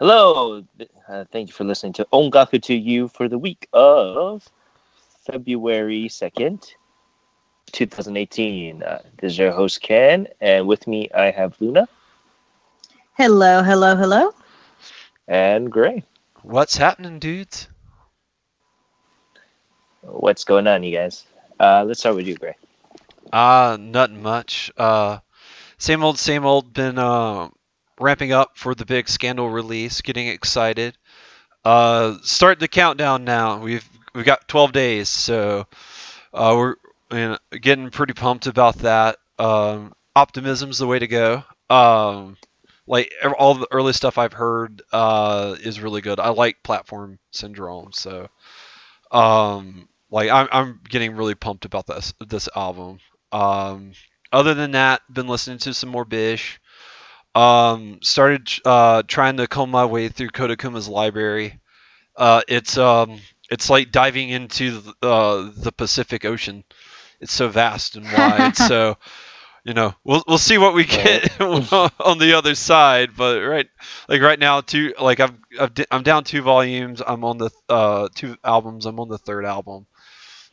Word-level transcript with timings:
Hello, 0.00 0.64
uh, 1.10 1.26
thank 1.30 1.48
you 1.48 1.52
for 1.52 1.64
listening 1.64 1.92
to 1.92 2.06
Ongaku 2.10 2.62
to 2.62 2.74
You 2.74 3.06
for 3.06 3.28
the 3.28 3.36
week 3.36 3.68
of 3.74 4.48
February 5.26 6.08
2nd, 6.08 6.72
2018. 7.70 8.82
Uh, 8.82 9.02
this 9.18 9.32
is 9.32 9.38
your 9.38 9.52
host, 9.52 9.82
Ken, 9.82 10.26
and 10.40 10.66
with 10.66 10.86
me 10.86 11.10
I 11.14 11.30
have 11.30 11.54
Luna. 11.60 11.86
Hello, 13.12 13.62
hello, 13.62 13.94
hello. 13.94 14.32
And 15.28 15.70
Gray. 15.70 16.02
What's 16.40 16.78
happening, 16.78 17.18
dudes? 17.18 17.68
What's 20.00 20.44
going 20.44 20.66
on, 20.66 20.82
you 20.82 20.96
guys? 20.96 21.26
Uh, 21.60 21.84
let's 21.86 22.00
start 22.00 22.16
with 22.16 22.26
you, 22.26 22.36
Gray. 22.36 22.56
Uh, 23.30 23.76
not 23.78 24.10
much. 24.10 24.72
Uh, 24.78 25.18
same 25.76 26.02
old, 26.02 26.18
same 26.18 26.46
old. 26.46 26.72
Been 26.72 26.98
uh, 26.98 27.50
ramping 28.00 28.32
up 28.32 28.56
for 28.56 28.74
the 28.74 28.86
big 28.86 29.08
Scandal 29.08 29.48
release. 29.48 30.00
Getting 30.00 30.28
excited. 30.28 30.96
Uh, 31.64 32.16
start 32.22 32.58
the 32.58 32.68
countdown 32.68 33.24
now. 33.24 33.58
We've 33.58 33.88
we've 34.14 34.24
got 34.24 34.48
12 34.48 34.72
days, 34.72 35.08
so 35.08 35.66
uh, 36.32 36.54
we're 36.56 36.76
you 37.12 37.28
know, 37.28 37.38
getting 37.50 37.90
pretty 37.90 38.14
pumped 38.14 38.46
about 38.46 38.78
that. 38.78 39.16
Um, 39.38 39.92
optimism's 40.16 40.78
the 40.78 40.86
way 40.86 40.98
to 40.98 41.06
go. 41.06 41.44
Um, 41.68 42.36
like 42.86 43.12
all 43.38 43.54
the 43.54 43.68
early 43.70 43.92
stuff 43.92 44.18
I've 44.18 44.32
heard 44.32 44.82
uh, 44.92 45.56
is 45.60 45.80
really 45.80 46.00
good. 46.00 46.18
I 46.18 46.30
like 46.30 46.62
Platonic 46.62 47.18
Syndrome, 47.30 47.92
so 47.92 48.28
um, 49.12 49.88
like 50.10 50.30
I'm 50.30 50.48
I'm 50.50 50.80
getting 50.88 51.14
really 51.14 51.34
pumped 51.34 51.64
about 51.64 51.86
this 51.86 52.12
this 52.26 52.48
album. 52.56 52.98
Um, 53.32 53.92
other 54.32 54.54
than 54.54 54.72
that, 54.72 55.02
been 55.12 55.28
listening 55.28 55.58
to 55.58 55.74
some 55.74 55.90
more 55.90 56.04
Bish. 56.04 56.59
Um, 57.34 58.00
started 58.02 58.48
uh, 58.64 59.02
trying 59.06 59.36
to 59.36 59.46
comb 59.46 59.70
my 59.70 59.84
way 59.84 60.08
through 60.08 60.30
Kodakumi's 60.30 60.88
library. 60.88 61.60
Uh, 62.16 62.42
it's 62.48 62.76
um, 62.78 63.20
it's 63.50 63.70
like 63.70 63.92
diving 63.92 64.30
into 64.30 64.80
the, 64.80 64.94
uh, 65.02 65.50
the 65.56 65.72
Pacific 65.72 66.24
Ocean. 66.24 66.64
It's 67.20 67.32
so 67.32 67.48
vast 67.48 67.96
and 67.96 68.06
wide. 68.06 68.56
so, 68.56 68.96
you 69.64 69.74
know, 69.74 69.94
we'll 70.04 70.24
we'll 70.28 70.38
see 70.38 70.58
what 70.58 70.74
we 70.74 70.84
get 70.84 71.40
on 71.40 72.18
the 72.18 72.34
other 72.36 72.54
side. 72.54 73.10
But 73.16 73.42
right, 73.42 73.68
like 74.08 74.22
right 74.22 74.38
now, 74.38 74.60
two 74.62 74.94
like 75.00 75.20
I'm 75.20 75.42
I'm 75.90 76.02
down 76.02 76.24
two 76.24 76.42
volumes. 76.42 77.02
I'm 77.06 77.24
on 77.24 77.38
the 77.38 77.50
uh, 77.68 78.08
two 78.14 78.36
albums. 78.44 78.86
I'm 78.86 79.00
on 79.00 79.08
the 79.08 79.18
third 79.18 79.44
album. 79.44 79.86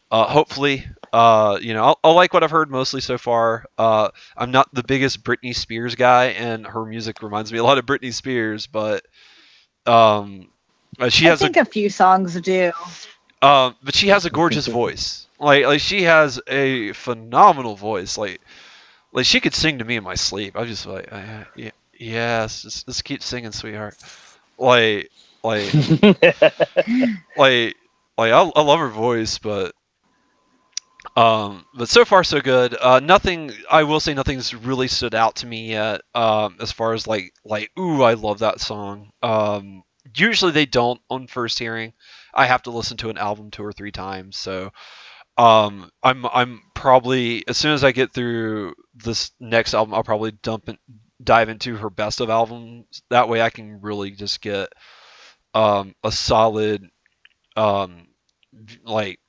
Uh, 0.10 0.26
hopefully, 0.26 0.86
uh, 1.12 1.60
you 1.62 1.74
know, 1.74 1.84
I'll, 1.84 2.00
I'll, 2.04 2.14
like 2.14 2.34
what 2.34 2.44
I've 2.44 2.52
heard 2.52 2.72
mostly 2.72 3.02
so 3.02 3.18
far. 3.18 3.66
Uh, 3.78 4.10
I'm 4.38 4.52
not 4.52 4.74
the 4.74 4.84
biggest 4.84 5.24
Britney 5.24 5.56
Spears 5.56 5.96
guy, 5.96 6.28
and 6.28 6.66
her 6.66 6.86
music 6.86 7.22
reminds 7.22 7.52
me 7.52 7.60
a 7.60 7.64
lot 7.64 7.78
of 7.78 7.86
Britney 7.86 8.14
Spears, 8.14 8.68
but 8.68 9.06
um, 9.86 10.48
uh, 11.00 11.10
she 11.10 11.26
has. 11.26 11.42
I 11.42 11.46
think 11.46 11.58
a, 11.58 11.62
a 11.62 11.66
few 11.66 11.90
songs 11.90 12.40
do. 12.40 12.72
Um, 13.42 13.76
but 13.84 13.96
she 13.96 14.08
has 14.08 14.26
a 14.26 14.30
gorgeous 14.30 14.68
voice. 14.68 15.28
Like, 15.40 15.66
like 15.66 15.80
she 15.80 16.04
has 16.04 16.42
a 16.48 16.94
phenomenal 16.94 17.76
voice. 17.76 18.18
Like, 18.18 18.42
like 19.12 19.26
she 19.26 19.40
could 19.40 19.54
sing 19.54 19.80
to 19.80 19.86
me 19.86 19.98
in 19.98 20.04
my 20.04 20.16
sleep. 20.16 20.58
I 20.58 20.66
just 20.66 20.86
like, 20.86 21.12
uh, 21.12 21.44
yeah, 21.56 21.72
yes, 21.98 22.64
just, 22.64 22.86
just 22.88 23.04
keep 23.04 23.22
singing, 23.22 23.52
sweetheart. 23.52 23.98
Like, 24.58 25.12
like, 25.44 25.74
like, 27.38 27.76
like 28.18 28.32
I, 28.32 28.52
I 28.56 28.62
love 28.62 28.80
her 28.80 28.90
voice, 28.90 29.38
but 29.38 29.76
um, 31.16 31.66
but 31.76 31.90
so 31.90 32.06
far 32.06 32.24
so 32.24 32.42
good. 32.42 32.76
Uh, 32.80 33.00
nothing. 33.00 33.52
I 33.70 33.84
will 33.84 34.00
say 34.00 34.14
nothing's 34.14 34.54
really 34.54 34.88
stood 34.88 35.16
out 35.16 35.38
to 35.38 35.48
me 35.48 35.70
yet. 35.70 36.02
Um, 36.14 36.58
as 36.60 36.72
far 36.72 36.94
as 36.94 37.08
like 37.08 37.34
like 37.46 37.72
ooh, 37.80 38.04
I 38.04 38.14
love 38.14 38.40
that 38.40 38.60
song. 38.60 39.12
Um, 39.22 39.84
usually 40.16 40.52
they 40.52 40.66
don't 40.66 41.02
on 41.10 41.28
first 41.28 41.60
hearing. 41.60 41.94
I 42.34 42.46
have 42.46 42.64
to 42.64 42.72
listen 42.72 42.98
to 42.98 43.10
an 43.10 43.18
album 43.18 43.52
two 43.52 43.64
or 43.64 43.74
three 43.74 43.92
times. 43.92 44.38
So 44.38 44.72
um, 45.38 45.90
I'm 46.04 46.26
I'm 46.26 46.62
probably 46.74 47.48
as 47.48 47.58
soon 47.58 47.74
as 47.74 47.84
I 47.84 47.92
get 47.92 48.14
through 48.14 48.74
this 48.96 49.32
next 49.40 49.74
album, 49.74 49.94
I'll 49.94 50.04
probably 50.04 50.32
dump 50.32 50.68
and 50.68 50.78
dive 51.24 51.50
into 51.50 51.76
her 51.78 51.90
best 51.90 52.22
of 52.22 52.30
albums. 52.30 53.02
That 53.10 53.30
way, 53.30 53.42
I 53.42 53.50
can 53.50 53.82
really 53.82 54.12
just 54.12 54.42
get 54.42 54.70
um, 55.54 55.96
a 56.04 56.12
solid 56.12 56.88
um, 57.56 58.08
like 58.84 59.20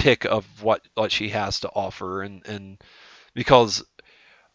pick 0.00 0.24
of 0.24 0.46
what 0.62 0.80
what 0.94 1.12
she 1.12 1.28
has 1.28 1.60
to 1.60 1.68
offer 1.68 2.22
and 2.22 2.46
and 2.46 2.82
because 3.34 3.84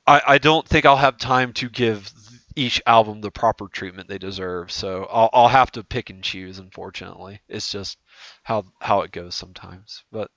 I 0.07 0.21
I 0.27 0.37
don't 0.39 0.67
think 0.67 0.85
I'll 0.85 0.97
have 0.97 1.17
time 1.17 1.53
to 1.53 1.69
give 1.69 2.11
each 2.55 2.81
album 2.87 3.21
the 3.21 3.31
proper 3.31 3.67
treatment 3.67 4.09
they 4.09 4.17
deserve 4.17 4.71
so 4.71 5.07
I'll 5.09 5.29
I'll 5.33 5.47
have 5.47 5.71
to 5.73 5.83
pick 5.83 6.09
and 6.09 6.23
choose 6.23 6.57
unfortunately 6.57 7.41
it's 7.47 7.71
just 7.71 7.99
how 8.43 8.65
how 8.79 9.01
it 9.01 9.11
goes 9.11 9.35
sometimes 9.35 10.03
but 10.11 10.31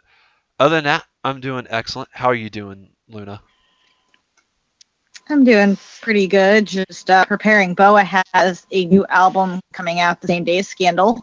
other 0.58 0.76
than 0.76 0.84
that 0.84 1.04
I'm 1.24 1.40
doing 1.40 1.66
excellent 1.70 2.10
how 2.12 2.26
are 2.28 2.34
you 2.34 2.50
doing 2.50 2.90
Luna 3.08 3.40
I'm 5.30 5.44
doing 5.44 5.76
pretty 6.00 6.26
good. 6.26 6.66
Just 6.66 7.10
uh, 7.10 7.22
preparing. 7.26 7.74
Boa 7.74 8.02
has 8.32 8.66
a 8.70 8.86
new 8.86 9.04
album 9.10 9.60
coming 9.74 10.00
out 10.00 10.22
the 10.22 10.26
same 10.26 10.42
day 10.42 10.56
as 10.56 10.68
Scandal. 10.68 11.22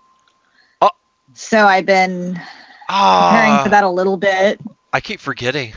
Oh. 0.80 0.92
So 1.34 1.66
I've 1.66 1.88
been 1.88 2.40
preparing 2.88 3.64
for 3.64 3.68
ah. 3.68 3.68
that 3.70 3.84
a 3.84 3.90
little 3.90 4.18
bit. 4.18 4.60
I 4.94 5.02
keep 5.02 5.20
forgetting. 5.20 5.74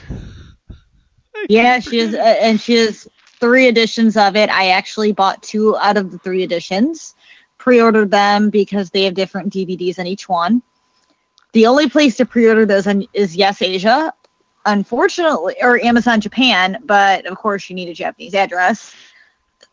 yeah, 1.48 1.80
she 1.80 1.98
is, 1.98 2.14
uh, 2.14 2.18
and 2.18 2.60
she 2.60 2.74
has 2.74 3.08
three 3.40 3.68
editions 3.68 4.16
of 4.16 4.36
it. 4.36 4.50
I 4.50 4.70
actually 4.70 5.12
bought 5.12 5.42
two 5.42 5.76
out 5.76 5.96
of 5.96 6.10
the 6.10 6.18
three 6.18 6.42
editions, 6.42 7.14
pre-ordered 7.56 8.10
them 8.10 8.50
because 8.50 8.90
they 8.90 9.04
have 9.04 9.14
different 9.14 9.52
DVDs 9.52 9.98
in 9.98 10.06
each 10.06 10.28
one. 10.28 10.62
The 11.52 11.66
only 11.66 11.88
place 11.88 12.16
to 12.16 12.26
pre-order 12.26 12.66
those 12.66 12.86
is 13.12 13.34
Yes 13.34 13.62
Asia, 13.62 14.12
unfortunately, 14.66 15.56
or 15.62 15.82
Amazon 15.82 16.20
Japan, 16.20 16.78
but 16.84 17.26
of 17.26 17.38
course 17.38 17.70
you 17.70 17.74
need 17.74 17.88
a 17.88 17.94
Japanese 17.94 18.34
address. 18.34 18.94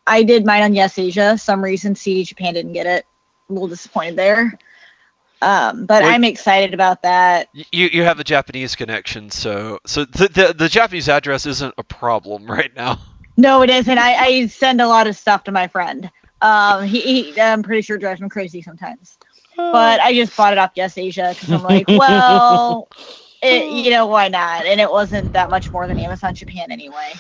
I 0.08 0.24
did 0.24 0.46
mine 0.46 0.64
on 0.64 0.74
Yes 0.74 0.98
Asia. 0.98 1.38
Some 1.38 1.64
reason 1.64 1.96
CD 1.96 2.24
Japan 2.24 2.54
didn't 2.54 2.74
get 2.74 2.86
it. 2.86 3.06
A 3.50 3.54
little 3.54 3.68
disappointed 3.68 4.16
there. 4.16 4.58
Um, 5.42 5.86
but 5.86 6.04
well, 6.04 6.12
I'm 6.12 6.24
excited 6.24 6.74
about 6.74 7.02
that. 7.04 7.50
You 7.54 7.90
you 7.92 8.04
have 8.04 8.20
a 8.20 8.24
Japanese 8.24 8.76
connection, 8.76 9.30
so 9.30 9.80
so 9.86 10.06
the, 10.06 10.28
the 10.28 10.56
the 10.58 10.70
Japanese 10.70 11.10
address 11.10 11.46
isn't 11.46 11.74
a 11.78 11.84
problem 11.84 12.46
right 12.52 12.74
now. 12.76 13.00
No, 13.38 13.62
it 13.62 13.70
isn't. 13.70 13.98
I, 13.98 14.16
I 14.16 14.46
send 14.48 14.82
a 14.82 14.88
lot 14.88 15.08
of 15.08 15.16
stuff 15.16 15.44
to 15.46 15.52
my 15.52 15.68
friend. 15.68 16.10
Um, 16.42 16.84
he, 16.86 17.02
he 17.02 17.42
I'm 17.42 17.64
pretty 17.64 17.82
sure 17.82 17.98
drives 17.98 18.22
him 18.22 18.30
crazy 18.30 18.62
sometimes. 18.62 19.18
But 19.58 20.02
I 20.02 20.14
just 20.14 20.36
bought 20.36 20.54
it 20.54 20.60
off 20.60 20.72
Yes 20.76 20.98
Asia 20.98 21.32
because 21.34 21.52
I'm 21.52 21.64
like, 21.64 21.88
well, 21.98 22.88
it, 23.42 23.72
you 23.72 23.92
know, 23.92 24.06
why 24.08 24.28
not? 24.28 24.66
And 24.66 24.80
it 24.82 24.90
wasn't 24.90 25.34
that 25.34 25.50
much 25.50 25.72
more 25.72 25.88
than 25.88 26.00
Amazon 26.00 26.34
Japan 26.34 26.72
anyway. 26.72 27.14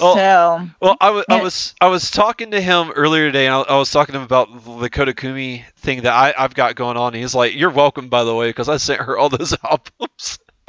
Well, 0.00 0.14
so 0.14 0.68
well, 0.80 0.96
I 1.00 1.10
was 1.10 1.24
I 1.28 1.42
was 1.42 1.74
I 1.80 1.88
was 1.88 2.10
talking 2.10 2.50
to 2.52 2.60
him 2.60 2.90
earlier 2.90 3.26
today, 3.26 3.46
and 3.46 3.54
I, 3.54 3.60
I 3.60 3.76
was 3.76 3.90
talking 3.90 4.12
to 4.14 4.18
him 4.18 4.24
about 4.24 4.52
the 4.52 4.90
Kodakumi 4.90 5.64
thing 5.76 6.02
that 6.02 6.12
I, 6.12 6.34
I've 6.36 6.54
got 6.54 6.74
going 6.74 6.96
on. 6.96 7.14
He's 7.14 7.34
like, 7.34 7.54
"You're 7.54 7.70
welcome, 7.70 8.08
by 8.08 8.24
the 8.24 8.34
way, 8.34 8.48
because 8.48 8.68
I 8.68 8.76
sent 8.78 9.00
her 9.00 9.16
all 9.16 9.28
those 9.28 9.54
albums." 9.64 10.38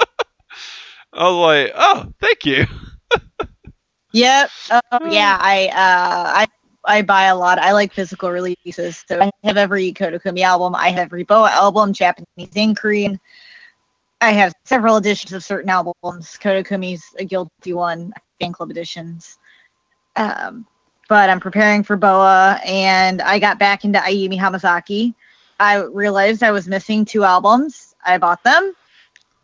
I 1.12 1.28
was 1.28 1.36
like, 1.36 1.72
"Oh, 1.74 2.12
thank 2.20 2.44
you." 2.44 2.66
yep. 4.12 4.50
Oh, 4.70 4.80
yeah. 5.10 5.38
I 5.40 5.66
uh, 5.68 6.32
I 6.36 6.46
I 6.84 7.02
buy 7.02 7.24
a 7.24 7.36
lot. 7.36 7.58
I 7.58 7.72
like 7.72 7.92
physical 7.92 8.30
releases, 8.30 9.04
so 9.08 9.20
I 9.20 9.30
have 9.44 9.56
every 9.56 9.92
Kodakumi 9.92 10.42
album. 10.42 10.74
I 10.74 10.90
have 10.90 11.06
every 11.06 11.24
Boa 11.24 11.50
album, 11.50 11.92
Japanese 11.92 12.50
and 12.54 12.76
Korean. 12.76 13.18
I 14.20 14.32
have 14.32 14.54
several 14.64 14.96
editions 14.96 15.32
of 15.32 15.44
certain 15.44 15.68
albums. 15.68 16.38
Kodakumi's 16.40 17.04
a 17.18 17.24
guilty 17.24 17.72
one 17.74 18.12
fan 18.40 18.52
club 18.52 18.70
editions. 18.70 19.38
Um, 20.16 20.66
but 21.08 21.30
I'm 21.30 21.40
preparing 21.40 21.82
for 21.82 21.96
Boa, 21.96 22.60
and 22.64 23.22
I 23.22 23.38
got 23.38 23.58
back 23.58 23.84
into 23.84 23.98
Ayumi 23.98 24.38
Hamasaki. 24.38 25.14
I 25.60 25.82
realized 25.82 26.42
I 26.42 26.50
was 26.50 26.66
missing 26.66 27.04
two 27.04 27.24
albums. 27.24 27.94
I 28.04 28.18
bought 28.18 28.42
them, 28.42 28.74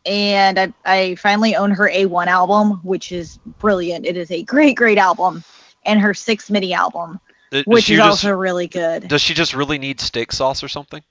and 0.04 0.58
I, 0.58 0.72
I 0.84 1.14
finally 1.16 1.54
own 1.56 1.70
her 1.70 1.88
A1 1.88 2.26
album, 2.26 2.80
which 2.82 3.12
is 3.12 3.38
brilliant. 3.58 4.06
It 4.06 4.16
is 4.16 4.30
a 4.30 4.42
great, 4.42 4.76
great 4.76 4.98
album, 4.98 5.44
and 5.84 6.00
her 6.00 6.14
six 6.14 6.50
mini 6.50 6.74
album, 6.74 7.20
which 7.64 7.90
is 7.90 7.98
just, 7.98 8.24
also 8.24 8.32
really 8.32 8.66
good. 8.66 9.08
Does 9.08 9.22
she 9.22 9.34
just 9.34 9.54
really 9.54 9.78
need 9.78 10.00
steak 10.00 10.32
sauce 10.32 10.62
or 10.62 10.68
something? 10.68 11.02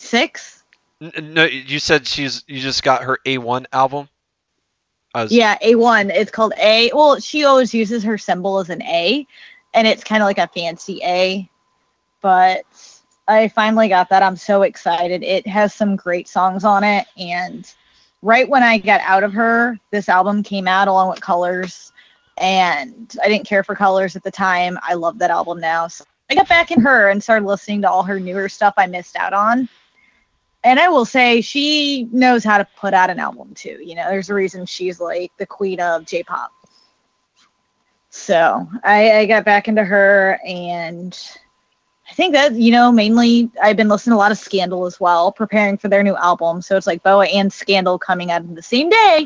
Six? 0.00 0.64
No, 1.00 1.44
you 1.44 1.78
said 1.78 2.06
she's 2.06 2.42
you 2.46 2.60
just 2.60 2.82
got 2.82 3.04
her 3.04 3.18
A1 3.26 3.66
album. 3.72 4.08
Yeah, 5.30 5.58
A1. 5.58 6.10
It's 6.14 6.30
called 6.30 6.52
A. 6.58 6.90
Well, 6.94 7.18
she 7.20 7.44
always 7.44 7.72
uses 7.72 8.02
her 8.02 8.18
symbol 8.18 8.58
as 8.58 8.70
an 8.70 8.82
A, 8.82 9.26
and 9.74 9.86
it's 9.86 10.04
kind 10.04 10.22
of 10.22 10.26
like 10.26 10.38
a 10.38 10.48
fancy 10.48 11.00
A. 11.02 11.48
But 12.20 12.64
I 13.28 13.48
finally 13.48 13.88
got 13.88 14.08
that. 14.10 14.22
I'm 14.22 14.36
so 14.36 14.62
excited. 14.62 15.22
It 15.22 15.46
has 15.46 15.74
some 15.74 15.96
great 15.96 16.28
songs 16.28 16.64
on 16.64 16.84
it. 16.84 17.06
And 17.18 17.72
right 18.22 18.48
when 18.48 18.62
I 18.62 18.78
got 18.78 19.00
out 19.02 19.24
of 19.24 19.32
her, 19.32 19.78
this 19.90 20.08
album 20.08 20.42
came 20.42 20.68
out 20.68 20.88
along 20.88 21.10
with 21.10 21.20
Colors. 21.20 21.92
And 22.38 23.16
I 23.22 23.28
didn't 23.28 23.46
care 23.46 23.64
for 23.64 23.74
Colors 23.74 24.14
at 24.14 24.22
the 24.22 24.30
time. 24.30 24.78
I 24.82 24.94
love 24.94 25.18
that 25.18 25.30
album 25.30 25.58
now. 25.60 25.88
So 25.88 26.04
I 26.30 26.34
got 26.34 26.48
back 26.48 26.70
in 26.70 26.80
her 26.80 27.08
and 27.10 27.22
started 27.22 27.46
listening 27.46 27.82
to 27.82 27.90
all 27.90 28.02
her 28.02 28.20
newer 28.20 28.48
stuff 28.48 28.74
I 28.76 28.86
missed 28.86 29.16
out 29.16 29.32
on. 29.32 29.68
And 30.66 30.80
I 30.80 30.88
will 30.88 31.04
say 31.04 31.40
she 31.42 32.08
knows 32.10 32.42
how 32.42 32.58
to 32.58 32.66
put 32.76 32.92
out 32.92 33.08
an 33.08 33.20
album 33.20 33.54
too. 33.54 33.78
You 33.80 33.94
know, 33.94 34.10
there's 34.10 34.30
a 34.30 34.34
reason 34.34 34.66
she's 34.66 34.98
like 34.98 35.30
the 35.36 35.46
queen 35.46 35.78
of 35.78 36.04
J-pop. 36.04 36.52
So 38.10 38.68
I, 38.82 39.18
I 39.18 39.26
got 39.26 39.44
back 39.44 39.68
into 39.68 39.84
her 39.84 40.40
and 40.44 41.16
I 42.10 42.14
think 42.14 42.32
that, 42.32 42.54
you 42.54 42.72
know, 42.72 42.90
mainly 42.90 43.48
I've 43.62 43.76
been 43.76 43.86
listening 43.86 44.14
to 44.14 44.16
a 44.16 44.18
lot 44.18 44.32
of 44.32 44.38
Scandal 44.38 44.86
as 44.86 44.98
well, 44.98 45.30
preparing 45.30 45.78
for 45.78 45.86
their 45.86 46.02
new 46.02 46.16
album. 46.16 46.60
So 46.60 46.76
it's 46.76 46.88
like 46.88 47.00
Boa 47.04 47.26
and 47.28 47.52
Scandal 47.52 47.96
coming 47.96 48.32
out 48.32 48.52
the 48.52 48.60
same 48.60 48.90
day. 48.90 49.24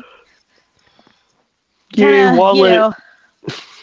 Kinda, 1.93 2.39
wallet. 2.39 2.71
You 2.71 2.77
know, 2.77 2.93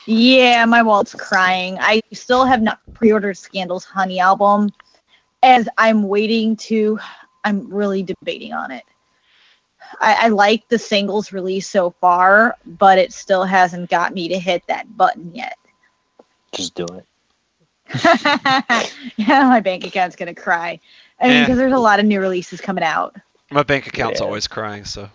yeah, 0.07 0.65
my 0.65 0.85
wallet's 0.85 1.13
crying. 1.13 1.77
I 1.81 2.03
still 2.13 2.45
have 2.45 2.63
not 2.63 2.79
pre-ordered 2.95 3.37
Scandal's 3.37 3.85
Honey 3.85 4.21
album, 4.21 4.71
as 5.43 5.69
I'm 5.77 6.05
waiting 6.05 6.55
to. 6.57 7.01
I'm 7.45 7.73
really 7.73 8.03
debating 8.03 8.53
on 8.53 8.71
it. 8.71 8.85
I, 10.01 10.15
I 10.23 10.29
like 10.29 10.69
the 10.69 10.79
singles 10.79 11.33
release 11.33 11.69
so 11.69 11.91
far, 12.01 12.57
but 12.67 12.99
it 12.99 13.13
still 13.13 13.45
hasn't 13.45 13.89
got 13.91 14.13
me 14.13 14.29
to 14.29 14.39
hit 14.39 14.63
that 14.69 14.97
button 14.97 15.35
yet. 15.35 15.57
Just 16.53 16.75
do 16.75 16.85
it. 16.85 17.05
yeah, 19.17 19.49
my 19.49 19.61
bank 19.61 19.85
account's 19.87 20.17
gonna 20.17 20.35
cry. 20.35 20.79
I 21.21 21.29
mean, 21.29 21.37
Eh. 21.37 21.41
because 21.45 21.57
there's 21.59 21.73
a 21.73 21.79
lot 21.79 22.01
of 22.01 22.07
new 22.07 22.21
releases 22.21 22.61
coming 22.61 22.85
out. 22.85 23.17
My 23.51 23.63
bank 23.63 23.87
account's 23.87 24.21
Yeah. 24.21 24.27
always 24.27 24.47
crying, 24.47 24.85
so 24.85 25.09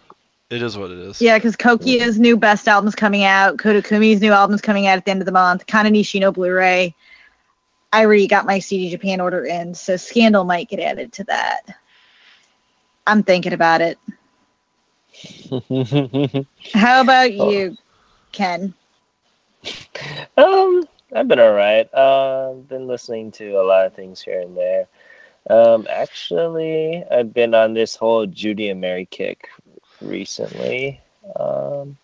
it 0.50 0.62
is 0.62 0.78
what 0.78 0.90
it 0.92 0.98
is. 0.98 1.22
Yeah, 1.22 1.38
because 1.38 1.56
Kokia's 1.56 2.18
new 2.20 2.36
best 2.36 2.68
album's 2.68 2.96
coming 2.96 3.24
out. 3.26 3.58
Kodakumi's 3.58 4.22
new 4.22 4.32
album's 4.32 4.62
coming 4.62 4.88
out 4.88 4.98
at 4.98 5.06
the 5.06 5.12
end 5.12 5.22
of 5.22 5.26
the 5.26 5.32
month. 5.32 5.66
Kana 5.68 5.90
Nishino 5.90 6.34
Blu-ray. 6.34 6.96
I 7.92 8.06
already 8.06 8.28
got 8.28 8.46
my 8.48 8.58
CD 8.58 8.90
Japan 8.90 9.22
order 9.22 9.46
in, 9.46 9.76
so 9.76 9.98
Scandal 9.98 10.46
might 10.46 10.68
get 10.68 10.80
added 10.80 11.14
to 11.14 11.24
that. 11.26 11.62
I'm 13.08 13.24
thinking 13.24 13.54
about 13.54 13.82
it. 13.82 13.98
How 16.74 17.02
about 17.02 17.34
Oh. 17.40 17.54
you, 17.54 17.78
Ken? 18.32 18.74
um, 20.38 20.84
I've 21.14 21.28
been 21.28 21.40
alright. 21.40 21.92
Uh, 21.94 22.54
been 22.54 22.88
listening 22.88 23.32
to 23.34 23.52
a 23.54 23.64
lot 23.64 23.86
of 23.86 23.94
things 23.94 24.22
here 24.22 24.42
and 24.42 24.56
there. 24.58 24.88
Um, 25.50 25.88
actually, 25.90 27.04
I've 27.12 27.34
been 27.34 27.54
on 27.54 27.74
this 27.74 27.96
whole 27.96 28.26
Judy 28.26 28.70
and 28.70 28.82
Mary 28.82 29.06
kick 29.06 29.50
recently. 30.02 31.02
Um, 31.40 31.98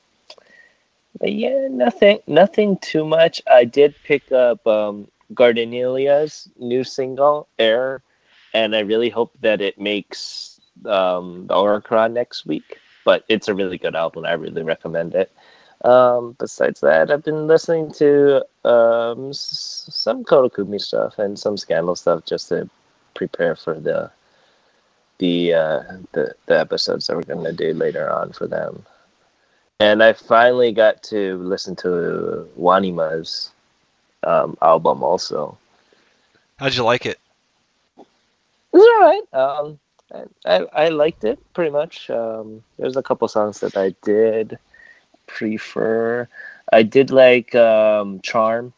but 1.19 1.31
yeah, 1.33 1.67
nothing, 1.69 2.19
nothing 2.27 2.77
too 2.77 3.05
much. 3.05 3.41
I 3.49 3.65
did 3.65 4.01
pick 4.03 4.31
up 4.31 4.65
um, 4.67 5.07
Gardenia's 5.33 6.49
new 6.57 6.83
single, 6.83 7.47
"Air," 7.57 8.01
and 8.53 8.75
I 8.75 8.79
really 8.79 9.09
hope 9.09 9.31
that 9.41 9.61
it 9.61 9.79
makes 9.79 10.58
um, 10.85 11.47
the 11.47 11.53
Oricon 11.53 12.13
next 12.13 12.45
week. 12.45 12.79
But 13.05 13.23
it's 13.29 13.47
a 13.47 13.55
really 13.55 13.77
good 13.77 13.95
album. 13.95 14.25
I 14.25 14.33
really 14.33 14.61
recommend 14.63 15.15
it. 15.15 15.31
Um, 15.83 16.35
besides 16.37 16.81
that, 16.81 17.09
I've 17.09 17.23
been 17.23 17.47
listening 17.47 17.91
to 17.93 18.45
um, 18.65 19.29
s- 19.29 19.87
some 19.89 20.25
Kodakumi 20.25 20.79
stuff 20.81 21.17
and 21.17 21.39
some 21.39 21.55
Scandal 21.57 21.95
stuff 21.95 22.25
just 22.25 22.49
to 22.49 22.69
prepare 23.13 23.55
for 23.55 23.79
the 23.79 24.11
the 25.19 25.53
uh, 25.53 25.83
the, 26.11 26.33
the 26.45 26.59
episodes 26.59 27.07
that 27.07 27.15
we're 27.15 27.23
gonna 27.23 27.53
do 27.53 27.73
later 27.73 28.09
on 28.11 28.33
for 28.33 28.47
them. 28.47 28.85
And 29.79 30.03
I 30.03 30.11
finally 30.11 30.73
got 30.73 31.01
to 31.03 31.37
listen 31.37 31.75
to 31.77 32.47
Wanima's 32.59 33.51
um, 34.23 34.57
album 34.61 35.01
also. 35.03 35.57
How'd 36.57 36.75
you 36.75 36.83
like 36.83 37.05
it? 37.05 37.17
It 37.97 38.05
was 38.73 39.23
alright. 39.33 39.33
Um, 39.33 39.79
I, 40.45 40.65
I, 40.73 40.89
liked 40.89 41.23
it 41.23 41.39
pretty 41.53 41.71
much. 41.71 42.09
Um, 42.09 42.63
there's 42.77 42.97
a 42.97 43.03
couple 43.03 43.27
songs 43.27 43.59
that 43.59 43.77
I 43.77 43.93
did 44.01 44.57
prefer. 45.27 46.27
I 46.71 46.83
did 46.83 47.11
like 47.11 47.53
um, 47.55 48.21
Charm 48.21 48.73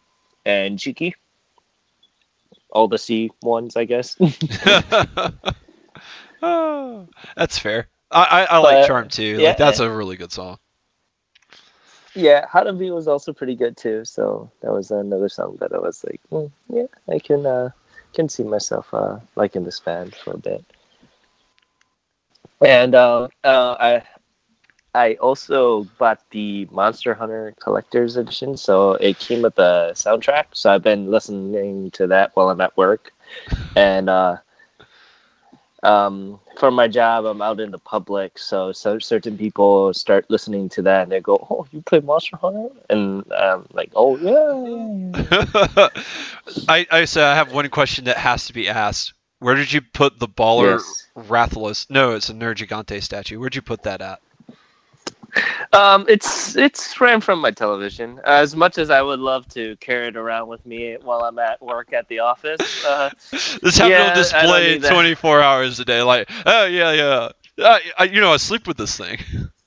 and 0.46 0.78
Chiki. 0.78 1.14
All 2.70 2.88
the 2.88 2.98
C 2.98 3.32
ones, 3.42 3.76
I 3.76 3.86
guess. 3.86 4.18
Oh, 6.42 7.08
that's 7.36 7.58
fair. 7.58 7.88
I, 8.10 8.24
I, 8.24 8.44
I 8.44 8.58
like 8.58 8.82
But, 8.82 8.88
Charm 8.88 9.10
too. 9.10 9.38
yeah. 9.40 9.50
Like 9.50 9.58
that's 9.58 9.80
a 9.80 9.90
really 9.90 10.18
good 10.18 10.32
song. 10.32 10.58
yeah, 12.14 12.46
How 12.50 12.64
to 12.64 12.74
Be 12.74 12.92
was 12.92 13.08
also 13.08 13.32
pretty 13.34 13.56
good 13.56 13.78
too. 13.78 14.04
So 14.06 14.52
that 14.62 14.72
was 14.74 14.92
another 14.92 15.30
song 15.30 15.58
that 15.62 15.74
I 15.74 15.78
was 15.78 16.04
like, 16.04 16.22
hmm, 16.30 16.48
yeah, 16.76 16.88
I 17.10 17.20
can 17.20 17.46
uh, 17.46 17.70
can 18.14 18.28
see 18.28 18.44
myself 18.44 18.94
uh, 18.94 19.20
liking 19.36 19.64
this 19.64 19.80
band 19.80 20.14
for 20.16 20.32
a 20.34 20.38
bit. 20.38 20.66
And 22.62 22.94
uh, 22.96 23.28
uh, 23.44 23.76
I 23.80 24.04
I 24.94 25.14
also 25.16 25.86
bought 25.98 26.20
the 26.32 26.68
Monster 26.72 27.14
Hunter 27.14 27.54
Collector's 27.60 28.18
Edition, 28.18 28.58
so 28.58 28.94
it 28.94 29.20
came 29.20 29.42
with 29.42 29.56
the 29.56 29.92
soundtrack. 29.96 30.46
So 30.54 30.72
I've 30.72 30.84
been 30.84 31.10
listening 31.10 31.92
to 31.92 32.08
that 32.08 32.32
while 32.36 32.50
I'm 32.50 32.62
at 32.62 32.76
work, 32.76 33.12
and 33.76 34.10
uh, 34.10 34.38
um, 35.84 36.40
for 36.58 36.70
my 36.70 36.88
job, 36.88 37.26
I'm 37.26 37.42
out 37.42 37.60
in 37.60 37.72
the 37.72 37.80
public, 37.80 38.38
so 38.38 38.72
so 38.74 39.00
certain 39.00 39.38
people 39.38 39.94
start 39.94 40.30
listening 40.30 40.70
to 40.70 40.82
that, 40.84 41.04
and 41.04 41.12
they 41.12 41.22
go, 41.22 41.48
"Oh, 41.50 41.66
you 41.72 41.82
play 41.82 42.02
Monster 42.02 42.38
Hunter?" 42.38 42.70
And 42.90 43.24
I'm 43.32 43.66
like, 43.72 43.92
"Oh 43.96 44.18
yeah." 44.18 45.12
I, 46.68 46.86
I 46.92 47.06
so 47.06 47.26
I 47.26 47.34
have 47.36 47.54
one 47.54 47.70
question 47.70 48.06
that 48.06 48.18
has 48.18 48.46
to 48.48 48.54
be 48.54 48.68
asked. 48.68 49.14
Where 49.42 49.56
did 49.56 49.74
you 49.74 49.82
put 49.82 50.20
the 50.20 50.28
baller 50.28 50.84
Yes. 50.84 51.08
Rathalos? 51.18 51.90
No, 51.90 52.12
it's 52.12 52.30
a 52.30 52.34
Nergigante 52.34 53.02
statue. 53.02 53.40
Where'd 53.40 53.56
you 53.56 53.64
put 53.64 53.82
that 53.84 54.00
at? 54.00 54.20
Um, 55.74 56.06
it's 56.08 56.56
it's 56.56 57.00
ran 57.02 57.22
from 57.22 57.40
my 57.40 57.50
television. 57.52 58.20
As 58.24 58.56
much 58.56 58.78
as 58.78 58.92
I 58.92 59.02
would 59.02 59.20
love 59.20 59.48
to 59.50 59.76
carry 59.78 60.10
it 60.10 60.16
around 60.16 60.48
with 60.48 60.64
me 60.66 60.98
while 61.02 61.24
I'm 61.24 61.40
at 61.40 61.60
work 61.62 61.92
at 61.94 62.08
the 62.08 62.20
office, 62.20 62.86
uh, 62.86 63.10
This 63.64 63.78
have 63.78 63.90
Yeah, 63.90 64.10
on 64.10 64.14
display 64.14 64.78
24 64.78 65.42
hours 65.42 65.80
a 65.80 65.86
day. 65.86 66.04
Like, 66.04 66.30
oh 66.46 66.66
yeah, 66.66 66.92
yeah. 66.92 67.30
I, 67.58 67.82
I, 67.98 68.04
you 68.06 68.22
know, 68.22 68.34
I 68.34 68.38
sleep 68.38 68.68
with 68.68 68.78
this 68.78 68.96
thing. 68.96 69.18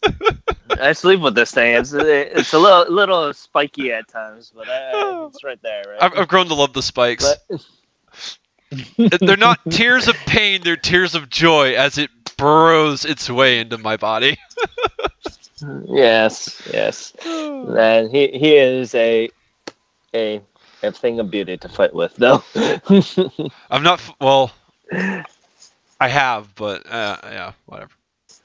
I 0.79 0.93
sleep 0.93 1.21
with 1.21 1.35
this 1.35 1.51
thing. 1.51 1.75
It's 1.75 1.93
it's 1.93 2.53
a 2.53 2.59
little 2.59 2.93
little 2.93 3.33
spiky 3.33 3.93
at 3.93 4.07
times, 4.07 4.53
but 4.55 4.69
I, 4.69 5.27
it's 5.29 5.43
right 5.43 5.61
there. 5.63 5.83
Right? 5.89 6.03
I've, 6.03 6.19
I've 6.19 6.29
grown 6.29 6.47
to 6.47 6.55
love 6.55 6.73
the 6.73 6.83
spikes. 6.83 7.37
But 7.49 7.61
They're 9.21 9.37
not 9.37 9.59
tears 9.71 10.09
of 10.09 10.17
pain; 10.27 10.63
they're 10.63 10.77
tears 10.77 11.15
of 11.15 11.29
joy 11.31 11.75
as 11.75 11.99
it 11.99 12.11
burrows 12.37 13.05
its 13.05 13.29
way 13.31 13.59
into 13.61 13.79
my 13.79 13.97
body. 13.97 14.39
yes, 15.89 16.63
yes. 16.73 17.13
And 17.25 18.11
he 18.11 18.29
he 18.29 18.57
is 18.57 18.95
a 18.95 19.29
a 20.15 20.41
a 20.83 20.93
thing 20.93 21.21
of 21.21 21.31
beauty 21.31 21.57
to 21.59 21.69
fight 21.69 21.95
with, 21.95 22.15
though. 22.17 22.43
I'm 23.71 23.83
not. 23.83 24.01
Well, 24.21 24.53
I 26.01 26.09
have, 26.09 26.55
but 26.55 26.87
uh, 26.91 27.17
yeah, 27.25 27.53
whatever. 27.67 27.93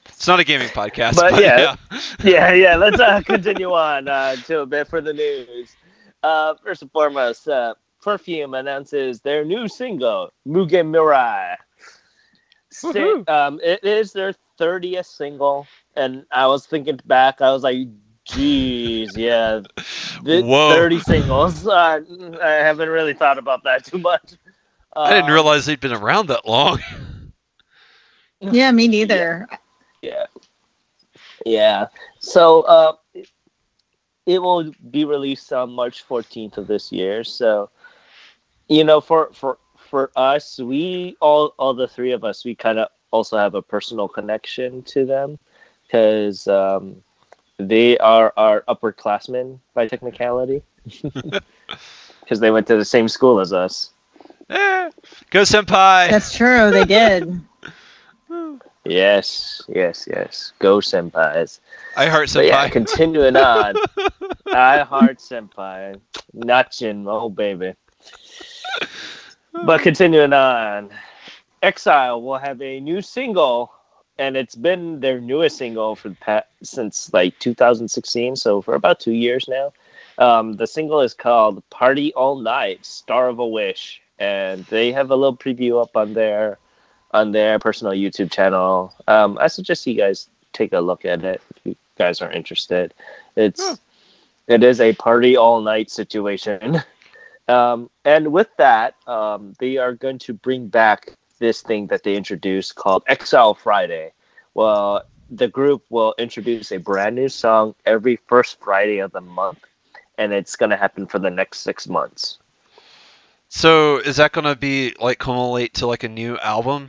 It's 0.06 0.26
not 0.26 0.40
a 0.40 0.44
gaming 0.44 0.68
podcast, 0.68 1.14
But 1.14 1.30
but, 1.30 1.42
yeah. 1.42 1.58
yeah. 1.58 1.76
yeah, 2.22 2.52
yeah. 2.52 2.76
Let's 2.76 3.00
uh, 3.00 3.20
continue 3.22 3.72
on 3.72 4.08
uh, 4.08 4.36
to 4.46 4.60
a 4.60 4.66
bit 4.66 4.88
for 4.88 5.00
the 5.00 5.12
news. 5.12 5.76
Uh, 6.22 6.54
first 6.62 6.82
and 6.82 6.90
foremost, 6.90 7.48
uh, 7.48 7.74
Perfume 8.00 8.54
announces 8.54 9.20
their 9.20 9.44
new 9.44 9.68
single, 9.68 10.32
Mugen 10.46 10.90
Mirai. 10.90 11.56
Sta- 12.70 13.16
um, 13.26 13.60
it 13.62 13.84
is 13.84 14.12
their 14.12 14.34
30th 14.58 15.06
single, 15.06 15.66
and 15.96 16.24
I 16.30 16.46
was 16.46 16.66
thinking 16.66 17.00
back, 17.04 17.40
I 17.40 17.52
was 17.52 17.62
like, 17.62 17.88
geez, 18.24 19.16
yeah, 19.16 19.62
th- 20.24 20.46
Whoa. 20.46 20.68
30 20.68 20.98
singles. 21.00 21.66
Uh, 21.66 22.00
I 22.42 22.48
haven't 22.50 22.88
really 22.88 23.14
thought 23.14 23.38
about 23.38 23.64
that 23.64 23.84
too 23.84 23.98
much. 23.98 24.34
I 25.04 25.12
didn't 25.14 25.30
Um, 25.30 25.32
realize 25.32 25.66
they'd 25.66 25.80
been 25.80 25.92
around 25.92 26.28
that 26.28 26.46
long. 26.46 26.80
Yeah, 28.40 28.70
me 28.72 28.88
neither. 28.88 29.48
Yeah. 30.02 30.26
Yeah. 31.44 31.86
So 32.18 32.62
uh, 32.62 32.92
it- 33.14 33.28
it 34.26 34.40
will 34.42 34.72
be 34.90 35.04
released 35.04 35.52
on 35.52 35.70
March 35.72 36.02
14th 36.06 36.56
of 36.58 36.66
this 36.66 36.92
year. 36.92 37.24
So, 37.24 37.70
you 38.70 38.84
know, 38.84 39.02
for 39.02 39.30
for 39.34 39.58
for 39.76 40.12
us, 40.16 40.58
we 40.60 41.16
all 41.20 41.54
all 41.58 41.74
the 41.74 41.88
three 41.88 42.12
of 42.12 42.24
us, 42.24 42.44
we 42.44 42.56
kind 42.56 42.78
of 42.80 42.88
also 43.12 43.38
have 43.38 43.54
a 43.54 43.62
personal 43.62 44.08
connection 44.08 44.82
to 44.84 45.06
them 45.06 45.38
because 45.86 46.48
um, 46.48 47.02
they 47.58 47.98
are 47.98 48.32
our 48.36 48.62
upperclassmen 48.68 49.60
by 49.74 49.86
technicality 49.86 50.62
because 52.20 52.40
they 52.40 52.50
went 52.50 52.66
to 52.68 52.76
the 52.76 52.84
same 52.84 53.08
school 53.08 53.40
as 53.40 53.52
us. 53.52 53.92
Eh, 54.50 54.90
Go 55.30 55.42
senpai. 55.42 56.08
That's 56.08 56.34
true. 56.36 56.70
They 56.72 56.84
did. 56.84 57.40
Yes, 58.84 59.62
yes, 59.68 60.06
yes. 60.10 60.52
Go 60.58 60.78
senpais. 60.78 61.60
I 61.96 62.06
heart 62.08 62.28
But 62.32 62.46
yeah, 62.46 62.66
senpai. 62.66 62.68
continuing 62.68 63.36
on. 63.36 63.78
I 64.52 64.80
heart 64.80 65.18
senpai. 65.18 66.00
Nachin, 66.34 67.06
oh 67.08 67.28
baby. 67.30 67.74
but 69.64 69.82
continuing 69.82 70.32
on, 70.32 70.90
Exile 71.62 72.22
will 72.22 72.38
have 72.38 72.60
a 72.62 72.80
new 72.80 73.02
single, 73.02 73.72
and 74.18 74.36
it's 74.36 74.54
been 74.54 75.00
their 75.00 75.20
newest 75.20 75.56
single 75.58 75.96
for 75.96 76.10
the 76.10 76.16
past, 76.16 76.46
since 76.62 77.12
like 77.12 77.38
2016, 77.38 78.36
so 78.36 78.60
for 78.62 78.74
about 78.74 79.00
two 79.00 79.12
years 79.12 79.48
now. 79.48 79.72
Um, 80.18 80.54
the 80.54 80.66
single 80.66 81.00
is 81.00 81.14
called 81.14 81.62
"Party 81.70 82.12
All 82.14 82.36
Night," 82.38 82.84
"Star 82.84 83.28
of 83.28 83.38
a 83.38 83.46
Wish," 83.46 84.02
and 84.18 84.64
they 84.66 84.92
have 84.92 85.10
a 85.10 85.16
little 85.16 85.36
preview 85.36 85.82
up 85.82 85.96
on 85.96 86.12
their 86.14 86.58
on 87.12 87.32
their 87.32 87.58
personal 87.58 87.92
YouTube 87.92 88.30
channel. 88.30 88.94
Um, 89.08 89.38
I 89.40 89.48
suggest 89.48 89.86
you 89.86 89.94
guys 89.94 90.28
take 90.52 90.72
a 90.72 90.80
look 90.80 91.04
at 91.04 91.24
it 91.24 91.40
if 91.56 91.66
you 91.66 91.76
guys 91.96 92.20
are 92.20 92.30
interested. 92.30 92.92
It's 93.36 93.66
Hmm. 93.66 93.74
it 94.48 94.62
is 94.62 94.80
a 94.80 94.92
party 94.94 95.36
all 95.36 95.60
night 95.60 95.90
situation. 95.90 96.82
Um, 97.50 97.90
and 98.04 98.32
with 98.32 98.48
that, 98.58 98.94
um, 99.08 99.54
they 99.58 99.76
are 99.76 99.92
going 99.92 100.20
to 100.20 100.32
bring 100.32 100.68
back 100.68 101.12
this 101.40 101.62
thing 101.62 101.88
that 101.88 102.04
they 102.04 102.14
introduced 102.14 102.76
called 102.76 103.02
Exile 103.08 103.54
Friday. 103.54 104.12
Well, 104.54 105.02
the 105.30 105.48
group 105.48 105.84
will 105.90 106.14
introduce 106.16 106.70
a 106.70 106.78
brand 106.78 107.16
new 107.16 107.28
song 107.28 107.74
every 107.84 108.16
first 108.28 108.60
Friday 108.60 108.98
of 108.98 109.10
the 109.10 109.20
month, 109.20 109.58
and 110.16 110.32
it's 110.32 110.54
going 110.54 110.70
to 110.70 110.76
happen 110.76 111.06
for 111.06 111.18
the 111.18 111.30
next 111.30 111.60
six 111.60 111.88
months. 111.88 112.38
So 113.48 113.96
is 113.96 114.16
that 114.18 114.30
gonna 114.30 114.54
be 114.54 114.94
like 115.00 115.18
culminate 115.18 115.74
to 115.74 115.88
like 115.88 116.04
a 116.04 116.08
new 116.08 116.38
album? 116.38 116.88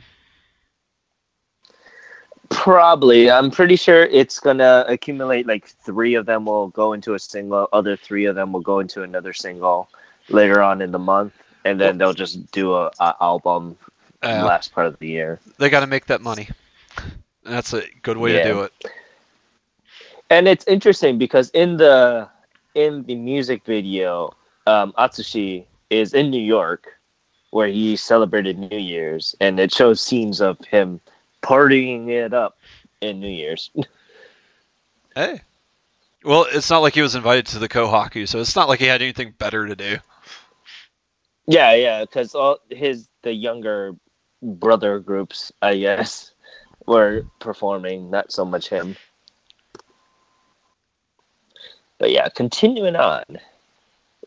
Probably. 2.50 3.28
I'm 3.28 3.50
pretty 3.50 3.74
sure 3.74 4.04
it's 4.04 4.38
gonna 4.38 4.84
accumulate 4.86 5.48
like 5.48 5.66
three 5.66 6.14
of 6.14 6.24
them 6.24 6.44
will 6.44 6.68
go 6.68 6.92
into 6.92 7.14
a 7.14 7.18
single, 7.18 7.68
other 7.72 7.96
three 7.96 8.26
of 8.26 8.36
them 8.36 8.52
will 8.52 8.60
go 8.60 8.78
into 8.78 9.02
another 9.02 9.32
single 9.32 9.88
later 10.28 10.62
on 10.62 10.80
in 10.80 10.90
the 10.92 10.98
month, 10.98 11.32
and 11.64 11.80
then 11.80 11.98
they'll 11.98 12.14
just 12.14 12.50
do 12.52 12.74
a, 12.74 12.90
a 13.00 13.16
album 13.20 13.76
Uh, 14.22 14.44
last 14.44 14.72
part 14.72 14.86
of 14.86 14.98
the 14.98 15.08
year. 15.08 15.40
they 15.58 15.68
got 15.68 15.80
to 15.80 15.86
make 15.86 16.06
that 16.06 16.20
money. 16.20 16.48
That's 17.44 17.72
a 17.72 17.82
good 18.02 18.16
way 18.16 18.32
Yeah. 18.32 18.42
to 18.42 18.42
do 18.42 18.60
it. 18.62 18.72
And 20.30 20.48
it's 20.48 20.66
interesting 20.66 21.18
because 21.18 21.50
in 21.50 21.76
the 21.76 22.28
in 22.74 23.04
the 23.04 23.14
music 23.14 23.64
video, 23.64 24.34
um, 24.66 24.92
Atsushi 24.98 25.64
is 25.90 26.14
in 26.14 26.30
New 26.30 26.40
York, 26.42 26.86
where 27.50 27.68
he 27.68 27.96
celebrated 27.96 28.58
New 28.58 28.78
Year's, 28.78 29.34
and 29.40 29.58
it 29.60 29.72
shows 29.72 30.00
scenes 30.00 30.40
of 30.40 30.58
him 30.64 31.00
partying 31.42 32.08
it 32.08 32.32
up 32.32 32.56
in 33.00 33.20
New 33.20 33.28
Year's. 33.30 33.70
Hey. 35.14 35.42
Well, 36.24 36.46
it's 36.50 36.70
not 36.70 36.78
like 36.78 36.94
he 36.94 37.02
was 37.02 37.14
invited 37.14 37.46
to 37.48 37.58
the 37.58 37.68
Kohaku, 37.68 38.26
so 38.28 38.38
it's 38.40 38.56
not 38.56 38.68
like 38.68 38.78
he 38.80 38.86
had 38.86 39.02
anything 39.02 39.32
better 39.38 39.66
to 39.66 39.74
do. 39.76 39.98
Yeah, 41.52 41.74
yeah, 41.74 42.00
because 42.00 42.34
all 42.34 42.60
his 42.70 43.08
the 43.20 43.34
younger 43.34 43.94
brother 44.42 44.98
groups, 45.00 45.52
I 45.60 45.76
guess, 45.76 46.32
were 46.86 47.26
performing, 47.40 48.08
not 48.10 48.32
so 48.32 48.46
much 48.46 48.70
him. 48.70 48.96
But 51.98 52.10
yeah, 52.10 52.30
continuing 52.30 52.96
on, 52.96 53.24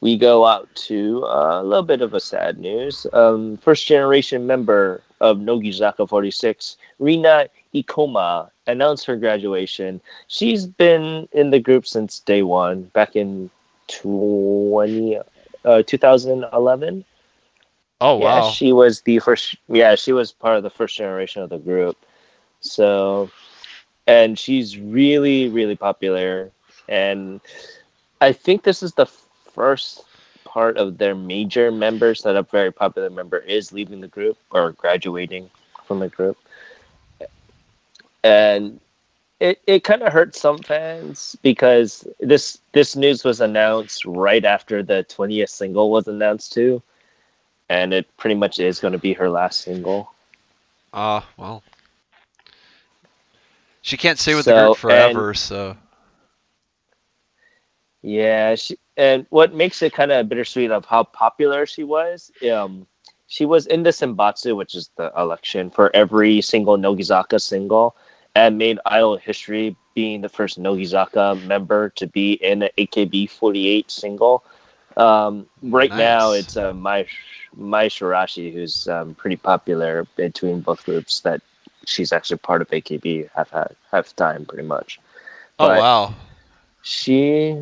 we 0.02 0.20
go 0.20 0.46
out 0.46 0.70
to 0.88 1.26
uh, 1.26 1.62
a 1.62 1.64
little 1.64 1.82
bit 1.84 2.04
of 2.04 2.14
a 2.14 2.20
sad 2.20 2.60
news. 2.60 3.08
Um, 3.12 3.58
first 3.58 3.88
generation 3.88 4.46
member 4.46 5.02
of 5.20 5.40
Nogizaka 5.40 6.08
46, 6.08 6.78
Rina 7.00 7.48
Ikoma, 7.74 8.52
announced 8.68 9.08
her 9.08 9.16
graduation. 9.18 10.00
She's 10.28 10.68
been 10.68 11.28
in 11.32 11.50
the 11.50 11.60
group 11.60 11.88
since 11.88 12.20
day 12.20 12.44
one, 12.44 12.84
back 12.94 13.16
in 13.16 13.50
20, 13.88 15.18
uh, 15.66 15.82
2011. 15.88 17.04
Oh 18.02 18.18
Yeah, 18.18 18.40
wow. 18.40 18.42
she 18.42 18.72
was 18.74 19.02
the 19.02 19.20
first. 19.20 19.56
Yeah, 19.68 19.96
she 19.96 20.14
was 20.14 20.32
part 20.32 20.58
of 20.58 20.64
the 20.64 20.70
first 20.70 20.96
generation 20.98 21.42
of 21.42 21.50
the 21.50 21.58
group. 21.58 21.98
So, 22.62 23.30
and 24.08 24.38
she's 24.38 24.78
really, 24.78 25.50
really 25.50 25.76
popular. 25.76 26.52
And 26.88 27.42
I 28.22 28.32
think 28.34 28.64
this 28.64 28.82
is 28.84 28.94
the 28.94 29.06
first 29.06 30.04
part 30.46 30.78
of 30.78 30.98
their 30.98 31.16
major 31.16 31.72
members 31.72 32.22
that 32.24 32.36
a 32.36 32.44
very 32.44 32.72
popular 32.72 33.10
member 33.10 33.38
is 33.38 33.72
leaving 33.72 34.02
the 34.02 34.08
group 34.08 34.38
or 34.52 34.72
graduating 34.72 35.50
from 35.86 36.00
the 36.00 36.10
group. 36.10 36.38
And 38.24 38.80
it, 39.40 39.60
it 39.68 39.84
kind 39.84 40.02
of 40.04 40.12
hurts 40.14 40.40
some 40.40 40.58
fans 40.60 41.36
because 41.42 42.08
this 42.20 42.60
this 42.74 42.96
news 42.96 43.24
was 43.24 43.42
announced 43.42 44.06
right 44.06 44.44
after 44.46 44.84
the 44.84 45.04
20th 45.10 45.50
single 45.50 45.90
was 45.92 46.08
announced 46.08 46.54
too 46.54 46.82
and 47.70 47.94
it 47.94 48.08
pretty 48.18 48.36
much 48.36 48.60
is 48.60 48.80
going 48.80 48.94
to 48.94 49.00
be 49.00 49.14
her 49.14 49.30
last 49.30 49.62
single. 49.62 50.12
Ah, 50.94 51.28
well. 51.38 51.64
She 53.82 53.98
can't 53.98 54.18
stay 54.20 54.36
with 54.36 54.46
the 54.46 54.52
So, 54.52 54.56
group 54.56 54.78
forever, 54.78 55.34
so 55.34 55.78
Yeah, 58.02 58.56
she, 58.56 58.78
and 58.98 59.26
what 59.30 59.54
makes 59.54 59.82
it 59.82 59.94
kind 59.94 60.12
of 60.12 60.30
bittersweet 60.30 60.72
of 60.72 60.86
how 60.86 61.04
popular 61.04 61.66
she 61.66 61.84
was, 61.84 62.32
um, 62.52 62.88
she 63.28 63.46
was 63.46 63.66
in 63.68 63.84
the 63.84 63.90
Senbatsu, 63.90 64.56
which 64.56 64.76
is 64.76 64.90
the 64.96 65.12
election 65.18 65.70
for 65.72 65.94
every 65.96 66.42
single 66.42 66.78
Nogizaka 66.78 67.42
single, 67.42 67.96
and 68.36 68.58
made 68.58 68.80
idol 68.86 69.18
history 69.18 69.76
being 69.96 70.22
the 70.22 70.30
first 70.30 70.60
Nogizaka 70.60 71.42
member 71.46 71.90
to 71.92 72.08
be 72.08 72.34
in 72.34 72.62
an 72.64 72.70
AKB48 72.78 73.90
single. 73.90 74.44
Um, 74.98 75.48
right 75.62 75.90
now, 75.90 76.32
it's 76.32 76.56
uh, 76.58 76.74
Mai 76.74 77.08
Mai 77.56 77.88
Shiraishi, 77.88 78.54
who's 78.54 78.88
um, 78.88 79.16
pretty 79.16 79.36
popular 79.36 80.06
between 80.16 80.62
both 80.62 80.86
groups. 80.86 81.22
That 81.22 81.42
she's 81.86 82.12
actually 82.12 82.38
part 82.38 82.62
of 82.62 82.70
AKB 82.70 83.30
half 83.36 83.54
half 83.92 84.16
time, 84.16 84.46
pretty 84.46 84.68
much. 84.68 85.00
Oh 85.60 85.68
wow. 85.68 86.14
She, 86.82 87.58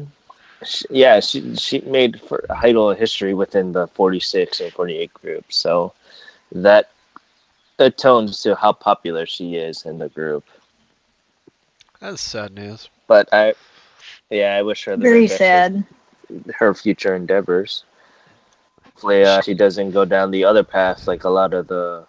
she 0.65 0.85
yeah, 0.89 1.19
she 1.19 1.55
she 1.55 1.81
made 1.81 2.19
for 2.21 2.45
idol 2.49 2.91
history 2.93 3.33
within 3.33 3.71
the 3.71 3.87
46 3.87 4.59
and 4.59 4.71
48 4.73 5.13
group. 5.13 5.45
So 5.49 5.93
that 6.51 6.89
atones 7.79 8.41
to 8.43 8.55
how 8.55 8.73
popular 8.73 9.25
she 9.25 9.55
is 9.55 9.85
in 9.85 9.97
the 9.97 10.09
group. 10.09 10.43
That's 11.99 12.21
sad 12.21 12.53
news. 12.53 12.89
But 13.07 13.29
I, 13.33 13.53
yeah, 14.29 14.55
I 14.55 14.61
wish 14.61 14.85
her 14.85 14.95
the 14.97 15.03
Very 15.03 15.27
best 15.27 15.37
sad. 15.37 15.75
with 15.75 15.85
her 16.55 16.73
future 16.73 17.15
endeavors. 17.15 17.83
Hopefully, 18.83 19.23
uh, 19.23 19.41
she 19.41 19.53
doesn't 19.53 19.91
go 19.91 20.05
down 20.05 20.31
the 20.31 20.45
other 20.45 20.63
path 20.63 21.07
like 21.07 21.23
a 21.23 21.29
lot 21.29 21.53
of 21.53 21.67
the 21.67 22.05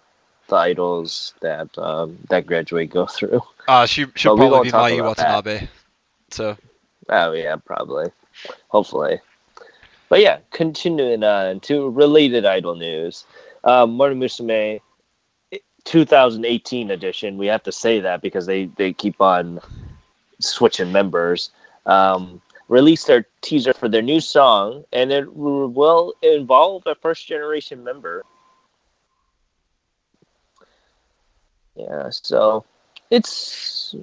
the 0.47 0.55
idols 0.55 1.33
that 1.41 1.75
um, 1.77 2.17
that 2.29 2.45
graduate 2.45 2.89
go 2.89 3.05
through. 3.05 3.41
Uh 3.67 3.85
she 3.85 4.05
she'll 4.15 4.37
But 4.37 4.49
probably 4.49 4.71
be 4.71 4.77
Mai 4.77 4.89
about 4.91 5.17
that. 5.17 5.69
So 6.29 6.55
Oh 7.09 7.31
yeah, 7.31 7.55
probably. 7.55 8.11
Hopefully. 8.67 9.19
But 10.09 10.21
yeah, 10.21 10.39
continuing 10.51 11.23
on 11.23 11.59
to 11.61 11.89
related 11.89 12.45
idol 12.45 12.75
news. 12.75 13.25
Um 13.63 13.91
Morning 13.91 14.19
Musume 14.19 14.81
2018 15.85 16.91
edition. 16.91 17.37
We 17.37 17.47
have 17.47 17.63
to 17.63 17.71
say 17.71 17.99
that 18.01 18.21
because 18.21 18.45
they 18.45 18.65
they 18.65 18.93
keep 18.93 19.19
on 19.21 19.59
switching 20.39 20.91
members. 20.91 21.49
Um 21.85 22.41
released 22.67 23.07
their 23.07 23.27
teaser 23.41 23.73
for 23.73 23.87
their 23.87 24.01
new 24.01 24.19
song 24.19 24.83
and 24.91 25.11
it 25.11 25.33
will 25.33 26.13
involve 26.21 26.83
a 26.85 26.95
first 26.95 27.27
generation 27.27 27.83
member. 27.83 28.23
Yeah, 31.75 32.09
so 32.09 32.65
it's 33.11 33.95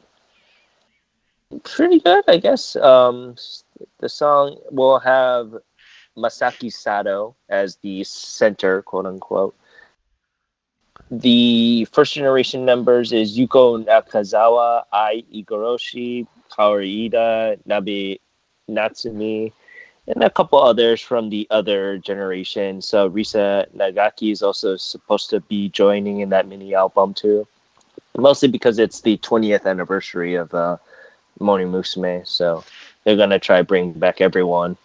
pretty 1.65 2.01
good, 2.01 2.25
I 2.29 2.37
guess. 2.37 2.77
Um, 2.77 3.37
the 3.99 4.09
song 4.09 4.59
will 4.71 4.99
have 4.99 5.55
Masaki 6.17 6.73
Sato 6.73 7.35
as 7.49 7.77
the 7.77 8.05
center, 8.05 8.83
quote 8.83 9.07
unquote. 9.07 9.57
The 11.11 11.87
first 11.87 12.15
generation 12.15 12.65
members 12.65 13.13
is 13.13 13.37
Yuko 13.37 13.85
Nakazawa, 13.85 14.85
Ai 14.93 15.25
Igoroshi, 15.35 16.27
Kaori 16.51 17.11
Iida, 17.11 17.59
Nabe 17.67 18.19
Natsumi, 18.71 19.53
and 20.07 20.23
a 20.23 20.31
couple 20.31 20.63
others 20.63 21.01
from 21.01 21.31
the 21.31 21.47
other 21.51 21.99
generation. 21.99 22.81
So 22.83 23.11
Risa 23.11 23.67
Niigaki 23.75 24.33
is 24.33 24.43
also 24.43 24.77
supposed 24.77 25.31
to 25.31 25.41
be 25.41 25.69
joining 25.69 26.21
in 26.21 26.31
that 26.31 26.49
mini 26.49 26.75
album 26.75 27.15
too. 27.15 27.47
Mostly 28.17 28.49
because 28.49 28.79
it's 28.79 29.01
the 29.01 29.17
20th 29.19 29.67
anniversary 29.67 30.35
of 30.35 30.53
uh, 30.55 30.77
Morning 31.41 31.71
Musume, 31.73 32.27
so 32.27 32.65
they're 33.05 33.17
gonna 33.17 33.39
try 33.39 33.63
bring 33.63 33.93
back 33.93 34.21
everyone. 34.21 34.77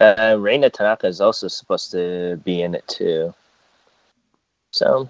Uh, 0.00 0.36
Reina 0.38 0.70
Tanaka 0.70 1.06
is 1.06 1.20
also 1.20 1.46
supposed 1.46 1.92
to 1.92 2.40
be 2.44 2.62
in 2.62 2.74
it 2.74 2.86
too, 2.88 3.32
so 4.72 5.08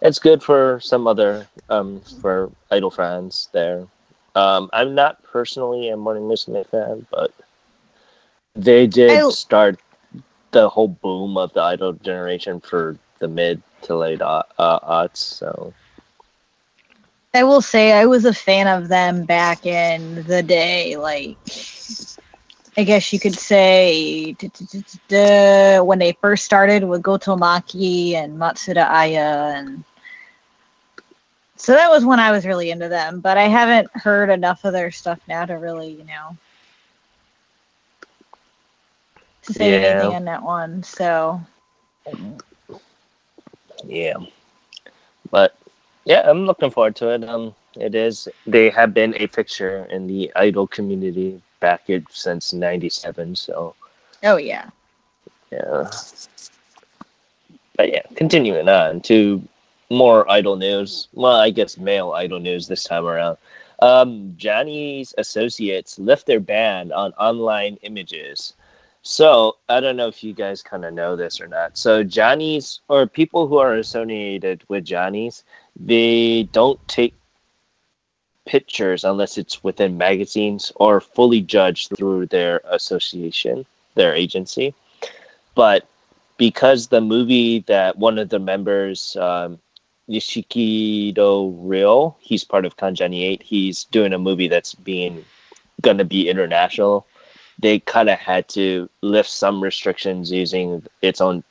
it's 0.00 0.18
good 0.18 0.42
for 0.42 0.80
some 0.80 1.06
other 1.06 1.46
um 1.68 2.00
for 2.20 2.50
idol 2.70 2.90
fans 2.90 3.48
there. 3.52 3.86
Um, 4.34 4.70
I'm 4.72 4.94
not 4.94 5.22
personally 5.24 5.88
a 5.88 5.96
Morning 5.96 6.24
Musume 6.24 6.66
fan, 6.66 7.06
but 7.10 7.32
they 8.54 8.86
did 8.86 9.24
I- 9.24 9.30
start 9.30 9.78
the 10.52 10.68
whole 10.68 10.88
boom 10.88 11.36
of 11.36 11.52
the 11.52 11.60
idol 11.62 11.92
generation 11.92 12.60
for 12.60 12.96
the 13.18 13.28
mid 13.28 13.62
to 13.82 13.96
late 13.96 14.20
uh, 14.22 14.42
aughts. 14.58 15.16
So 15.18 15.72
I 17.34 17.44
will 17.44 17.60
say 17.62 17.92
I 17.92 18.06
was 18.06 18.24
a 18.24 18.32
fan 18.34 18.66
of 18.66 18.88
them 18.88 19.24
back 19.24 19.66
in 19.66 20.24
the 20.26 20.42
day. 20.42 20.96
Like, 20.96 21.38
I 22.76 22.84
guess 22.84 23.12
you 23.12 23.18
could 23.20 23.36
say 23.36 24.34
when 25.80 25.98
they 25.98 26.12
first 26.20 26.44
started 26.44 26.84
with 26.84 27.02
Goto 27.02 27.36
Maki 27.36 28.14
and 28.14 28.38
Matsuda 28.38 28.88
Aya, 28.88 29.54
and 29.56 29.84
so 31.60 31.74
that 31.74 31.90
was 31.90 32.06
when 32.06 32.20
I 32.20 32.32
was 32.32 32.46
really 32.46 32.70
into 32.70 32.88
them. 32.88 33.20
But 33.20 33.38
I 33.38 33.44
haven't 33.48 33.90
heard 33.94 34.30
enough 34.30 34.64
of 34.64 34.72
their 34.72 34.90
stuff 34.90 35.20
now 35.28 35.44
to 35.46 35.54
really, 35.54 35.90
you 35.92 36.04
know, 36.06 36.38
to 39.44 39.54
say 39.54 39.74
Yeah. 39.74 39.74
anything 39.74 40.14
on 40.14 40.24
that 40.26 40.42
one. 40.42 40.82
So 40.82 41.40
yeah, 43.86 44.16
but 45.30 45.56
yeah, 46.04 46.22
I'm 46.28 46.46
looking 46.46 46.70
forward 46.70 46.96
to 46.96 47.10
it. 47.10 47.24
Um, 47.24 47.54
it 47.76 47.94
is. 47.94 48.28
They 48.46 48.70
have 48.70 48.94
been 48.94 49.14
a 49.18 49.26
fixture 49.28 49.86
in 49.90 50.06
the 50.06 50.32
idol 50.36 50.66
community 50.66 51.42
back 51.60 51.90
it 51.90 52.04
since 52.10 52.52
'97. 52.52 53.36
So 53.36 53.76
oh 54.24 54.36
yeah. 54.38 54.70
yeah. 55.52 55.90
But 57.76 57.92
yeah, 57.92 58.02
continuing 58.16 58.68
on 58.68 59.00
to 59.02 59.42
more 59.90 60.30
idol 60.30 60.56
news. 60.56 61.08
Well, 61.12 61.36
I 61.36 61.50
guess 61.50 61.76
male 61.76 62.12
idol 62.12 62.38
news 62.38 62.68
this 62.68 62.84
time 62.84 63.04
around. 63.04 63.36
Um, 63.80 64.34
Johnny's 64.36 65.14
associates 65.18 65.98
lift 65.98 66.26
their 66.26 66.40
ban 66.40 66.92
on 66.92 67.12
online 67.14 67.78
images. 67.82 68.54
So 69.02 69.56
I 69.68 69.80
don't 69.80 69.96
know 69.96 70.08
if 70.08 70.22
you 70.22 70.34
guys 70.34 70.62
kind 70.62 70.84
of 70.84 70.92
know 70.92 71.16
this 71.16 71.40
or 71.40 71.48
not. 71.48 71.78
So 71.78 72.04
Johnny's 72.04 72.80
or 72.88 73.06
people 73.06 73.48
who 73.48 73.58
are 73.58 73.74
associated 73.74 74.62
with 74.68 74.84
Johnny's, 74.84 75.42
they 75.74 76.44
don't 76.44 76.86
take 76.86 77.14
pictures 78.44 79.04
unless 79.04 79.38
it's 79.38 79.64
within 79.64 79.96
magazines 79.96 80.72
or 80.74 81.00
fully 81.00 81.40
judged 81.40 81.96
through 81.96 82.26
their 82.26 82.60
association, 82.64 83.64
their 83.94 84.14
agency. 84.14 84.74
But 85.54 85.86
because 86.36 86.88
the 86.88 87.00
movie 87.00 87.60
that 87.60 87.96
one 87.96 88.18
of 88.18 88.28
the 88.28 88.38
members, 88.38 89.16
um, 89.16 89.58
Nishikido 90.10 91.54
Ryo, 91.56 92.16
he's 92.20 92.42
part 92.42 92.64
of 92.64 92.76
Kanjani 92.76 93.22
8, 93.22 93.42
he's 93.42 93.84
doing 93.84 94.12
a 94.12 94.18
movie 94.18 94.48
that's 94.48 94.74
being 94.74 95.24
going 95.80 95.98
to 95.98 96.04
be 96.04 96.28
international. 96.28 97.06
They 97.58 97.78
kind 97.78 98.08
of 98.10 98.18
had 98.18 98.48
to 98.50 98.88
lift 99.02 99.30
some 99.30 99.62
restrictions 99.62 100.32
using 100.32 100.84
its 101.00 101.20
own 101.20 101.44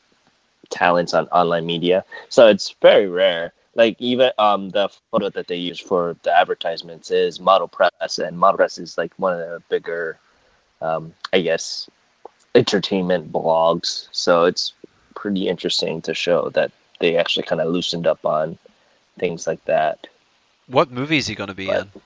talents 0.70 1.14
on 1.14 1.28
online 1.28 1.66
media. 1.66 2.04
So 2.28 2.48
it's 2.48 2.76
very 2.82 3.08
rare. 3.08 3.54
Like 3.76 3.96
even 4.00 4.32
um 4.38 4.72
the 4.72 4.90
photo 5.12 5.30
that 5.30 5.48
they 5.48 5.56
use 5.56 5.80
for 5.80 6.16
the 6.24 6.36
advertisements 6.36 7.12
is 7.12 7.40
Model 7.40 7.68
Press, 7.68 8.20
and 8.20 8.38
Model 8.38 8.58
Press 8.58 8.78
is 8.78 8.98
like 8.98 9.14
one 9.18 9.34
of 9.34 9.40
the 9.40 9.64
bigger, 9.70 10.18
um, 10.82 11.14
I 11.32 11.42
guess, 11.42 11.90
entertainment 12.56 13.32
blogs. 13.32 14.08
So 14.12 14.46
it's 14.46 14.74
pretty 15.16 15.48
interesting 15.48 16.02
to 16.02 16.14
show 16.14 16.50
that 16.50 16.72
they 17.00 17.18
actually 17.18 17.44
kind 17.44 17.62
of 17.62 17.68
loosened 17.72 18.08
up 18.08 18.26
on 18.26 18.58
things 19.18 19.48
like 19.48 19.64
that. 19.66 20.08
What 20.68 20.92
movie 20.92 21.18
is 21.18 21.28
he 21.28 21.36
going 21.36 21.48
to 21.50 21.54
be 21.56 21.68
But- 21.68 21.88
in? 21.96 22.02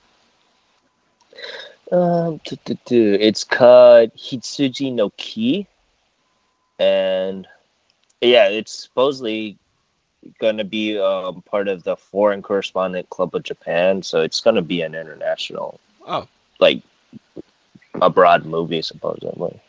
Um, 1.92 2.40
tu- 2.44 2.56
tu- 2.64 2.78
tu, 2.86 3.16
it's 3.20 3.44
called 3.44 4.10
Hitsuji 4.16 4.92
no 4.92 5.10
Ki, 5.10 5.66
and 6.78 7.46
yeah, 8.22 8.48
it's 8.48 8.72
supposedly 8.72 9.58
going 10.40 10.56
to 10.56 10.64
be 10.64 10.98
um, 10.98 11.42
part 11.42 11.68
of 11.68 11.82
the 11.82 11.96
Foreign 11.96 12.40
Correspondent 12.40 13.10
Club 13.10 13.34
of 13.34 13.42
Japan. 13.42 14.02
So 14.02 14.22
it's 14.22 14.40
going 14.40 14.56
to 14.56 14.62
be 14.62 14.80
an 14.80 14.94
international, 14.94 15.78
Oh, 16.06 16.26
like, 16.58 16.82
abroad 18.00 18.46
movie 18.46 18.80
supposedly. 18.82 19.60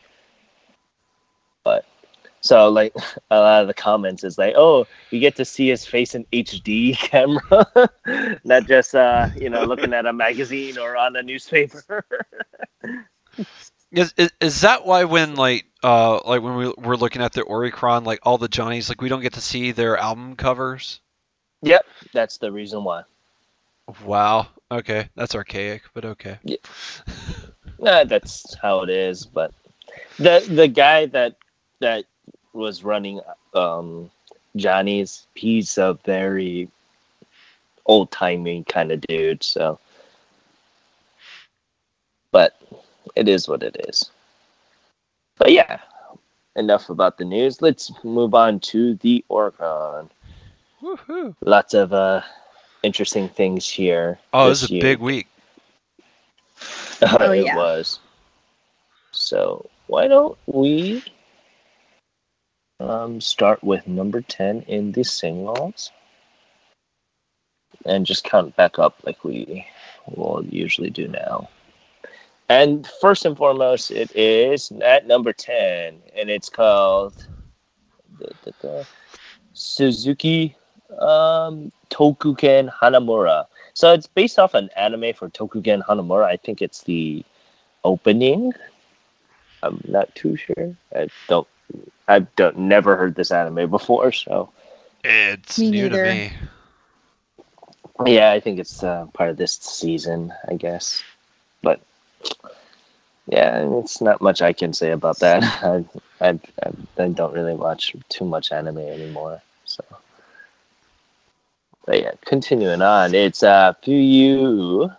So 2.46 2.70
like 2.70 2.94
a 3.32 3.40
lot 3.40 3.62
of 3.62 3.68
the 3.68 3.74
comments 3.74 4.24
is 4.24 4.38
like, 4.38 4.54
oh, 4.56 4.86
you 5.10 5.20
get 5.20 5.36
to 5.38 5.46
see 5.46 5.68
his 5.68 5.86
face 5.86 6.14
in 6.14 6.26
HD 6.32 6.96
camera, 6.96 8.40
not 8.44 8.68
just 8.68 8.94
uh, 8.96 9.30
you 9.36 9.50
know 9.50 9.64
looking 9.66 9.94
at 9.94 10.06
a 10.06 10.14
magazine 10.14 10.78
or 10.78 10.96
on 10.96 11.16
a 11.16 11.24
newspaper. 11.24 12.06
is, 13.92 14.14
is 14.16 14.32
is 14.40 14.62
that 14.62 14.86
why 14.86 15.06
when 15.06 15.36
like 15.36 15.66
uh 15.84 16.20
like 16.24 16.42
when 16.44 16.56
we 16.56 16.72
were 16.78 16.98
looking 16.98 17.24
at 17.24 17.34
the 17.34 17.42
Oricon, 17.42 18.06
like 18.06 18.20
all 18.24 18.38
the 18.38 18.48
Johnnies, 18.48 18.90
like 18.90 19.02
we 19.02 19.10
don't 19.10 19.22
get 19.22 19.34
to 19.34 19.42
see 19.42 19.72
their 19.72 19.98
album 19.98 20.36
covers? 20.36 21.02
yep, 21.64 21.86
that's 22.14 22.38
the 22.38 22.52
reason 22.52 22.84
why. 22.84 23.04
Wow. 24.04 24.48
Okay, 24.72 25.10
that's 25.16 25.36
archaic, 25.36 25.84
but 25.94 26.06
okay. 26.06 26.40
Yeah. 26.44 26.58
Nah, 27.80 28.04
that's 28.04 28.56
how 28.56 28.82
it 28.82 28.90
is. 28.90 29.26
But 29.26 29.52
the 30.18 30.46
the 30.48 30.68
guy 30.68 31.06
that 31.08 31.36
that 31.80 32.06
was 32.56 32.84
running 32.84 33.22
um, 33.54 34.10
Johnny's, 34.56 35.28
he's 35.36 35.78
a 35.78 35.98
very 36.06 36.70
old 37.86 38.12
timey 38.12 38.64
kind 38.68 38.92
of 38.92 39.02
dude. 39.02 39.44
So, 39.44 39.80
but 42.32 42.60
it 43.16 43.28
is 43.28 43.48
what 43.48 43.64
it 43.64 43.76
is. 43.88 44.10
But 45.38 45.52
yeah, 45.52 45.80
enough 46.56 46.90
about 46.90 47.18
the 47.18 47.26
news. 47.26 47.62
Let's 47.62 47.92
move 48.04 48.34
on 48.34 48.60
to 48.62 48.96
the 48.96 49.24
Oricon. 49.30 50.10
Woohoo! 50.82 51.36
Lots 51.42 51.74
of 51.74 51.94
uh, 51.94 52.22
interesting 52.84 53.28
things 53.30 53.68
here. 53.68 54.20
Oh, 54.34 54.50
this 54.50 54.64
is 54.64 54.72
a 54.72 54.80
big 54.80 55.00
week. 55.00 55.28
Oh, 57.02 57.32
it 57.32 57.46
yeah. 57.46 57.58
was. 57.58 58.00
So 59.12 59.70
why 59.88 60.08
don't 60.08 60.38
we 60.46 61.04
um, 62.80 63.22
start 63.22 63.64
with 63.64 63.88
number 63.88 64.22
ten 64.22 64.62
in 64.64 64.92
the 64.92 65.04
singles, 65.04 65.92
and 67.86 68.06
just 68.06 68.24
count 68.24 68.56
back 68.56 68.80
up 68.80 68.96
like 69.06 69.24
we 69.24 69.66
will 70.08 70.46
usually 70.46 70.90
do 70.90 71.08
now. 71.08 71.50
And 72.48 72.88
first 73.02 73.26
and 73.26 73.36
foremost, 73.36 73.92
it 73.92 74.16
is 74.16 74.72
at 74.84 75.08
number 75.08 75.34
ten, 75.34 76.02
and 76.16 76.30
it's 76.30 76.50
called 76.50 77.28
da, 78.20 78.28
da, 78.44 78.52
da, 78.62 78.84
Suzuki 79.54 80.56
um, 81.00 81.72
Tokuken 81.90 82.72
Hanamura. 82.72 83.46
So 83.74 83.94
it's 83.94 84.08
based 84.08 84.40
off 84.40 84.54
an 84.54 84.70
anime 84.76 85.14
for 85.14 85.30
Tokugen 85.30 85.84
Hanamura. 85.86 86.26
I 86.26 86.38
think 86.38 86.62
it's 86.62 86.84
the 86.84 87.24
opening. 87.84 88.54
I'm 89.64 89.82
not 89.88 90.14
too 90.16 90.36
sure. 90.36 90.76
I 90.96 91.08
don't. 91.28 91.48
I 92.08 92.20
don't. 92.20 92.58
Never 92.58 92.96
heard 92.96 93.16
this 93.16 93.32
anime 93.32 93.70
before. 93.70 94.12
So 94.12 94.52
It's 95.04 95.58
Me 95.58 95.72
new 95.72 95.84
neither. 95.90 96.04
to 96.04 96.10
me. 96.10 96.34
yeah, 98.06 98.32
I 98.32 98.40
think 98.40 98.60
it's 98.60 98.84
uh, 98.84 99.08
part 99.14 99.30
of 99.30 99.38
this 99.38 99.54
season. 99.54 100.34
I 100.48 100.56
guess, 100.56 101.04
but 101.62 101.80
yeah, 103.28 103.68
it's 103.80 104.02
not 104.02 104.22
much 104.22 104.42
I 104.42 104.54
can 104.54 104.74
say 104.74 104.92
about 104.92 105.20
that. 105.20 105.44
I 105.64 105.86
I, 106.22 106.40
I, 106.64 107.04
I 107.04 107.08
don't 107.10 107.34
really 107.34 107.56
watch 107.56 107.96
too 108.10 108.26
much 108.26 108.52
anime 108.52 108.80
anymore. 108.80 109.42
So. 109.66 109.84
But 111.86 112.02
yeah, 112.02 112.12
continuing 112.26 112.82
on, 112.82 113.14
it's 113.14 113.44
uh, 113.44 113.74
Fuyu 113.84 114.96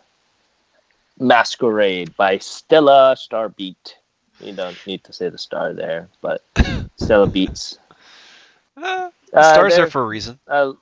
Masquerade 1.19 2.17
by 2.17 2.39
Stella 2.39 3.17
Starbeat. 3.17 3.95
You 4.41 4.53
don't 4.53 4.77
need 4.87 5.05
to 5.05 5.13
say 5.13 5.29
the 5.29 5.39
star 5.39 5.73
there, 5.73 6.09
but 6.21 6.43
Stella 6.97 7.27
Beats. 7.27 7.79
Uh, 8.77 9.11
Uh, 9.33 9.53
stars 9.53 9.79
are 9.79 9.87
for 9.87 10.03
a 10.03 10.07
reason. 10.07 10.39
Uh, 10.47 10.73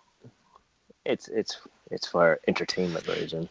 it's 1.05 1.29
it's 1.29 1.61
it's 1.91 2.07
for 2.07 2.41
entertainment 2.47 3.07
reasons. 3.07 3.49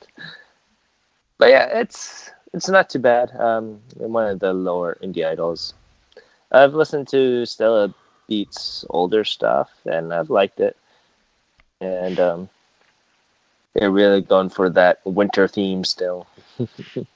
But 1.38 1.50
yeah, 1.50 1.66
it's 1.80 2.32
it's 2.54 2.70
not 2.70 2.90
too 2.90 3.00
bad. 3.00 3.32
Um, 3.36 3.82
one 3.96 4.28
of 4.30 4.40
the 4.40 4.54
lower 4.54 4.98
indie 5.02 5.26
idols. 5.26 5.74
I've 6.52 6.74
listened 6.74 7.08
to 7.10 7.46
Stella 7.46 7.94
Beats' 8.28 8.86
older 8.90 9.24
stuff, 9.24 9.72
and 9.86 10.14
I've 10.14 10.30
liked 10.30 10.60
it. 10.60 10.78
And 11.82 12.20
um, 12.20 12.50
they're 13.74 13.92
really 13.92 14.22
going 14.22 14.50
for 14.50 14.70
that 14.70 15.00
winter 15.06 15.48
theme 15.48 15.84
still. 15.84 16.28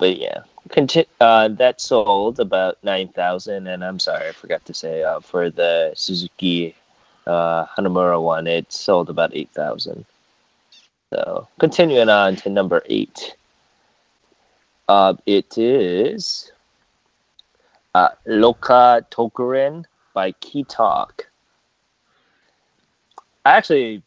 but 0.00 0.18
yeah, 0.18 0.42
Conti- 0.70 1.06
uh, 1.20 1.48
that 1.48 1.80
sold 1.80 2.40
about 2.40 2.78
9,000. 2.82 3.66
And 3.66 3.84
I'm 3.84 4.00
sorry, 4.00 4.28
I 4.28 4.32
forgot 4.32 4.64
to 4.64 4.74
say 4.74 5.04
uh, 5.04 5.20
for 5.20 5.50
the 5.50 5.92
Suzuki 5.94 6.74
uh, 7.26 7.66
Hanamura 7.66 8.20
one, 8.20 8.46
it 8.46 8.72
sold 8.72 9.10
about 9.10 9.36
8,000. 9.36 10.04
So 11.12 11.46
continuing 11.60 12.08
on 12.08 12.36
to 12.36 12.48
number 12.48 12.82
eight. 12.86 13.36
Uh, 14.88 15.14
it 15.26 15.58
is 15.58 16.50
uh, 17.94 18.08
Loka 18.26 19.02
Tokurin 19.10 19.84
by 20.14 20.32
Key 20.32 20.64
Talk. 20.64 21.28
Actually, 23.44 24.02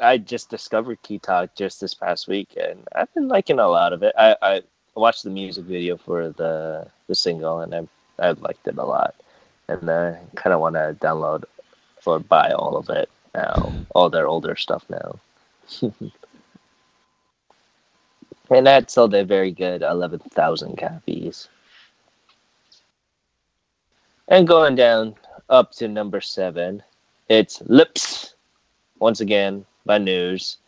I 0.00 0.18
just 0.18 0.48
discovered 0.48 1.02
Key 1.02 1.18
Talk 1.18 1.54
just 1.54 1.80
this 1.80 1.94
past 1.94 2.28
week, 2.28 2.56
and 2.60 2.86
I've 2.94 3.12
been 3.14 3.28
liking 3.28 3.58
a 3.58 3.68
lot 3.68 3.92
of 3.92 4.02
it. 4.02 4.14
I, 4.16 4.36
I 4.40 4.62
watched 4.98 5.24
the 5.24 5.30
music 5.30 5.64
video 5.64 5.96
for 5.96 6.30
the 6.30 6.86
the 7.06 7.14
single, 7.14 7.60
and 7.60 7.74
I 7.74 7.88
I 8.18 8.30
liked 8.32 8.66
it 8.66 8.76
a 8.78 8.84
lot, 8.84 9.14
and 9.68 9.88
I 9.90 10.18
kind 10.34 10.52
of 10.54 10.60
want 10.60 10.74
to 10.74 10.96
download 11.00 11.44
or 12.06 12.18
buy 12.18 12.50
all 12.52 12.76
of 12.76 12.88
it 12.88 13.10
now, 13.34 13.72
all 13.94 14.08
their 14.10 14.26
older 14.26 14.56
stuff 14.56 14.84
now. 14.88 15.18
and 18.50 18.66
that 18.66 18.90
sold 18.90 19.14
a 19.14 19.24
very 19.24 19.50
good 19.52 19.82
eleven 19.82 20.18
thousand 20.18 20.76
copies. 20.78 21.48
And 24.28 24.46
going 24.46 24.74
down 24.74 25.14
up 25.48 25.72
to 25.72 25.88
number 25.88 26.20
seven, 26.20 26.82
it's 27.28 27.62
Lips 27.62 28.34
once 28.98 29.20
again 29.20 29.64
by 29.86 29.98
News. 29.98 30.58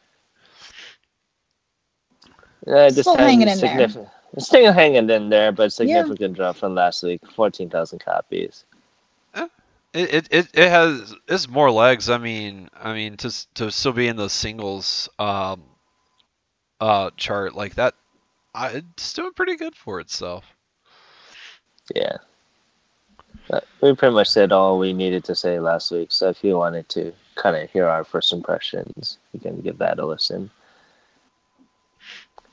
Uh, 2.67 2.91
Still 2.91 3.17
hanging 3.17 3.49
in 3.49 3.59
there. 3.59 4.11
Significant- 4.31 4.39
It's 4.39 4.47
still 4.47 4.73
hanging 4.73 5.11
in 5.11 5.29
there, 5.29 5.53
but 5.53 5.73
significant 5.73 6.35
drop 6.37 6.57
from 6.57 6.75
last 6.75 7.03
week, 7.03 7.21
fourteen 7.35 7.69
thousand 7.71 7.99
copies. 8.01 8.65
It, 9.93 10.15
it, 10.15 10.29
it, 10.31 10.49
it 10.55 10.69
has 10.71 11.17
it's 11.27 11.49
more 11.49 11.69
legs. 11.71 12.09
I 12.09 12.19
mean, 12.19 12.69
I 12.77 12.93
mean 12.95 13.17
to 13.19 13.55
to 13.55 13.71
still 13.73 13.93
be 13.93 14.07
in 14.07 14.15
the 14.17 14.31
singles 14.31 15.09
um 15.19 15.65
uh 16.81 17.11
chart 17.17 17.57
like 17.57 17.75
that, 17.75 17.95
I, 18.55 18.69
it's 18.69 19.13
doing 19.15 19.33
pretty 19.33 19.57
good 19.57 19.75
for 19.75 19.99
itself. 19.99 20.45
Yeah. 21.93 22.19
But 23.49 23.67
we 23.81 23.93
pretty 23.97 24.15
much 24.15 24.29
said 24.29 24.53
all 24.53 24.79
we 24.79 24.93
needed 24.93 25.25
to 25.25 25.35
say 25.35 25.59
last 25.59 25.91
week, 25.91 26.13
so 26.13 26.29
if 26.29 26.45
you 26.45 26.57
wanted 26.57 26.89
to 26.91 27.13
kind 27.35 27.57
of 27.57 27.69
hear 27.71 27.87
our 27.87 28.05
first 28.05 28.33
impressions, 28.33 29.19
you 29.33 29.41
can 29.41 29.61
give 29.61 29.79
that 29.79 29.99
a 29.99 30.07
listen. 30.07 30.51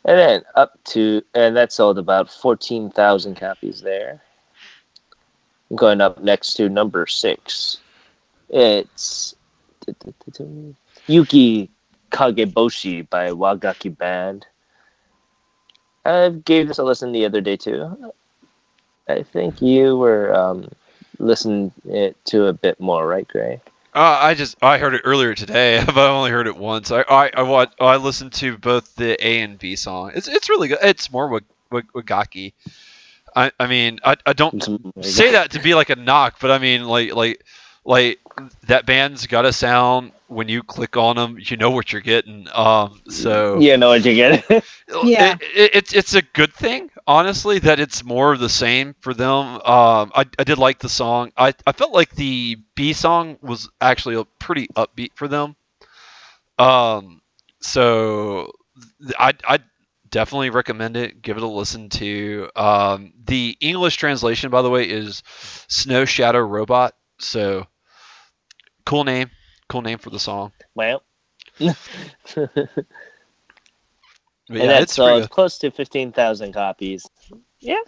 And 0.07 0.17
then 0.17 0.43
up 0.55 0.81
to, 0.85 1.21
and 1.35 1.57
that 1.57 1.73
sold 1.73 1.97
about 1.97 2.31
14,000 2.31 3.35
copies 3.35 3.81
there. 3.81 4.21
Going 5.75 5.99
up 5.99 6.23
next 6.23 6.53
to 6.53 6.69
number 6.69 7.05
six, 7.07 7.77
it's 8.49 9.35
Yuki 11.07 11.69
Kageboshi 12.09 13.09
by 13.09 13.31
Wagakki 13.31 13.95
Band. 13.95 14.45
I 16.05 16.29
gave 16.29 16.69
this 16.69 16.77
a 16.77 16.85
listen 16.85 17.11
the 17.11 17.25
other 17.25 17.41
day 17.41 17.57
too. 17.57 18.13
I 19.09 19.23
think 19.23 19.61
you 19.61 19.97
were 19.97 20.33
um, 20.33 20.69
listening 21.19 21.73
it 21.83 22.15
to 22.25 22.45
a 22.45 22.53
bit 22.53 22.79
more, 22.79 23.05
right, 23.05 23.27
Gray? 23.27 23.59
Uh, 23.97 24.19
I 24.21 24.35
just 24.35 24.57
I 24.61 24.77
heard 24.77 24.93
it 24.93 25.01
earlier 25.05 25.33
today, 25.33 25.83
but 25.85 25.97
I 25.97 26.09
only 26.09 26.29
heard 26.29 26.47
it 26.47 26.55
once. 26.55 26.91
I 26.91 27.01
I 27.01 27.31
I, 27.35 27.41
wa- 27.41 27.65
I 27.79 27.97
listened 27.97 28.33
to 28.33 28.57
both 28.57 28.95
the 28.95 29.17
A 29.25 29.41
and 29.41 29.57
B 29.57 29.75
song. 29.75 30.11
It's 30.13 30.27
it's 30.27 30.49
really 30.49 30.67
good. 30.67 30.79
It's 30.83 31.11
more 31.11 31.27
Wag- 31.29 31.45
Wag- 31.71 31.91
Wagakki. 31.95 32.53
I 33.35 33.51
I 33.59 33.67
mean 33.67 33.99
I, 34.03 34.17
I 34.25 34.33
don't 34.33 34.63
say 35.01 35.31
that 35.31 35.51
to 35.51 35.59
be 35.59 35.73
like 35.73 35.89
a 35.89 35.95
knock, 35.95 36.37
but 36.39 36.51
I 36.51 36.59
mean 36.59 36.85
like 36.85 37.15
like 37.15 37.43
like 37.85 38.19
that 38.67 38.85
band's 38.85 39.25
got 39.25 39.45
a 39.45 39.53
sound. 39.53 40.11
When 40.27 40.49
you 40.49 40.63
click 40.63 40.97
on 40.97 41.15
them, 41.15 41.37
you 41.39 41.57
know 41.57 41.71
what 41.71 41.91
you're 41.91 42.01
getting. 42.01 42.47
Um, 42.53 43.01
so 43.09 43.59
You 43.59 43.77
know 43.77 43.89
what 43.89 44.05
you 44.05 44.13
get. 44.15 44.43
Yeah. 45.03 45.35
it, 45.39 45.41
it, 45.55 45.75
it's 45.75 45.93
it's 45.93 46.13
a 46.15 46.21
good 46.21 46.53
thing, 46.53 46.89
honestly, 47.05 47.59
that 47.59 47.79
it's 47.79 48.03
more 48.03 48.33
of 48.33 48.39
the 48.39 48.49
same 48.49 48.95
for 48.99 49.13
them. 49.13 49.45
Um, 49.61 50.11
I, 50.15 50.25
I 50.39 50.43
did 50.43 50.57
like 50.57 50.79
the 50.79 50.89
song. 50.89 51.31
I, 51.37 51.53
I 51.65 51.71
felt 51.73 51.91
like 51.93 52.11
the 52.15 52.57
B 52.75 52.93
song 52.93 53.37
was 53.41 53.69
actually 53.81 54.15
a 54.15 54.25
pretty 54.39 54.67
upbeat 54.75 55.11
for 55.15 55.27
them. 55.27 55.55
Um, 56.57 57.21
so 57.61 58.51
I 59.17 59.33
I 59.47 59.59
definitely 60.09 60.49
recommend 60.49 60.97
it. 60.97 61.21
Give 61.21 61.37
it 61.37 61.43
a 61.43 61.47
listen 61.47 61.89
to. 61.89 62.49
Um, 62.55 63.13
the 63.25 63.57
English 63.59 63.97
translation, 63.97 64.49
by 64.49 64.61
the 64.61 64.69
way, 64.69 64.83
is 64.89 65.23
Snow 65.67 66.05
Shadow 66.05 66.39
Robot. 66.39 66.95
So 67.19 67.67
cool 68.85 69.03
name, 69.03 69.29
cool 69.69 69.81
name 69.81 69.97
for 69.97 70.09
the 70.09 70.19
song. 70.19 70.51
well, 70.75 71.03
But 74.49 74.57
and 74.57 74.63
yeah, 74.63 74.67
that 74.67 74.83
it's 74.83 74.95
pretty 74.95 75.11
uh, 75.11 75.19
sold 75.19 75.29
close 75.29 75.57
to 75.59 75.71
15,000 75.71 76.53
copies. 76.53 77.05
Yeah, 77.59 77.81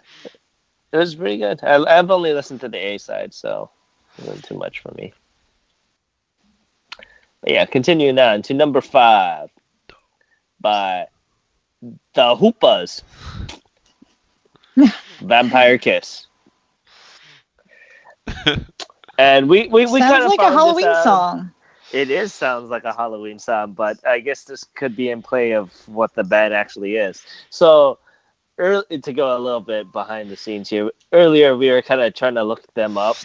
it 0.92 0.96
was 0.96 1.14
pretty 1.14 1.38
good. 1.38 1.60
I, 1.62 1.82
I've 1.84 2.10
only 2.10 2.34
listened 2.34 2.60
to 2.60 2.68
the 2.68 2.76
A 2.76 2.98
side, 2.98 3.32
so 3.32 3.70
it 4.18 4.26
wasn't 4.26 4.44
too 4.44 4.58
much 4.58 4.80
for 4.80 4.92
me. 4.92 5.14
But 7.40 7.52
yeah, 7.52 7.64
continuing 7.64 8.18
on 8.18 8.42
to 8.42 8.54
number 8.54 8.82
five 8.82 9.48
by 10.60 11.06
The 12.12 12.36
Hoopers. 12.36 13.02
Vampire 15.20 15.78
Kiss. 15.78 16.26
And 19.18 19.48
we 19.48 19.66
we, 19.68 19.86
we 19.86 20.00
kind 20.00 20.22
Sounds 20.22 20.24
of 20.24 20.38
like 20.38 20.50
a 20.50 20.52
Halloween 20.52 20.94
song. 21.02 21.52
It 21.92 22.10
is 22.10 22.32
sounds 22.32 22.70
like 22.70 22.84
a 22.84 22.92
Halloween 22.92 23.38
song, 23.38 23.72
but 23.72 24.04
I 24.06 24.20
guess 24.20 24.44
this 24.44 24.62
could 24.62 24.94
be 24.94 25.10
in 25.10 25.22
play 25.22 25.52
of 25.52 25.72
what 25.88 26.14
the 26.14 26.22
band 26.22 26.54
actually 26.54 26.96
is. 26.96 27.22
So, 27.50 27.98
early, 28.58 29.00
to 29.00 29.12
go 29.12 29.36
a 29.36 29.40
little 29.40 29.60
bit 29.60 29.90
behind 29.90 30.30
the 30.30 30.36
scenes 30.36 30.68
here, 30.68 30.92
earlier 31.12 31.56
we 31.56 31.70
were 31.70 31.82
kind 31.82 32.00
of 32.00 32.14
trying 32.14 32.36
to 32.36 32.44
look 32.44 32.72
them 32.74 32.96
up, 32.96 33.16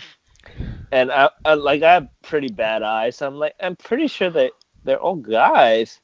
and 0.92 1.12
I, 1.12 1.30
I 1.44 1.54
like 1.54 1.84
I 1.84 1.94
have 1.94 2.08
pretty 2.24 2.50
bad 2.50 2.82
eyes, 2.82 3.18
so 3.18 3.28
I'm 3.28 3.36
like 3.36 3.54
I'm 3.60 3.76
pretty 3.76 4.08
sure 4.08 4.32
that 4.32 4.52
they're 4.84 5.00
all 5.00 5.16
guys. 5.16 6.00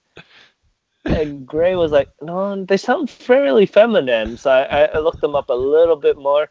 And 1.06 1.48
Gray 1.48 1.76
was 1.76 1.92
like, 1.92 2.10
no, 2.22 2.64
they 2.64 2.78
sound 2.78 3.10
fairly 3.10 3.66
feminine. 3.66 4.38
So 4.38 4.52
I, 4.52 4.86
I 4.86 5.00
looked 5.00 5.22
them 5.22 5.36
up 5.36 5.50
a 5.50 5.54
little 5.54 5.96
bit 5.96 6.16
more. 6.16 6.48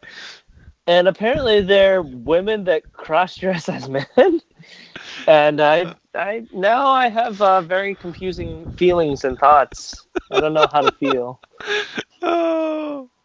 And 0.87 1.07
apparently 1.07 1.61
they're 1.61 2.01
women 2.01 2.65
that 2.65 2.91
cross 2.91 3.37
dress 3.37 3.69
as 3.69 3.87
men. 3.87 4.05
And 5.27 5.61
I, 5.61 5.95
I 6.15 6.45
now 6.53 6.87
I 6.87 7.09
have 7.09 7.41
uh, 7.41 7.61
very 7.61 7.95
confusing 7.95 8.71
feelings 8.73 9.23
and 9.23 9.37
thoughts. 9.37 10.07
I 10.31 10.39
don't 10.39 10.53
know 10.53 10.67
how 10.71 10.81
to 10.81 10.91
feel. 10.91 11.39
Oh. 12.21 13.09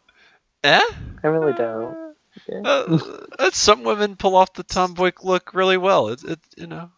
Eh? 0.64 0.80
I 1.22 1.26
really 1.28 1.52
don't. 1.52 2.14
Yeah. 2.48 2.61
Uh, 2.64 2.98
that's 3.38 3.56
some 3.56 3.85
women 3.85 4.16
pull 4.16 4.35
off 4.35 4.52
the 4.54 4.64
tomboy 4.64 5.12
look 5.22 5.54
really 5.54 5.76
well. 5.76 6.09
It's 6.09 6.24
it, 6.24 6.40
you 6.56 6.66
know. 6.66 6.90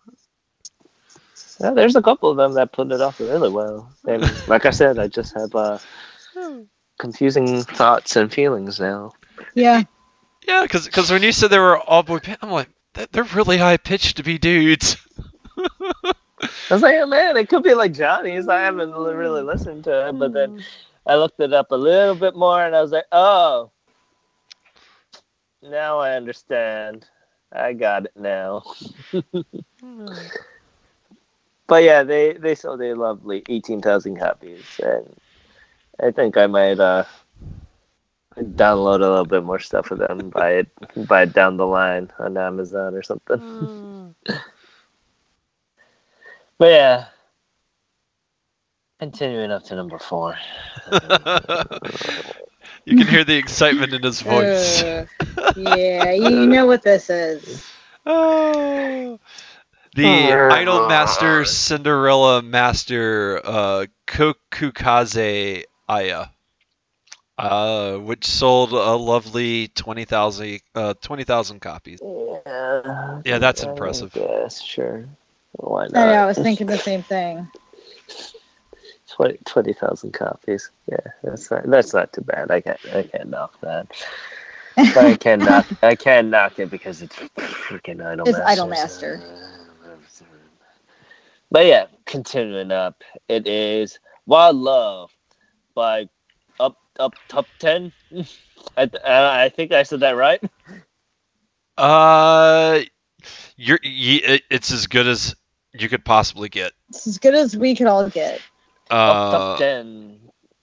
Yeah, 1.61 1.73
there's 1.73 1.97
a 1.97 2.01
couple 2.03 2.31
of 2.31 2.37
them 2.39 2.55
that 2.55 2.73
put 2.73 2.91
it 2.93 3.01
off 3.03 3.21
really 3.21 3.51
well. 3.51 3.93
And 4.07 4.23
like 4.49 4.65
I 4.65 4.71
said, 4.71 4.99
I 4.99 5.09
just 5.09 5.35
have 5.35 5.55
uh, 5.55 5.79
confusing 6.99 7.63
thoughts 7.63 8.17
and 8.17 8.33
feelings 8.33 8.81
now. 8.81 9.13
Yeah. 9.55 9.83
Yeah, 10.47 10.63
because 10.63 11.11
when 11.11 11.23
you 11.23 11.33
said 11.33 11.51
they 11.51 11.59
were 11.59 11.79
all 11.79 12.03
boy 12.03 12.21
band, 12.21 12.39
I'm 12.41 12.51
like, 12.51 12.69
"They- 12.69 12.73
they're 12.95 13.25
really 13.25 13.59
high 13.59 13.77
pitched 13.77 14.17
to 14.17 14.23
be 14.23 14.39
dudes. 14.39 14.97
I 15.59 16.75
was 16.75 16.83
like, 16.83 16.97
oh, 16.97 17.07
man, 17.07 17.37
it 17.37 17.49
could 17.49 17.63
be 17.63 17.75
like 17.75 17.93
Johnny's. 17.93 18.49
I 18.49 18.61
haven't 18.61 18.93
really 18.93 19.43
listened 19.43 19.85
to 19.85 20.09
it, 20.09 20.13
but 20.19 20.33
then 20.33 20.63
I 21.07 21.17
looked 21.17 21.41
it 21.41 21.53
up 21.53 21.71
a 21.71 21.77
little 21.77 22.15
bit 22.15 22.37
more, 22.37 22.63
and 22.65 22.77
I 22.77 22.83
was 22.83 22.93
like, 22.93 23.07
oh, 23.13 23.71
now 25.63 25.99
I 25.99 26.13
understand. 26.17 27.07
I 27.53 27.73
got 27.73 28.05
it 28.07 28.13
now. 28.17 28.63
But 31.69 31.83
yeah, 31.83 32.03
they 32.03 32.33
they 32.33 32.55
sold 32.55 32.81
a 32.81 32.95
lovely 32.95 33.45
eighteen 33.49 33.83
thousand 33.83 34.17
copies, 34.19 34.81
and 34.83 35.15
I 36.03 36.11
think 36.11 36.37
I 36.39 36.47
might 36.47 36.81
uh 36.81 37.05
download 38.43 38.97
a 38.97 39.09
little 39.09 39.25
bit 39.25 39.45
more 39.45 39.59
stuff 39.59 39.91
of 39.91 39.99
them, 39.99 40.31
buy 40.35 40.51
it 40.53 41.07
buy 41.07 41.23
it 41.23 41.33
down 41.33 41.57
the 41.57 41.67
line 41.67 42.11
on 42.19 42.37
Amazon 42.37 42.95
or 42.95 43.03
something. 43.03 44.15
But 46.59 46.73
yeah. 46.73 47.05
Continuing 48.99 49.53
up 49.53 49.63
to 49.65 49.77
number 49.77 49.99
four. 49.99 50.37
you 52.85 52.97
can 52.97 53.07
hear 53.07 53.23
the 53.23 53.37
excitement 53.37 53.95
in 53.95 54.03
his 54.03 54.21
voice. 54.21 54.83
Uh, 54.83 55.07
yeah, 55.57 56.11
you 56.11 56.47
know 56.47 56.67
what 56.67 56.83
this 56.83 57.09
is. 57.09 57.65
Oh. 58.05 59.21
The 59.95 60.07
Idol 60.07 60.89
Master 60.89 61.45
Cinderella 61.45 62.43
Master 62.43 63.41
uh, 63.45 63.87
Kokukaze 64.07 65.63
Aya, 65.89 66.27
uh, 67.39 67.97
which 67.99 68.27
sold 68.27 68.73
a 68.73 68.97
lovely 68.97 69.69
20,000 69.69 70.61
uh, 70.75 70.95
20,000 71.01 71.61
copies. 71.61 72.01
Yeah. 72.03 73.21
Yeah, 73.25 73.39
that's 73.39 73.63
I 73.63 73.71
impressive. 73.71 74.13
guess, 74.13 74.61
sure. 74.61 75.05
Why 75.53 75.87
not? 75.87 75.97
I 75.97 76.13
know, 76.13 76.23
I 76.25 76.27
was 76.27 76.39
thinking 76.39 76.67
the 76.67 76.79
same 76.79 77.03
thing. 77.03 77.49
20 79.11 79.39
20,000 79.45 80.13
copies. 80.13 80.71
Yeah, 80.87 80.99
that's 81.23 81.51
not 81.51 81.65
that's 81.65 81.95
not 81.95 82.13
too 82.13 82.21
bad. 82.21 82.51
I 82.51 82.61
can't 82.61 82.79
I 82.95 83.03
can't 83.03 83.31
knock 83.31 83.59
that. 83.63 83.89
But 84.77 84.97
I 84.99 85.17
can't 85.17 85.43
knock. 85.43 85.67
I 85.83 85.97
can't 85.97 86.29
knock 86.29 86.59
it 86.59 86.71
because 86.71 87.03
it's 87.03 87.17
freaking 87.17 88.05
Idol 88.05 88.29
It's 88.29 88.39
Master. 88.39 89.21
Idolmaster. 89.21 89.23
But 91.51 91.67
yeah, 91.67 91.87
continuing 92.05 92.71
up, 92.71 93.03
it 93.29 93.47
is 93.49 93.99
Wild 94.27 94.57
Love 94.57 95.11
by 95.75 96.09
Up 96.99 97.15
Up 97.15 97.19
Top 97.29 97.49
Ten. 97.59 97.93
I, 98.77 98.87
th- 98.87 99.03
I 99.05 99.45
I 99.45 99.49
think 99.51 99.73
I 99.73 99.83
said 99.85 100.01
that 100.01 100.17
right. 100.17 100.43
Uh, 101.79 102.81
you're 103.57 103.81
y- 103.85 104.21
it- 104.25 104.45
it's 104.51 104.73
as 104.73 104.87
good 104.87 105.07
as 105.07 105.35
you 105.73 105.89
could 105.89 106.05
possibly 106.05 106.49
get. 106.49 106.73
It's 106.91 107.07
as 107.07 107.19
good 107.19 107.35
as 107.35 107.57
we 107.57 107.75
could 107.77 107.87
all 107.87 108.09
get. 108.11 108.43
Up 109.07 109.29
Top 109.29 109.47
Uh, 109.47 109.57
Ten. 109.57 110.19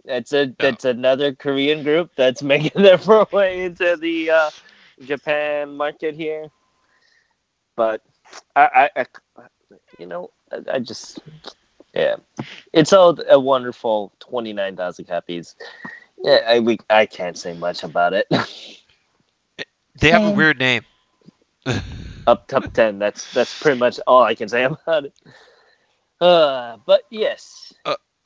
It's 0.06 0.34
a 0.34 0.56
it's 0.62 0.86
another 0.86 1.36
Korean 1.36 1.84
group 1.84 2.12
that's 2.15 2.43
making 2.54 2.84
their 2.84 3.00
way 3.32 3.63
into 3.65 3.98
the 3.98 4.32
uh, 4.32 4.52
Japan 5.04 5.78
market 5.78 6.15
here. 6.15 6.50
But 7.76 8.02
I, 8.56 8.89
I, 8.95 9.02
I 9.02 9.06
you 10.00 10.08
know, 10.08 10.32
I, 10.52 10.76
I 10.76 10.80
just 10.80 11.19
yeah, 11.93 12.17
it 12.74 12.88
sold 12.88 13.21
a 13.30 13.39
wonderful 13.39 14.13
twenty 14.19 14.54
nine 14.54 14.76
thousand 14.78 15.06
copies. 15.06 15.56
Yeah, 16.26 16.40
I 16.48 16.60
we 16.60 16.80
I 16.90 17.06
can't 17.08 17.38
say 17.38 17.54
much 17.54 17.84
about 17.84 18.14
it. 18.14 18.28
they 20.02 20.12
have 20.12 20.26
a 20.26 20.32
weird 20.32 20.60
name. 20.60 20.84
Up 22.28 22.48
top 22.48 22.74
ten. 22.74 23.00
That's 23.00 23.28
that's 23.34 23.56
pretty 23.56 23.80
much 23.80 24.00
all 24.08 24.24
I 24.24 24.36
can 24.36 24.50
say 24.50 24.64
about 24.66 25.06
it. 25.06 25.14
Uh, 26.22 26.78
but 26.86 27.04
yes, 27.12 27.74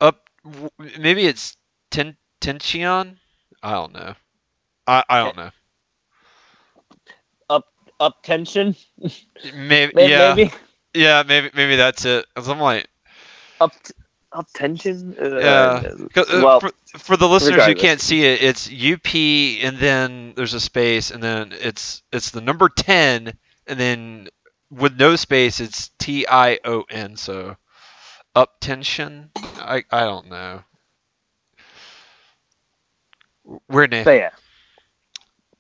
Up, 0.02 0.30
w- 0.46 0.70
maybe 1.00 1.26
it's 1.26 1.58
Ten 1.92 2.18
Tenchion. 2.42 3.20
I 3.64 3.72
don't 3.74 3.94
know. 3.94 4.16
I 4.88 5.04
I 5.10 5.20
don't 5.20 5.38
know. 5.38 5.52
up 7.50 7.66
up 8.00 8.24
tension. 8.24 8.76
Maybe, 9.54 9.94
May- 9.94 10.10
yeah, 10.10 10.36
Maybe 10.36 10.52
yeah, 10.94 11.24
maybe 11.28 11.52
maybe 11.54 11.76
that's 11.76 12.06
it. 12.06 12.26
'Cause 12.36 12.50
I'm 12.50 12.60
like, 12.60 12.88
up 13.62 13.74
t- 13.84 13.94
up 14.32 14.48
tension. 14.54 15.16
Uh, 15.20 15.40
Yeah. 15.40 15.82
'cause, 16.14 16.30
uh, 16.30 16.42
well, 16.44 16.60
for, 16.60 16.72
for 17.00 17.18
the 17.18 17.28
listeners 17.28 17.58
who 17.66 17.76
can't 17.76 18.02
see 18.02 18.24
it, 18.26 18.42
it's 18.44 18.70
UP 18.70 19.16
and 19.64 19.78
then 19.78 20.34
there's 20.36 20.54
a 20.54 20.60
space 20.60 21.12
and 21.12 21.22
then 21.24 21.52
it's 21.54 22.04
it's 22.12 22.30
the 22.32 22.42
number 22.42 22.70
ten 22.70 23.34
and 23.68 23.80
then 23.80 24.28
with 24.72 24.98
no 25.00 25.16
space 25.16 25.60
it's 25.60 25.90
T 26.00 26.28
I 26.28 26.60
O 26.66 26.84
N. 26.90 27.16
So 27.16 27.58
up 28.36 28.58
tension. 28.62 29.32
I 29.38 29.84
I 29.92 30.02
don't 30.02 30.30
know. 30.30 30.64
Weird 33.68 33.92
name. 33.92 34.04
but 34.04 34.12
yeah. 34.12 34.30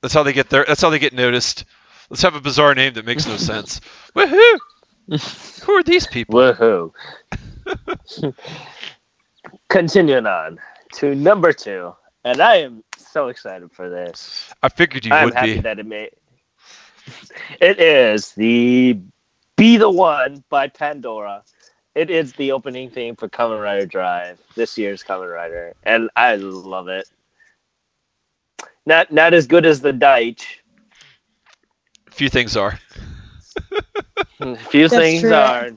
That's 0.01 0.13
how 0.13 0.23
they 0.23 0.33
get 0.33 0.49
there. 0.49 0.63
That's 0.67 0.81
how 0.81 0.89
they 0.89 0.99
get 0.99 1.13
noticed. 1.13 1.65
Let's 2.09 2.21
have 2.21 2.35
a 2.35 2.41
bizarre 2.41 2.73
name 2.75 2.93
that 2.93 3.05
makes 3.05 3.25
no 3.25 3.37
sense. 3.51 3.81
Woohoo! 4.15 4.57
Who 5.63 5.73
are 5.73 5.83
these 5.83 6.05
people? 6.05 6.35
Woohoo. 6.35 6.93
Continuing 9.69 10.27
on 10.27 10.59
to 10.93 11.15
number 11.15 11.51
two, 11.51 11.95
and 12.23 12.39
I 12.41 12.57
am 12.57 12.83
so 12.97 13.29
excited 13.29 13.71
for 13.71 13.89
this. 13.89 14.51
I 14.61 14.69
figured 14.69 15.05
you 15.05 15.11
would 15.11 15.15
be. 15.15 15.19
I'm 15.19 15.25
would 15.25 15.33
happy 15.33 15.53
be. 15.55 15.61
that 15.61 15.79
it 15.79 15.85
made. 15.85 16.11
It 17.59 17.79
is 17.79 18.33
the 18.33 18.99
"Be 19.55 19.77
the 19.77 19.89
One" 19.89 20.43
by 20.49 20.67
Pandora. 20.67 21.43
It 21.95 22.11
is 22.11 22.33
the 22.33 22.51
opening 22.51 22.91
theme 22.91 23.15
for 23.15 23.27
Kamen 23.27 23.61
Rider 23.61 23.87
Drive, 23.87 24.39
this 24.55 24.77
year's 24.77 25.03
Kamen 25.03 25.33
Rider, 25.33 25.73
and 25.83 26.11
I 26.15 26.35
love 26.35 26.87
it. 26.87 27.09
Not 28.85 29.11
not 29.11 29.33
as 29.33 29.47
good 29.47 29.65
as 29.65 29.81
the 29.81 29.91
Deitch. 29.91 30.59
Few 32.11 32.29
things 32.29 32.55
are. 32.55 32.79
Few 34.69 34.89
That's 34.89 35.13
things 35.13 35.19
true. 35.19 35.31
are. 35.31 35.71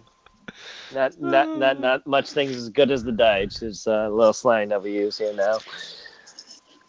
Not, 0.91 1.19
not 1.21 1.55
not 1.55 1.81
not 1.81 2.07
much 2.07 2.33
things 2.33 2.57
as 2.57 2.69
good 2.71 2.91
as 2.91 3.05
the 3.05 3.13
Deitch. 3.13 3.63
Is 3.63 3.87
a 3.87 4.09
little 4.11 4.33
slang 4.33 4.69
that 4.69 4.83
we 4.83 4.93
use 4.93 5.19
here 5.19 5.33
now. 5.33 5.63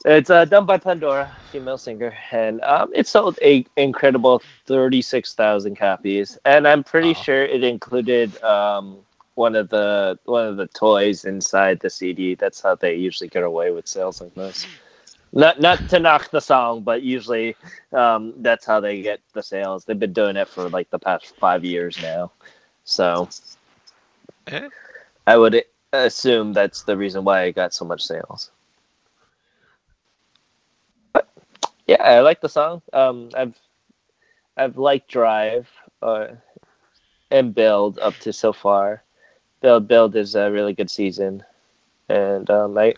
It's 0.06 0.30
uh, 0.30 0.46
done 0.46 0.66
by 0.66 0.78
Pandora, 0.78 1.38
female 1.50 1.78
singer, 1.78 2.14
and 2.32 2.62
um, 2.62 2.92
it 2.94 3.08
sold 3.08 3.38
a 3.42 3.66
incredible 3.78 4.44
thirty-six 4.66 5.34
thousand 5.34 5.76
copies, 5.78 6.38
and 6.46 6.68
I'm 6.68 6.84
pretty 6.84 7.14
Wow. 7.14 7.16
sure 7.16 7.44
it 7.44 7.64
included 7.64 8.42
um, 8.44 9.00
one 9.36 9.56
of 9.56 9.70
the 9.70 10.20
one 10.26 10.48
of 10.48 10.58
the 10.58 10.68
toys 10.68 11.26
inside 11.26 11.80
the 11.80 11.90
CD. 11.90 12.36
That's 12.36 12.62
how 12.62 12.76
they 12.76 12.96
usually 12.96 13.30
get 13.30 13.44
away 13.44 13.72
with 13.72 13.88
sales 13.88 14.22
like 14.22 14.34
this. 14.36 14.68
Not 15.34 15.60
not 15.60 15.90
to 15.90 16.00
knock 16.00 16.30
the 16.32 16.40
song, 16.40 16.84
but 16.84 17.02
usually 17.02 17.56
um, 17.92 18.34
that's 18.38 18.66
how 18.66 18.80
they 18.80 19.02
get 19.02 19.20
the 19.34 19.44
sales. 19.44 19.84
They've 19.84 20.00
been 20.00 20.14
doing 20.14 20.38
it 20.38 20.48
for 20.48 20.70
like 20.70 20.90
the 20.92 21.00
past 21.00 21.36
five 21.38 21.66
years 21.66 22.00
now, 22.02 22.32
so 22.84 23.30
Eh? 24.48 24.70
I 25.26 25.38
would 25.38 25.64
assume 25.94 26.54
that's 26.54 26.84
the 26.84 26.98
reason 26.98 27.24
why 27.24 27.44
it 27.44 27.56
got 27.56 27.74
so 27.74 27.86
much 27.86 28.04
sales. 28.04 28.52
But 31.14 31.30
yeah, 31.88 32.02
I 32.04 32.20
like 32.20 32.42
the 32.42 32.50
song. 32.50 32.82
Um, 32.92 33.30
I've 33.36 33.58
I've 34.58 34.78
liked 34.78 35.10
Drive 35.10 35.70
uh, 36.02 36.28
and 37.32 37.56
Build 37.56 38.00
up 38.00 38.16
to 38.20 38.34
so 38.34 38.54
far. 38.54 39.04
Build 39.62 39.88
Build 39.88 40.16
is 40.16 40.36
a 40.36 40.52
really 40.52 40.74
good 40.74 40.92
season, 40.92 41.44
and 42.10 42.50
um, 42.50 42.78
I 42.78 42.96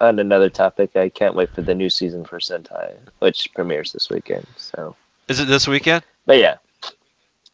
on 0.00 0.18
another 0.18 0.48
topic, 0.50 0.96
I 0.96 1.08
can't 1.08 1.34
wait 1.34 1.50
for 1.54 1.62
the 1.62 1.74
new 1.74 1.90
season 1.90 2.24
for 2.24 2.38
Sentai, 2.38 2.94
which 3.18 3.52
premieres 3.54 3.92
this 3.92 4.08
weekend. 4.10 4.46
So, 4.56 4.94
Is 5.28 5.40
it 5.40 5.48
this 5.48 5.66
weekend? 5.68 6.04
but 6.26 6.38
yeah, 6.38 6.56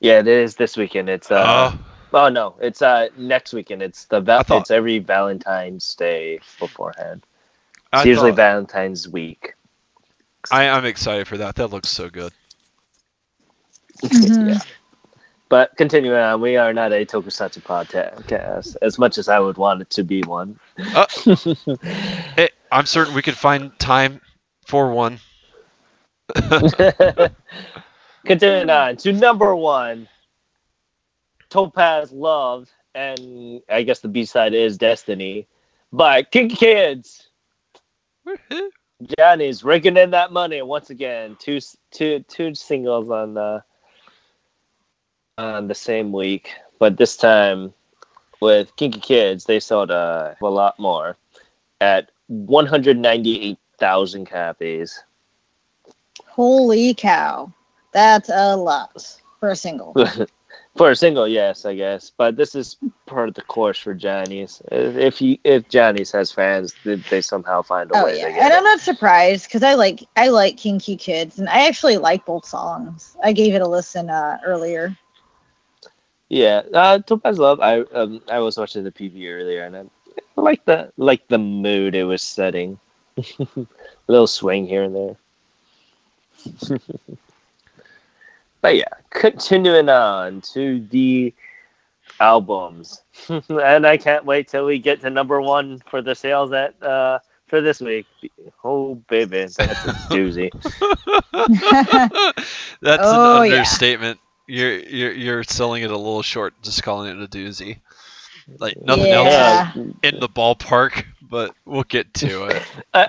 yeah, 0.00 0.18
it 0.20 0.26
is 0.28 0.57
this 0.57 0.76
weekend. 0.76 1.09
It's 1.09 1.31
uh, 1.31 1.72
Oh, 1.72 1.78
Oh 2.14 2.28
no, 2.28 2.55
it's 2.61 2.83
uh 2.83 3.09
next 3.16 3.52
weekend. 3.55 3.83
It's 3.83 4.05
the 4.05 4.16
I 4.18 4.20
val- 4.20 4.42
thought- 4.44 4.61
it's 4.62 4.70
every 4.70 4.98
Valentine's 4.98 5.94
Day 5.94 6.40
beforehand. 6.59 7.22
It's 7.92 8.02
I 8.02 8.05
usually 8.05 8.31
thought- 8.33 8.37
Valentine's 8.37 9.09
week. 9.09 9.55
I, 10.50 10.68
I'm 10.68 10.85
excited 10.85 11.26
for 11.28 11.38
that. 11.38 11.55
That 11.55 11.68
looks 11.68 11.88
so 11.88 12.11
good. 12.11 12.33
Mhm. 14.02 14.48
Yeah. 14.55 14.61
But 15.52 15.76
continuing 15.76 16.16
on, 16.16 16.40
we 16.40 16.56
are 16.56 16.72
not 16.72 16.94
a 16.94 17.04
Tokusatsu 17.04 17.60
podcast, 17.60 18.74
as 18.80 18.98
much 18.98 19.18
as 19.18 19.28
I 19.28 19.38
would 19.38 19.58
want 19.58 19.82
it 19.82 19.90
to 19.90 20.02
be 20.02 20.22
one. 20.22 20.58
Uh. 20.94 21.04
Hey, 22.36 22.48
I'm 22.70 22.86
certain 22.86 23.12
we 23.12 23.20
could 23.20 23.36
find 23.36 23.78
time 23.78 24.22
for 24.66 24.90
one. 24.90 25.20
continuing 28.24 28.70
on 28.70 28.96
to 28.96 29.12
number 29.12 29.54
one, 29.54 30.08
Topaz 31.50 32.12
Love, 32.12 32.70
and 32.94 33.60
I 33.68 33.82
guess 33.82 34.00
the 34.00 34.08
B 34.08 34.24
side 34.24 34.54
is 34.54 34.78
Destiny, 34.78 35.46
by 35.92 36.22
KinKi 36.22 36.56
Kids. 36.56 37.28
Johnny's 39.18 39.64
raking 39.64 39.98
in 39.98 40.12
that 40.12 40.32
money 40.32 40.62
once 40.62 40.88
again. 40.88 41.36
Two 41.38 41.60
two 41.90 42.20
two 42.20 42.54
singles 42.54 43.10
on 43.10 43.34
the 43.34 43.62
on 45.38 45.68
the 45.68 45.75
same 45.75 46.12
week, 46.12 46.55
but 46.79 46.97
this 46.97 47.16
time 47.16 47.73
with 48.40 48.75
KinKi 48.77 49.03
Kids, 49.03 49.45
they 49.45 49.61
sold 49.61 49.90
uh, 49.90 50.35
a 50.40 50.47
lot 50.47 50.79
more 50.79 51.16
at 51.81 52.11
198,000 52.29 54.27
copies. 54.27 55.03
Holy 56.27 56.95
cow. 56.95 57.53
That's 57.92 58.31
a 58.33 58.57
lot 58.57 59.21
for 59.40 59.51
a 59.51 59.57
single. 59.57 59.95
For 60.77 60.90
a 60.90 60.97
single, 60.97 61.29
yes, 61.29 61.66
I 61.66 61.75
guess. 61.75 62.11
But 62.16 62.37
this 62.37 62.55
is 62.55 62.79
part 63.05 63.29
of 63.29 63.35
the 63.35 63.42
course 63.42 63.79
for 63.79 63.92
Johnny's. 63.92 64.62
If 64.71 65.21
you 65.21 65.37
if 65.45 65.68
Johnny's 65.68 66.11
has 66.12 66.33
fans, 66.33 66.75
they, 66.83 66.95
they 66.95 67.21
somehow 67.21 67.61
find 67.61 67.90
a 67.90 67.97
Oh 67.97 68.07
way 68.07 68.18
yeah, 68.18 68.29
and 68.29 68.53
it. 68.53 68.57
I'm 68.57 68.64
not 68.64 68.81
surprised 68.81 69.45
because 69.45 69.62
I 69.62 69.75
like 69.75 70.03
I 70.16 70.29
like 70.29 70.57
KinKi 70.57 70.99
Kids, 70.99 71.38
and 71.38 71.47
I 71.49 71.66
actually 71.66 71.99
like 71.99 72.25
both 72.25 72.47
songs. 72.47 73.18
I 73.23 73.35
gave 73.35 73.55
it 73.55 73.61
a 73.61 73.68
listen 73.68 74.09
uh, 74.09 74.38
earlier. 74.47 74.97
Yeah, 76.33 76.62
uh, 76.75 76.99
Topaz 77.01 77.38
Love. 77.38 77.61
I 77.61 77.81
um, 77.81 78.23
I 78.29 78.40
was 78.40 78.59
watching 78.59 78.85
the 78.85 78.92
PV 78.92 79.29
earlier, 79.29 79.64
and 79.64 79.77
I 79.77 79.85
like 80.40 80.64
the 80.66 80.92
like 80.97 81.29
the 81.29 81.38
mood 81.38 81.95
it 81.95 82.05
was 82.05 82.23
setting. 82.23 82.79
a 83.18 83.47
little 84.09 84.29
swing 84.29 84.66
here 84.66 84.85
and 84.85 84.97
there. 84.97 85.16
but 88.62 88.77
yeah, 88.77 88.85
continuing 89.11 89.88
on 89.88 90.42
to 90.55 90.87
the 90.90 91.35
albums, 92.21 93.03
and 93.29 93.87
I 93.87 93.99
can't 93.99 94.25
wait 94.25 94.49
till 94.49 94.66
we 94.66 94.79
get 94.79 95.01
to 95.03 95.11
number 95.11 95.40
one 95.40 95.81
for 95.88 96.03
the 96.03 96.14
sales 96.14 96.53
at 96.53 96.81
uh 96.83 97.18
for 97.49 97.61
this 97.61 97.81
week. 97.81 98.07
Oh 98.64 98.97
baby, 99.09 99.47
that's 99.57 99.85
a 99.85 99.92
doozy. 100.11 100.53
That's 102.81 102.99
Oh, 102.99 103.12
an 103.12 103.42
yeah. 103.42 103.79
Understatement. 104.48 104.92
You're 104.92 105.12
you're 105.12 105.12
you're 105.12 105.42
selling 105.44 105.83
it 105.83 105.90
a 105.90 105.96
little 105.96 106.22
short, 106.22 106.55
just 106.62 106.83
calling 106.83 107.11
it 107.16 107.22
a 107.22 107.28
doozy. 107.28 107.78
Like 108.59 108.81
nothing 108.83 109.07
Yeah. 109.07 109.72
else 109.74 109.87
in 110.02 110.18
the 110.20 110.28
ballpark, 110.28 111.05
but 111.22 111.55
we'll 111.64 111.85
get 111.85 112.12
to 112.14 112.44
it. 112.46 112.62
Uh, 112.92 113.07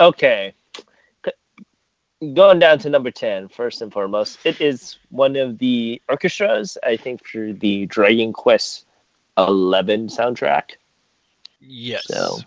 okay. 0.00 0.54
Going 2.34 2.58
down 2.58 2.80
to 2.80 2.90
number 2.90 3.12
10, 3.12 3.46
first 3.48 3.80
and 3.80 3.92
foremost, 3.92 4.40
it 4.44 4.60
is 4.60 4.98
one 5.10 5.36
of 5.36 5.58
the 5.58 6.02
orchestras, 6.08 6.76
I 6.82 6.96
think, 6.96 7.24
for 7.24 7.52
the 7.52 7.86
Dragon 7.86 8.32
Quest 8.32 8.86
11 9.38 10.08
soundtrack. 10.08 10.72
Yes. 11.60 12.06
So- 12.08 12.38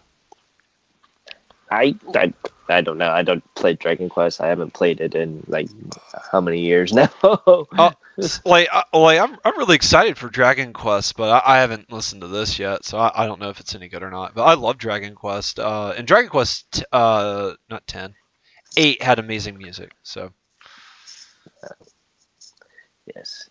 I, 1.71 1.95
I 2.15 2.33
I 2.69 2.81
don't 2.81 2.97
know. 2.97 3.11
I 3.11 3.23
don't 3.23 3.43
play 3.55 3.73
Dragon 3.73 4.09
Quest. 4.09 4.41
I 4.41 4.47
haven't 4.47 4.73
played 4.73 5.01
it 5.01 5.15
in 5.15 5.43
like 5.47 5.69
how 6.31 6.41
many 6.41 6.61
years 6.61 6.93
now. 6.93 7.09
S- 8.21 8.41
like, 8.45 8.69
I, 8.71 8.83
like 8.97 9.19
I'm, 9.19 9.37
I'm 9.43 9.57
really 9.57 9.75
excited 9.75 10.17
for 10.17 10.29
Dragon 10.29 10.73
Quest, 10.73 11.17
but 11.17 11.43
I, 11.45 11.55
I 11.55 11.59
haven't 11.59 11.91
listened 11.91 12.21
to 12.21 12.27
this 12.27 12.59
yet, 12.59 12.85
so 12.85 12.97
I, 12.99 13.23
I 13.23 13.25
don't 13.27 13.39
know 13.39 13.49
if 13.49 13.59
it's 13.59 13.75
any 13.75 13.89
good 13.89 14.03
or 14.03 14.11
not. 14.11 14.35
But 14.35 14.43
I 14.43 14.53
love 14.53 14.77
Dragon 14.77 15.15
Quest, 15.15 15.59
uh, 15.59 15.93
and 15.97 16.07
Dragon 16.07 16.29
Quest, 16.29 16.71
t- 16.73 16.85
uh, 16.91 17.53
not 17.69 17.87
ten, 17.87 18.13
eight 18.77 19.01
had 19.01 19.19
amazing 19.19 19.57
music. 19.57 19.91
So 20.03 20.31
yes. 23.15 23.49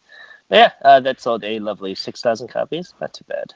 Yeah, 0.50 0.72
uh, 0.82 1.00
that 1.00 1.20
sold 1.20 1.44
a 1.44 1.58
lovely 1.60 1.94
6,000 1.94 2.48
copies. 2.48 2.94
Not 3.00 3.14
too 3.14 3.24
bad. 3.28 3.54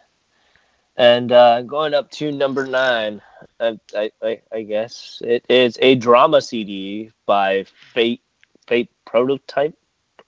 And 0.97 1.33
uh, 1.33 1.63
going 1.63 1.93
up 1.95 2.11
to 2.13 2.31
number 2.31 2.67
nine, 2.67 3.21
uh, 3.59 3.75
I, 3.97 4.13
I, 4.23 4.41
I 4.53 4.63
guess 4.63 5.21
it 5.25 5.45
is 5.49 5.77
a 5.83 5.97
drama 5.97 6.41
CD 6.41 7.11
by 7.27 7.65
Fate 7.93 8.23
Fate 8.67 8.91
Prototype. 9.05 9.75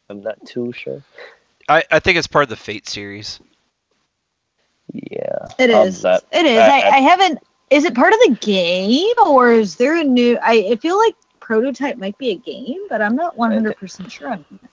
I'm 0.09 0.23
not 0.23 0.45
too 0.45 0.73
sure. 0.73 1.03
I, 1.69 1.85
I 1.91 1.99
think 2.01 2.19
it's 2.19 2.27
part 2.27 2.43
of 2.45 2.49
the 2.49 2.57
Fate 2.57 2.89
series. 2.89 3.41
Yeah. 4.93 5.47
it 5.59 5.71
is. 5.71 6.05
Um, 6.05 6.13
that, 6.13 6.25
it 6.33 6.47
is. 6.47 6.59
I- 6.59 6.81
I, 6.81 6.81
I- 6.81 6.95
I 6.97 6.99
haven't. 6.99 7.39
Is 7.69 7.85
it 7.85 7.97
part 7.97 8.13
of 8.13 8.21
the 8.21 8.37
game 8.41 9.15
or 9.27 9.51
is 9.51 9.75
there 9.75 9.97
a 9.97 10.05
new? 10.05 10.39
I, 10.41 10.69
I 10.73 10.77
feel 10.77 10.97
like 10.97 11.17
prototype 11.41 11.97
might 11.97 12.17
be 12.17 12.31
a 12.31 12.37
game, 12.37 12.87
but 12.89 13.03
I'm 13.03 13.17
not 13.17 13.37
100 13.37 13.77
percent 13.77 14.11
sure. 14.13 14.31
on 14.31 14.45
that. 14.51 14.71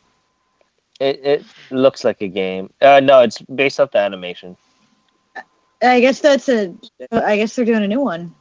It, 1.00 1.26
it 1.26 1.46
looks 1.72 2.04
like 2.04 2.22
a 2.22 2.28
game. 2.28 2.72
Uh, 2.82 3.00
no, 3.00 3.22
it's 3.22 3.42
based 3.42 3.80
off 3.80 3.90
the 3.92 3.98
animation. 3.98 4.56
I 5.84 6.00
guess 6.00 6.20
that's 6.20 6.50
a. 6.50 6.74
I 7.12 7.38
guess 7.38 7.56
they're 7.56 7.66
doing 7.66 7.84
a 7.84 7.88
new 7.88 8.02
one. 8.02 8.34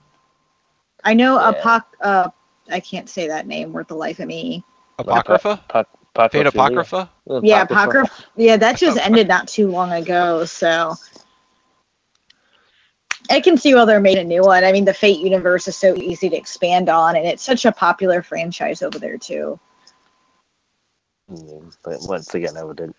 I 1.04 1.14
know 1.14 1.34
Yeah. 1.40 1.52
Apoc. 1.52 1.82
Uh, 2.00 2.30
I 2.70 2.80
can't 2.80 3.08
say 3.08 3.28
that 3.28 3.46
name 3.46 3.72
worth 3.72 3.88
the 3.88 3.96
life 3.96 4.20
of 4.20 4.28
me. 4.28 4.64
Apocrypha, 4.98 5.60
Pa- 5.68 6.28
Fate 6.28 6.46
Apocrypha. 6.46 7.10
Uh, 7.28 7.40
Yeah, 7.42 7.62
Apocrypha. 7.62 7.90
Apocrypha. 8.04 8.24
Yeah, 8.36 8.56
that 8.56 8.78
just 8.78 8.98
ended 9.04 9.28
not 9.28 9.48
too 9.48 9.68
long 9.68 9.92
ago, 9.92 10.44
so 10.44 10.94
I 13.30 13.40
can 13.40 13.56
see 13.56 13.74
why 13.74 13.84
they're 13.84 14.00
made 14.00 14.18
a 14.18 14.24
new 14.24 14.42
one. 14.42 14.64
I 14.64 14.72
mean, 14.72 14.84
the 14.84 14.94
Fate 14.94 15.18
universe 15.20 15.66
is 15.68 15.76
so 15.76 15.94
easy 15.96 16.30
to 16.30 16.36
expand 16.36 16.88
on, 16.88 17.16
and 17.16 17.26
it's 17.26 17.42
such 17.42 17.64
a 17.64 17.72
popular 17.72 18.22
franchise 18.22 18.82
over 18.82 18.98
there 18.98 19.18
too. 19.18 19.58
But 21.82 22.02
once 22.02 22.34
again, 22.34 22.56
I 22.56 22.64
wouldn't. 22.64 22.96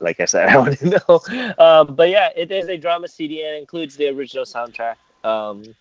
Like 0.00 0.20
I 0.20 0.24
said, 0.24 0.48
I 0.50 0.58
wouldn't 0.58 0.82
know. 0.82 1.20
Um, 1.58 1.94
but 1.94 2.08
yeah, 2.08 2.30
it 2.36 2.50
is 2.50 2.68
a 2.68 2.76
drama 2.76 3.08
CD 3.08 3.42
and 3.44 3.56
includes 3.56 3.96
the 3.96 4.08
original 4.08 4.44
soundtrack 4.44 4.96
um, 5.24 5.74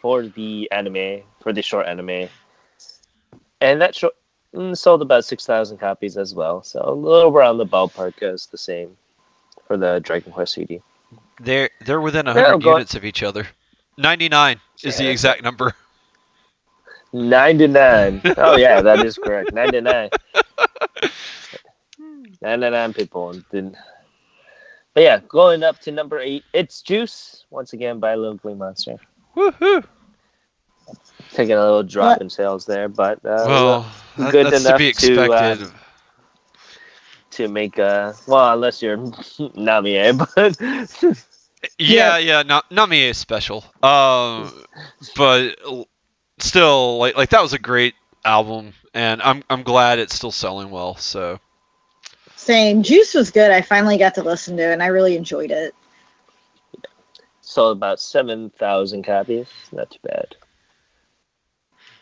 for 0.00 0.26
the 0.26 0.70
anime, 0.72 1.22
for 1.40 1.52
the 1.52 1.62
short 1.62 1.86
anime, 1.86 2.28
and 3.60 3.80
that 3.80 3.94
short 3.94 4.14
mm, 4.54 4.76
sold 4.76 5.02
about 5.02 5.24
six 5.24 5.46
thousand 5.46 5.78
copies 5.78 6.16
as 6.16 6.34
well. 6.34 6.62
So 6.62 6.82
a 6.84 6.92
little 6.92 7.30
around 7.30 7.58
the 7.58 7.66
ballpark 7.66 8.22
as 8.22 8.46
the 8.46 8.58
same 8.58 8.96
for 9.66 9.76
the 9.76 10.00
Dragon 10.00 10.32
Quest 10.32 10.54
CD. 10.54 10.80
They're 11.40 11.70
they're 11.80 12.00
within 12.00 12.26
Yeah, 12.34 12.56
hundred 12.56 12.58
go- 12.58 12.80
units 12.80 12.94
of 12.94 13.04
each 13.04 13.22
other. 13.22 13.46
Ninety 13.96 14.28
nine 14.28 14.60
is 14.82 14.96
the 14.96 15.08
exact 15.08 15.42
number. 15.42 15.74
Ninety 17.12 17.66
nine. 17.66 18.20
Oh 18.36 18.56
yeah, 18.56 18.80
that 18.80 19.04
is 19.04 19.18
correct. 19.18 19.52
Ninety 19.52 19.80
nine. 19.80 20.10
Ninety 22.40 22.70
nine 22.70 22.92
people 22.92 23.32
didn't. 23.50 23.76
But 24.94 25.02
yeah, 25.02 25.20
going 25.28 25.62
up 25.62 25.78
to 25.80 25.92
number 25.92 26.18
eight, 26.18 26.44
it's 26.52 26.82
Juice 26.82 27.44
once 27.50 27.72
again 27.72 27.98
by 27.98 28.14
Little 28.14 28.36
Glee 28.36 28.54
Monster. 28.54 28.96
Woohoo! 29.36 29.84
Taking 31.32 31.54
a 31.56 31.62
little 31.62 31.82
drop 31.82 32.16
What? 32.16 32.22
in 32.22 32.30
sales 32.30 32.66
there, 32.66 32.88
but 32.88 33.18
uh, 33.24 33.44
Well, 33.46 33.86
that- 34.18 34.32
good 34.32 34.46
that's 34.46 34.62
to 34.64 34.68
enough 34.68 34.78
be 34.78 34.92
to, 34.92 35.20
uh, 35.20 35.24
expected. 35.52 35.72
to 37.32 37.48
make 37.48 37.78
a 37.78 38.14
well 38.26 38.52
unless 38.54 38.82
you're 38.82 38.96
Nami, 39.54 40.12
but 40.12 40.58
Yeah, 41.78 42.18
yeah, 42.18 42.42
not 42.42 42.70
Nami 42.70 43.04
is 43.04 43.16
special. 43.16 43.64
Um, 43.82 44.52
but 45.16 45.56
l- 45.64 45.88
still, 46.38 46.98
like 46.98 47.16
like 47.16 47.30
that 47.30 47.42
was 47.42 47.52
a 47.52 47.58
great 47.58 47.94
album, 48.24 48.72
and 48.94 49.22
I'm 49.22 49.42
I'm 49.48 49.62
glad 49.62 49.98
it's 49.98 50.14
still 50.14 50.32
selling 50.32 50.70
well. 50.70 50.96
So 50.96 51.40
Same. 52.36 52.82
Juice 52.82 53.14
was 53.14 53.30
good. 53.30 53.50
I 53.50 53.62
finally 53.62 53.98
got 53.98 54.14
to 54.16 54.22
listen 54.22 54.56
to 54.56 54.62
it, 54.64 54.72
and 54.72 54.82
I 54.82 54.86
really 54.86 55.16
enjoyed 55.16 55.50
it. 55.50 55.74
sold 57.40 57.76
about 57.76 58.00
7,000 58.00 59.04
copies. 59.04 59.46
Not 59.70 59.90
too 59.90 60.00
bad. 60.02 60.34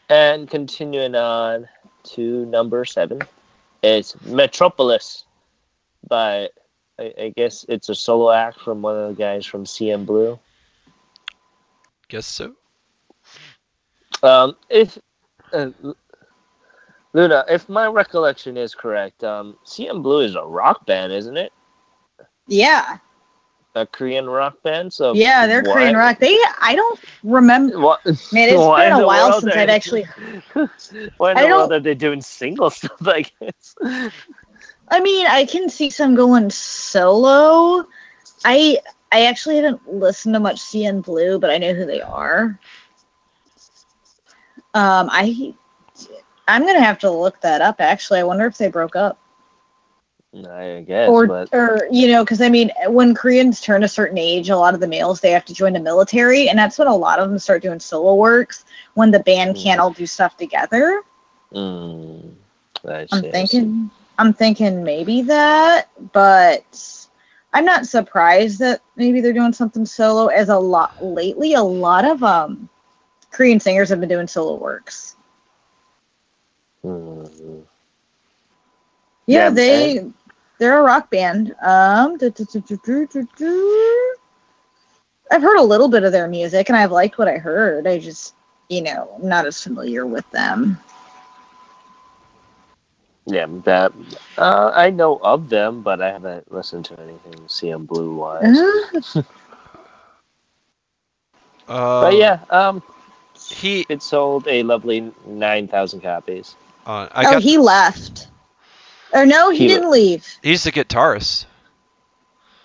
And 0.09 0.49
continuing 0.49 1.15
on 1.15 1.69
to 2.15 2.47
number 2.47 2.85
seven, 2.85 3.21
is 3.83 4.17
Metropolis 4.25 5.25
by, 6.09 6.49
I, 6.99 7.15
I 7.19 7.33
guess 7.37 7.65
it's 7.69 7.89
a 7.89 7.95
solo 7.95 8.31
act 8.31 8.61
from 8.61 8.83
one 8.83 8.97
of 8.97 9.09
the 9.09 9.23
guys 9.23 9.47
from 9.47 9.65
CN 9.65 10.07
Blue. 10.07 10.39
guess 12.09 12.27
so. 12.27 12.55
Um, 14.23 14.57
if, 14.69 14.99
uh, 15.53 15.71
Luna, 17.13 17.45
if 17.49 17.69
my 17.69 17.87
recollection 17.87 18.57
is 18.57 18.75
correct, 18.75 19.25
um, 19.25 19.57
CN 19.65 20.03
Blue 20.03 20.21
is 20.21 20.35
a 20.35 20.43
rock 20.43 20.87
band, 20.87 21.13
isn't 21.13 21.37
it? 21.37 21.53
Yeah, 22.47 22.99
A 23.77 23.87
Korean 23.87 24.29
rock 24.29 24.61
band? 24.63 24.93
So 24.93 25.13
yeah, 25.15 25.47
they're 25.47 25.63
why- 25.63 25.73
Korean 25.73 25.97
rock. 25.97 26.19
They, 26.19 26.37
I 26.61 26.75
don't 26.75 27.01
remember. 27.23 27.79
What, 27.81 28.05
Man, 28.05 28.15
it's 28.49 28.53
been 28.53 28.93
a 28.93 29.07
while 29.07 29.41
since 29.41 29.55
I've 29.55 29.69
actually. 29.69 30.05
Why 31.19 31.31
in 31.33 31.39
I 31.39 31.43
the 31.43 31.49
don't- 31.49 31.59
world 31.59 31.73
are 31.73 31.81
they 31.81 31.95
doing 31.95 32.21
single 32.21 32.71
stuff? 32.79 33.07
I 33.07 33.23
guess. 33.23 33.77
I 34.89 35.01
mean, 35.01 35.27
I 35.27 35.45
can 35.45 35.69
see 35.69 35.91
some 35.91 36.15
going 36.17 36.51
solo. 36.51 37.87
I 38.45 38.79
I 39.13 39.27
actually 39.27 39.57
haven't 39.57 39.93
listened 39.93 40.35
to 40.35 40.41
much 40.41 40.61
CN 40.61 41.03
Blue, 41.05 41.39
but 41.39 41.51
I 41.51 41.59
know 41.59 41.73
who 41.75 41.87
they 41.87 42.01
are. 42.01 42.59
Um, 44.75 45.09
I 45.11 45.55
I'm 46.49 46.67
gonna 46.67 46.83
have 46.83 46.99
to 47.01 47.11
look 47.11 47.41
that 47.41 47.61
up. 47.63 47.77
Actually, 47.81 48.21
I 48.21 48.25
wonder 48.25 48.47
if 48.47 48.57
they 48.59 48.69
broke 48.69 48.97
up, 48.97 49.19
I 50.47 50.85
guess, 50.87 51.23
or 51.23 51.23
but 51.23 51.51
or 51.53 51.87
you 51.91 52.09
know, 52.09 52.25
because 52.25 52.41
I 52.41 52.49
mean, 52.49 52.71
when 52.89 53.15
Koreans 53.15 53.61
turn 53.61 53.85
a 53.85 53.89
certain 53.89 54.19
age, 54.19 54.51
a 54.51 54.57
lot 54.57 54.75
of 54.75 54.81
the 54.81 54.89
males 54.89 55.21
they 55.21 55.31
have 55.33 55.45
to 55.47 55.55
join 55.55 55.73
the 55.73 55.81
military, 55.81 56.49
and 56.49 56.59
that's 56.59 56.79
when 56.79 56.89
a 56.89 56.95
lot 56.95 57.19
of 57.19 57.29
them 57.29 57.39
start 57.39 57.63
doing 57.63 57.81
solo 57.81 58.15
works 58.15 58.65
when 58.95 59.11
the 59.11 59.21
band 59.21 59.57
Hmm. 59.57 59.57
can't 59.57 59.81
all 59.81 59.93
do 59.93 60.07
stuff 60.07 60.37
together. 60.37 61.03
mm, 61.53 62.35
I 62.87 63.07
I'm 63.13 63.25
thinking 63.25 63.91
I'm 64.19 64.33
thinking 64.33 64.83
maybe 64.85 65.23
that, 65.23 65.89
but 66.13 67.09
I'm 67.53 67.65
not 67.65 67.87
surprised 67.87 68.59
that 68.61 68.81
maybe 68.97 69.21
they're 69.21 69.33
doing 69.33 69.53
something 69.53 69.85
solo 69.87 70.27
as 70.29 70.49
a 70.49 70.59
lot 70.59 70.95
lately 71.03 71.55
a 71.55 71.63
lot 71.63 72.05
of 72.05 72.23
um 72.23 72.69
Korean 73.31 73.61
singers 73.61 73.89
have 73.91 74.01
been 74.01 74.09
doing 74.09 74.27
solo 74.27 74.57
works. 74.57 75.17
Mm, 76.85 77.65
Yeah, 79.27 79.51
Yeah, 79.51 79.51
they 79.51 80.05
they're 80.59 80.81
a 80.81 80.83
rock 80.83 81.11
band. 81.11 81.55
Um 81.63 82.19
du- 82.19 82.31
du- 82.31 83.27
du. 83.37 84.15
I've 85.31 85.43
heard 85.43 85.59
a 85.59 85.63
little 85.63 85.89
bit 85.89 86.05
of 86.05 86.13
their 86.13 86.29
music 86.29 86.69
and 86.69 86.77
I've 86.77 86.93
liked 86.93 87.19
what 87.19 87.29
I 87.29 87.39
heard. 87.39 87.87
I 87.87 87.99
just, 87.99 88.35
you 88.69 88.83
know, 88.83 89.11
I'm 89.17 89.29
not 89.29 89.47
as 89.47 89.63
familiar 89.63 90.07
with 90.07 90.29
them. 90.31 90.79
yeah, 93.27 93.47
that 93.65 93.93
uh, 94.39 94.73
I 94.75 94.91
know 94.91 95.19
of 95.23 95.49
them, 95.49 95.83
but 95.83 96.01
I 96.01 96.11
haven't 96.13 96.51
listened 96.53 96.85
to 96.87 97.01
anything 97.01 97.35
CN 97.47 97.87
Blue 97.87 98.15
wise. 98.15 98.59
Uh, 98.59 98.65
Uh, 98.97 99.13
but 101.99 102.15
yeah, 102.15 102.41
um, 102.51 102.83
he. 103.49 103.87
it 103.89 104.03
sold 104.03 104.47
a 104.49 104.63
lovely 104.63 105.13
nine 105.27 105.69
thousand 105.69 106.01
copies. 106.01 106.55
Uh, 106.87 107.09
I 107.13 107.27
oh, 107.27 107.33
got. 107.33 107.43
he 107.43 107.59
left. 107.59 108.29
Or 109.13 109.27
no, 109.27 109.51
he, 109.51 109.59
He- 109.61 109.69
didn't 109.69 109.91
leave. 109.91 110.27
he's 110.43 110.65
the 110.65 110.73
guitarist. 110.73 111.47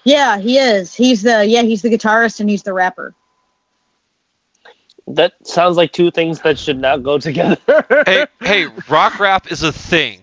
Yeah, 0.04 0.38
he 0.38 0.60
is. 0.60 0.94
He's 0.94 1.24
the 1.24 1.46
yeah, 1.46 1.64
he's 1.64 1.82
the 1.82 1.90
guitarist 1.90 2.40
and 2.40 2.50
he's 2.50 2.62
the 2.64 2.74
rapper. 2.74 3.16
That 5.08 5.34
sounds 5.46 5.78
like 5.78 5.92
two 5.92 6.12
things 6.12 6.42
that 6.42 6.58
should 6.60 6.80
not 6.80 7.04
go 7.04 7.18
together. 7.18 7.58
hey, 8.06 8.26
hey, 8.40 8.68
rock 8.88 9.20
rap 9.20 9.52
is 9.52 9.64
a 9.64 9.72
thing. 9.72 10.22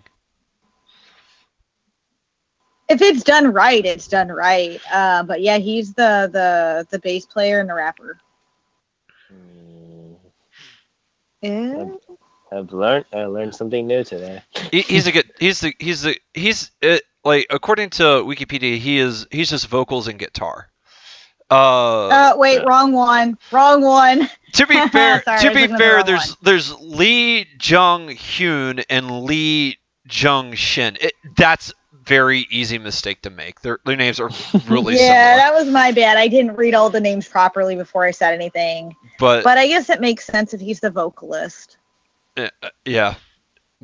If 2.88 3.00
it's 3.00 3.22
done 3.22 3.52
right, 3.52 3.84
it's 3.84 4.06
done 4.06 4.28
right. 4.28 4.80
Uh, 4.92 5.22
but 5.22 5.40
yeah, 5.40 5.58
he's 5.58 5.94
the 5.94 6.28
the 6.32 6.86
the 6.90 6.98
bass 6.98 7.26
player 7.26 7.58
and 7.60 7.68
the 7.68 7.74
rapper. 7.74 8.18
Mm, 9.32 9.61
Yeah. 11.42 11.84
I've 12.52 12.72
learned 12.72 13.06
I 13.12 13.24
learned 13.24 13.54
something 13.54 13.86
new 13.86 14.04
today. 14.04 14.42
He, 14.70 14.82
he's 14.82 15.06
a 15.06 15.12
good. 15.12 15.30
He's 15.40 15.60
the. 15.60 15.74
He's 15.78 16.02
the. 16.02 16.16
He's 16.34 16.70
uh, 16.82 16.98
like 17.24 17.46
according 17.50 17.90
to 17.90 18.02
Wikipedia, 18.02 18.78
he 18.78 18.98
is. 18.98 19.26
He's 19.30 19.50
just 19.50 19.68
vocals 19.68 20.06
and 20.08 20.18
guitar. 20.18 20.68
Uh, 21.50 22.08
Uh, 22.08 22.32
wait, 22.36 22.64
wrong 22.64 22.92
one. 22.92 23.38
Wrong 23.50 23.82
one. 23.82 24.28
to 24.54 24.66
be 24.66 24.74
fair, 24.88 25.22
Sorry, 25.22 25.40
to 25.40 25.48
be 25.54 25.62
looking 25.62 25.64
at 25.64 25.70
the 25.70 25.78
fair, 25.78 26.02
there's 26.04 26.28
one. 26.30 26.38
there's 26.42 26.80
Lee 26.80 27.46
Jung 27.62 28.08
Hyun 28.08 28.84
and 28.90 29.22
Lee 29.22 29.78
Jung 30.10 30.54
Shin. 30.54 30.96
It, 31.00 31.14
that's 31.36 31.72
very 32.04 32.46
easy 32.50 32.78
mistake 32.78 33.22
to 33.22 33.30
make. 33.30 33.60
Their 33.60 33.78
their 33.84 33.96
names 33.96 34.20
are 34.20 34.30
really 34.68 34.94
yeah, 34.98 35.34
similar. 35.34 35.36
that 35.36 35.54
was 35.54 35.68
my 35.72 35.92
bad. 35.92 36.16
I 36.16 36.28
didn't 36.28 36.56
read 36.56 36.74
all 36.74 36.90
the 36.90 37.00
names 37.00 37.28
properly 37.28 37.76
before 37.76 38.04
I 38.04 38.10
said 38.10 38.34
anything. 38.34 38.94
but 39.18 39.44
But 39.44 39.58
I 39.58 39.66
guess 39.66 39.90
it 39.90 40.00
makes 40.00 40.24
sense 40.24 40.54
if 40.54 40.60
he's 40.60 40.80
the 40.80 40.90
vocalist. 40.90 41.76
Uh, 42.36 42.48
yeah, 42.84 43.14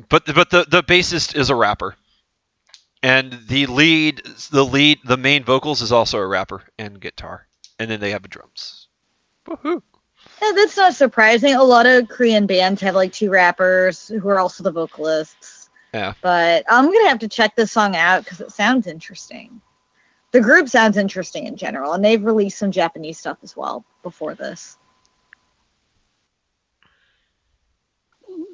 but 0.09 0.25
but 0.25 0.49
the 0.49 0.65
the 0.67 0.83
bassist 0.83 1.35
is 1.35 1.49
a 1.49 1.55
rapper, 1.55 1.95
and 3.03 3.31
the 3.47 3.65
lead 3.67 4.21
the 4.51 4.65
lead 4.65 4.99
the 5.05 5.17
main 5.17 5.43
vocals 5.43 5.81
is 5.81 5.91
also 5.91 6.17
a 6.17 6.27
rapper 6.27 6.63
and 6.77 6.99
guitar, 6.99 7.47
and 7.77 7.89
then 7.89 7.99
they 7.99 8.11
have 8.11 8.23
the 8.23 8.27
drums. 8.27 8.87
Woohoo! 9.47 9.81
Yeah, 10.41 10.51
that's 10.55 10.77
not 10.77 10.95
surprising. 10.95 11.55
A 11.55 11.63
lot 11.63 11.85
of 11.85 12.07
Korean 12.07 12.45
bands 12.45 12.81
have 12.81 12.95
like 12.95 13.13
two 13.13 13.29
rappers 13.29 14.07
who 14.07 14.27
are 14.29 14.39
also 14.39 14.63
the 14.63 14.71
vocalists. 14.71 15.58
Yeah. 15.93 16.13
But 16.21 16.65
I'm 16.69 16.85
gonna 16.85 17.09
have 17.09 17.19
to 17.19 17.27
check 17.27 17.55
this 17.55 17.71
song 17.71 17.95
out 17.95 18.23
because 18.23 18.41
it 18.41 18.51
sounds 18.51 18.87
interesting. 18.87 19.61
The 20.31 20.41
group 20.41 20.69
sounds 20.69 20.97
interesting 20.97 21.47
in 21.47 21.55
general, 21.55 21.93
and 21.93 22.05
they've 22.05 22.23
released 22.23 22.59
some 22.59 22.71
Japanese 22.71 23.17
stuff 23.17 23.37
as 23.41 23.57
well 23.57 23.83
before 24.03 24.35
this. 24.35 24.77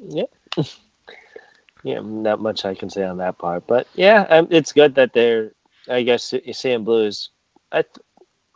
Yeah. 0.08 0.24
yeah, 1.84 2.00
not 2.02 2.40
much 2.42 2.66
I 2.66 2.76
can 2.76 2.90
say 2.90 3.04
on 3.04 3.18
that 3.18 3.38
part, 3.38 3.68
but 3.68 3.88
yeah, 3.94 4.22
um, 4.30 4.48
it's 4.52 4.72
good 4.74 4.96
that 4.96 5.14
they're. 5.14 5.52
I 5.88 6.02
guess 6.02 6.32
CN 6.32 6.84
Blue 6.84 7.06
is, 7.06 7.30
I, 7.72 7.84
th- 7.84 7.98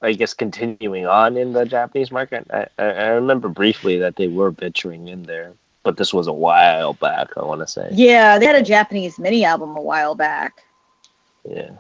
I 0.02 0.14
guess, 0.14 0.34
continuing 0.34 1.06
on 1.06 1.38
in 1.38 1.54
the 1.54 1.64
Japanese 1.64 2.12
market. 2.12 2.48
I, 2.52 2.66
I, 2.80 2.86
I 2.86 3.08
remember 3.10 3.50
briefly 3.50 4.00
that 4.00 4.16
they 4.16 4.28
were 4.28 4.50
venturing 4.50 5.10
in 5.10 5.22
there, 5.22 5.54
but 5.90 5.98
this 5.98 6.14
was 6.14 6.28
a 6.28 6.34
while 6.34 6.94
back. 6.94 7.30
I 7.36 7.44
want 7.44 7.62
to 7.62 7.68
say. 7.68 7.90
Yeah, 7.92 8.38
they 8.38 8.46
had 8.46 8.54
a 8.54 8.62
Japanese 8.62 9.18
mini 9.18 9.44
album 9.44 9.76
a 9.76 9.82
while 9.82 10.14
back. 10.14 10.62
Yeah. 11.50 11.72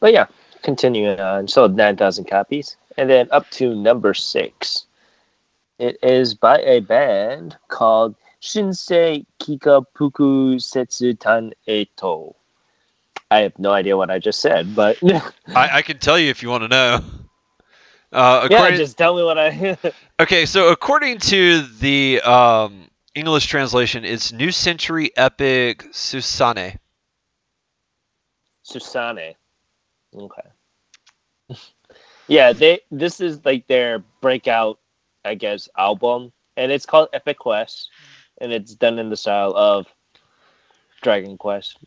But 0.00 0.14
yeah, 0.14 0.24
continuing 0.62 1.20
uh, 1.20 1.34
on, 1.34 1.48
sold 1.48 1.76
9,000 1.76 2.24
copies. 2.24 2.76
And 2.96 3.10
then 3.10 3.28
up 3.30 3.50
to 3.50 3.74
number 3.74 4.14
six. 4.14 4.86
It 5.78 5.98
is 6.02 6.32
by 6.34 6.60
a 6.60 6.80
band 6.80 7.58
called 7.68 8.14
Shinsei 8.40 9.26
Kikapuku 9.38 10.56
Setsutan 10.56 11.52
Eto. 11.68 12.34
I 13.30 13.40
have 13.40 13.58
no 13.58 13.72
idea 13.72 13.98
what 13.98 14.10
I 14.10 14.18
just 14.18 14.40
said, 14.40 14.74
but 14.74 14.96
I, 15.54 15.68
I 15.74 15.82
can 15.82 15.98
tell 15.98 16.18
you 16.18 16.30
if 16.30 16.42
you 16.42 16.48
want 16.48 16.62
to 16.62 16.68
know. 16.68 17.04
Uh, 18.12 18.48
according, 18.50 18.78
just 18.78 18.96
tell 18.96 19.16
me 19.16 19.22
what 19.22 19.38
I. 19.38 19.76
okay, 20.20 20.46
so 20.46 20.72
according 20.72 21.18
to 21.18 21.62
the 21.62 22.20
um, 22.22 22.88
English 23.14 23.46
translation, 23.46 24.04
it's 24.04 24.32
New 24.32 24.50
Century 24.50 25.10
Epic 25.16 25.84
Susane. 25.92 26.78
Susane. 28.64 29.34
Okay. 30.16 30.48
yeah, 32.28 32.52
they. 32.52 32.80
This 32.90 33.20
is 33.20 33.44
like 33.44 33.66
their 33.66 33.98
breakout, 34.20 34.78
I 35.24 35.34
guess, 35.34 35.68
album, 35.76 36.32
and 36.56 36.72
it's 36.72 36.86
called 36.86 37.08
Epic 37.12 37.38
Quest, 37.38 37.90
and 38.40 38.52
it's 38.52 38.74
done 38.74 38.98
in 38.98 39.10
the 39.10 39.16
style 39.16 39.54
of 39.54 39.86
Dragon 41.02 41.36
Quest. 41.36 41.78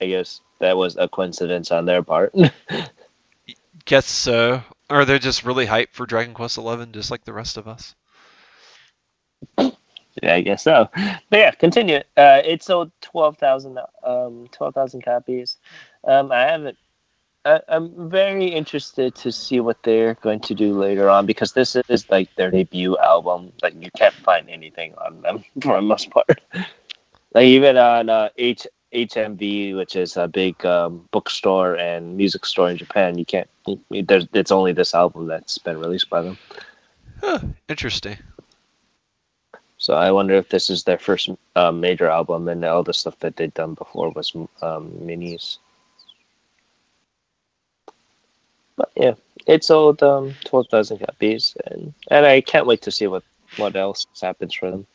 I 0.00 0.06
guess 0.06 0.40
that 0.58 0.76
was 0.76 0.96
a 0.96 1.06
coincidence 1.06 1.70
on 1.70 1.84
their 1.84 2.02
part. 2.02 2.34
Guess 3.84 4.06
so. 4.06 4.62
Or 4.92 5.06
they're 5.06 5.18
just 5.18 5.44
really 5.44 5.66
hyped 5.66 5.92
for 5.92 6.04
Dragon 6.04 6.34
Quest 6.34 6.58
Eleven, 6.58 6.92
just 6.92 7.10
like 7.10 7.24
the 7.24 7.32
rest 7.32 7.56
of 7.56 7.66
us. 7.66 7.94
yeah, 9.56 10.34
I 10.34 10.42
guess 10.42 10.64
so. 10.64 10.90
But 11.30 11.38
yeah, 11.38 11.50
continue. 11.52 12.00
Uh, 12.14 12.42
it 12.44 12.62
sold 12.62 12.92
twelve 13.00 13.38
thousand, 13.38 13.78
um, 14.04 14.48
twelve 14.52 14.74
thousand 14.74 15.02
copies. 15.02 15.56
Um, 16.04 16.30
I 16.30 16.42
haven't. 16.42 16.76
I, 17.46 17.60
I'm 17.68 18.10
very 18.10 18.48
interested 18.48 19.14
to 19.14 19.32
see 19.32 19.60
what 19.60 19.82
they're 19.82 20.14
going 20.14 20.40
to 20.40 20.54
do 20.54 20.74
later 20.78 21.08
on 21.08 21.24
because 21.24 21.54
this 21.54 21.74
is 21.88 22.10
like 22.10 22.28
their 22.36 22.50
debut 22.50 22.98
album. 22.98 23.50
Like 23.62 23.74
you 23.80 23.90
can't 23.96 24.14
find 24.14 24.50
anything 24.50 24.94
on 24.96 25.22
them 25.22 25.42
for 25.62 25.76
the 25.76 25.82
most 25.82 26.10
part. 26.10 26.38
Like 27.32 27.46
even 27.46 27.78
on 27.78 28.10
uh, 28.10 28.28
H 28.36 28.66
HMV, 28.92 29.76
which 29.76 29.96
is 29.96 30.16
a 30.16 30.28
big 30.28 30.64
um, 30.66 31.08
bookstore 31.10 31.76
and 31.76 32.16
music 32.16 32.44
store 32.44 32.70
in 32.70 32.76
Japan, 32.76 33.18
you 33.18 33.24
can't. 33.24 33.48
There's 33.90 34.26
it's 34.32 34.52
only 34.52 34.72
this 34.72 34.94
album 34.94 35.26
that's 35.26 35.58
been 35.58 35.78
released 35.78 36.10
by 36.10 36.22
them. 36.22 36.38
Huh, 37.20 37.40
interesting. 37.68 38.18
So 39.78 39.94
I 39.94 40.12
wonder 40.12 40.34
if 40.34 40.48
this 40.48 40.70
is 40.70 40.84
their 40.84 40.98
first 40.98 41.30
uh, 41.56 41.72
major 41.72 42.08
album, 42.08 42.48
and 42.48 42.64
all 42.64 42.82
the 42.82 42.94
stuff 42.94 43.18
that 43.20 43.36
they'd 43.36 43.54
done 43.54 43.74
before 43.74 44.10
was 44.10 44.32
um, 44.60 44.92
minis. 45.02 45.58
But 48.76 48.90
yeah, 48.94 49.14
it 49.46 49.64
sold 49.64 50.02
um, 50.02 50.34
twelve 50.44 50.68
thousand 50.68 50.98
copies, 50.98 51.56
and 51.66 51.94
and 52.10 52.26
I 52.26 52.40
can't 52.42 52.66
wait 52.66 52.82
to 52.82 52.90
see 52.90 53.06
what 53.06 53.24
what 53.56 53.74
else 53.74 54.06
happens 54.20 54.54
for 54.54 54.70
them. 54.70 54.86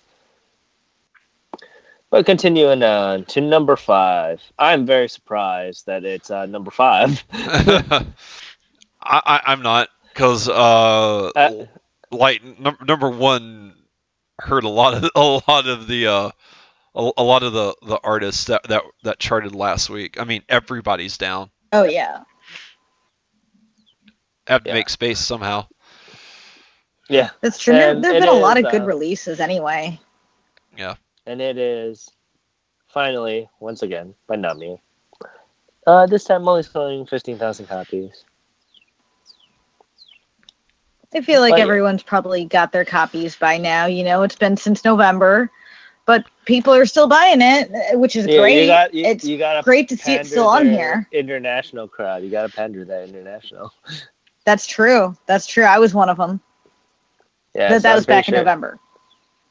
But 2.18 2.26
continuing 2.26 2.82
on 2.82 3.26
to 3.26 3.42
number 3.42 3.76
five, 3.76 4.42
I'm 4.58 4.88
very 4.88 5.08
surprised 5.08 5.86
that 5.86 6.04
it's 6.04 6.32
uh, 6.32 6.48
number 6.48 6.72
five. 6.72 7.24
I, 7.32 8.02
I 9.04 9.42
I'm 9.46 9.62
not 9.62 9.90
because 10.12 10.50
uh, 10.50 11.32
Uh, 11.36 11.66
like 12.10 12.44
num- 12.60 12.80
number 12.88 13.08
one 13.12 13.76
heard 14.40 14.64
a 14.64 14.68
lot 14.68 14.96
of 14.96 15.12
a 15.16 15.42
lot 15.48 15.68
of 15.68 15.86
the 15.88 16.08
uh 16.08 16.32
a, 16.96 17.12
a 17.18 17.24
lot 17.24 17.44
of 17.44 17.54
the 17.54 17.76
the 17.84 18.00
artists 18.04 18.46
that 18.46 18.64
that 18.64 18.82
that 19.04 19.20
charted 19.20 19.54
last 19.54 19.88
week. 19.88 20.20
I 20.20 20.24
mean, 20.24 20.42
everybody's 20.50 21.20
down. 21.20 21.52
Oh 21.72 21.84
yeah. 21.84 22.24
Have 24.48 24.64
to 24.64 24.70
Yeah. 24.70 24.74
make 24.74 24.90
space 24.90 25.20
somehow. 25.20 25.68
yeah, 27.10 27.30
That's 27.42 27.60
true. 27.60 27.74
There 27.76 27.90
And 27.92 28.04
have 28.06 28.18
it 28.18 28.20
been 28.20 28.30
a 28.30 28.34
lot 28.34 28.58
is, 28.58 28.64
of 28.66 28.70
good 28.70 28.82
uh, 28.82 28.86
releases 28.86 29.40
anyway. 29.40 30.00
And 31.28 31.42
it 31.42 31.58
is 31.58 32.10
finally 32.88 33.48
once 33.60 33.84
again 33.84 34.16
by 34.28 34.36
Nami. 34.36 34.82
Uh, 35.86 36.06
this 36.08 36.24
time 36.24 36.48
only 36.48 36.64
selling 36.64 37.06
fifteen 37.06 37.38
thousand 37.38 37.68
copies. 37.68 38.26
I 41.14 41.22
feel 41.22 41.42
like 41.42 41.54
But- 41.54 41.62
everyone's 41.62 42.04
probably 42.04 42.46
got 42.46 42.72
their 42.72 42.86
copies 42.86 43.36
by 43.36 43.58
now. 43.58 43.86
You 43.86 44.04
know, 44.04 44.24
it's 44.24 44.36
been 44.36 44.58
since 44.58 44.84
November, 44.84 45.50
but 46.06 46.26
people 46.46 46.74
are 46.74 46.86
still 46.86 47.08
buying 47.08 47.42
it, 47.42 47.70
which 47.98 48.16
is 48.16 48.28
Yeah, 48.28 48.40
great. 48.40 48.62
you 48.62 48.68
got 48.68 48.94
you, 48.94 49.06
it's 49.06 49.24
you 49.26 49.38
got 49.38 49.64
great 49.64 49.88
to 49.90 49.98
see 49.98 50.16
it 50.16 50.26
still 50.26 50.48
on 50.48 50.66
here. 50.66 51.08
International 51.12 51.88
crowd, 51.88 52.24
you 52.24 52.30
got 52.30 52.50
to 52.50 52.56
pander 52.56 52.84
that 52.86 53.08
international. 53.10 53.74
That's 54.46 54.66
true. 54.66 55.16
That's 55.26 55.46
true. 55.46 55.64
I 55.64 55.80
was 55.80 55.94
one 55.94 56.10
of 56.10 56.18
them. 56.18 56.42
Yeah, 57.56 57.70
that 57.70 57.82
so 57.82 57.88
that 57.88 57.96
was 57.96 58.06
back 58.06 58.28
in 58.28 58.36
November. 58.36 58.78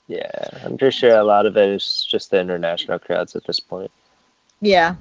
Yeah, 0.09 0.30
I'm 0.64 0.78
pretty 0.78 0.96
sure 0.96 1.16
a 1.16 1.24
lot 1.24 1.46
of 1.46 1.57
it 1.57 1.68
is 1.68 2.04
just 2.09 2.30
the 2.30 2.40
international 2.40 2.98
crowds 2.98 3.34
at 3.36 3.44
this 3.44 3.61
point. 3.61 3.90
Yeah. 4.61 4.96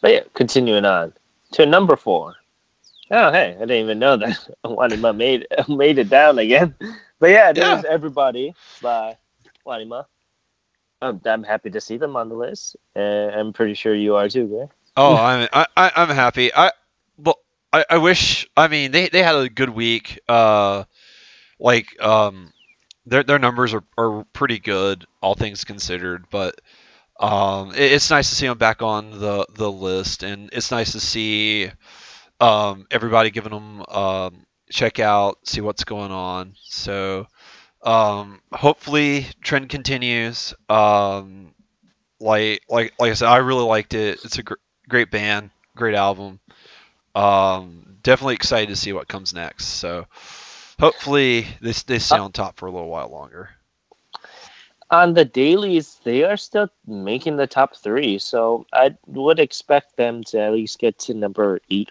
But 0.00 0.12
yeah, 0.12 0.20
continuing 0.34 0.84
on 0.84 1.12
to 1.52 1.66
number 1.66 1.96
four. 1.96 2.34
Oh, 3.10 3.30
hey, 3.30 3.54
I 3.56 3.60
didn't 3.60 3.84
even 3.84 3.98
know 3.98 4.16
that 4.16 4.48
I 4.64 4.68
Wanima 4.68 5.14
made 5.16 5.46
made 5.68 5.98
it 5.98 6.08
down 6.08 6.38
again. 6.38 6.74
But 7.20 7.30
yeah, 7.30 7.52
there's 7.52 7.84
Yeah. 7.84 7.90
everybody 7.90 8.54
by 8.80 9.16
Wanima. 9.66 10.06
I'm, 11.02 11.20
I'm 11.24 11.42
happy 11.42 11.70
to 11.70 11.80
see 11.80 11.96
them 11.98 12.16
on 12.16 12.28
the 12.28 12.34
list. 12.34 12.76
Uh, 12.96 13.00
I'm 13.00 13.52
pretty 13.52 13.74
sure 13.74 13.94
you 13.94 14.16
are 14.16 14.28
too, 14.28 14.46
Gray. 14.46 14.68
Oh, 14.96 15.16
I'm 15.16 15.48
I, 15.52 15.66
I, 15.76 15.92
I'm 15.96 16.08
happy. 16.08 16.52
I 16.54 16.72
well, 17.18 17.38
I, 17.72 17.84
I 17.90 17.98
wish. 17.98 18.48
I 18.56 18.68
mean, 18.68 18.92
they, 18.92 19.08
they 19.08 19.22
had 19.22 19.34
a 19.36 19.48
good 19.48 19.70
week. 19.70 20.20
Uh, 20.28 20.84
like 21.62 22.00
um, 22.02 22.52
their 23.06 23.24
their 23.24 23.40
numbers 23.40 23.74
are, 23.74 23.84
are 23.98 24.24
pretty 24.34 24.60
good, 24.60 25.06
all 25.22 25.34
things 25.36 25.64
considered. 25.64 26.26
But 26.30 26.60
um, 27.20 27.72
it, 27.72 27.92
it's 27.92 28.10
nice 28.10 28.30
to 28.30 28.36
see 28.36 28.46
them 28.48 28.58
back 28.58 28.82
on 28.82 29.12
the 29.12 29.46
the 29.54 29.70
list, 29.72 30.22
and 30.24 30.50
it's 30.52 30.70
nice 30.70 30.92
to 30.92 31.00
see 31.00 31.70
um 32.40 32.86
everybody 32.90 33.30
giving 33.30 33.52
them 33.52 33.82
um 33.88 34.46
check 34.70 34.98
out, 34.98 35.38
see 35.46 35.60
what's 35.60 35.84
going 35.84 36.12
on. 36.12 36.54
So 36.62 37.26
um, 37.84 38.40
hopefully 38.52 39.26
trend 39.42 39.68
continues. 39.70 40.54
Um, 40.68 41.54
like 42.20 42.62
like 42.68 42.94
like 42.98 43.12
I 43.12 43.14
said, 43.14 43.28
I 43.28 43.38
really 43.38 43.64
liked 43.64 43.94
it. 43.94 44.20
It's 44.24 44.38
a 44.38 44.44
gr- 44.44 44.54
great 44.88 45.10
band, 45.10 45.50
great 45.76 45.94
album. 45.96 46.40
Um, 47.14 47.98
definitely 48.02 48.34
excited 48.34 48.70
to 48.70 48.76
see 48.76 48.92
what 48.92 49.08
comes 49.08 49.34
next. 49.34 49.66
So, 49.66 50.06
Hopefully, 50.80 51.46
they 51.60 51.72
they 51.72 51.98
stay 51.98 52.18
on 52.18 52.32
top 52.32 52.56
for 52.56 52.66
a 52.66 52.70
little 52.70 52.88
while 52.88 53.08
longer. 53.08 53.50
On 54.90 55.14
the 55.14 55.24
dailies, 55.24 55.98
they 56.04 56.22
are 56.24 56.36
still 56.36 56.68
making 56.86 57.36
the 57.36 57.46
top 57.46 57.76
three, 57.76 58.18
so 58.18 58.66
I 58.72 58.94
would 59.06 59.38
expect 59.38 59.96
them 59.96 60.22
to 60.24 60.40
at 60.40 60.52
least 60.52 60.78
get 60.78 60.98
to 61.00 61.14
number 61.14 61.60
eight 61.70 61.90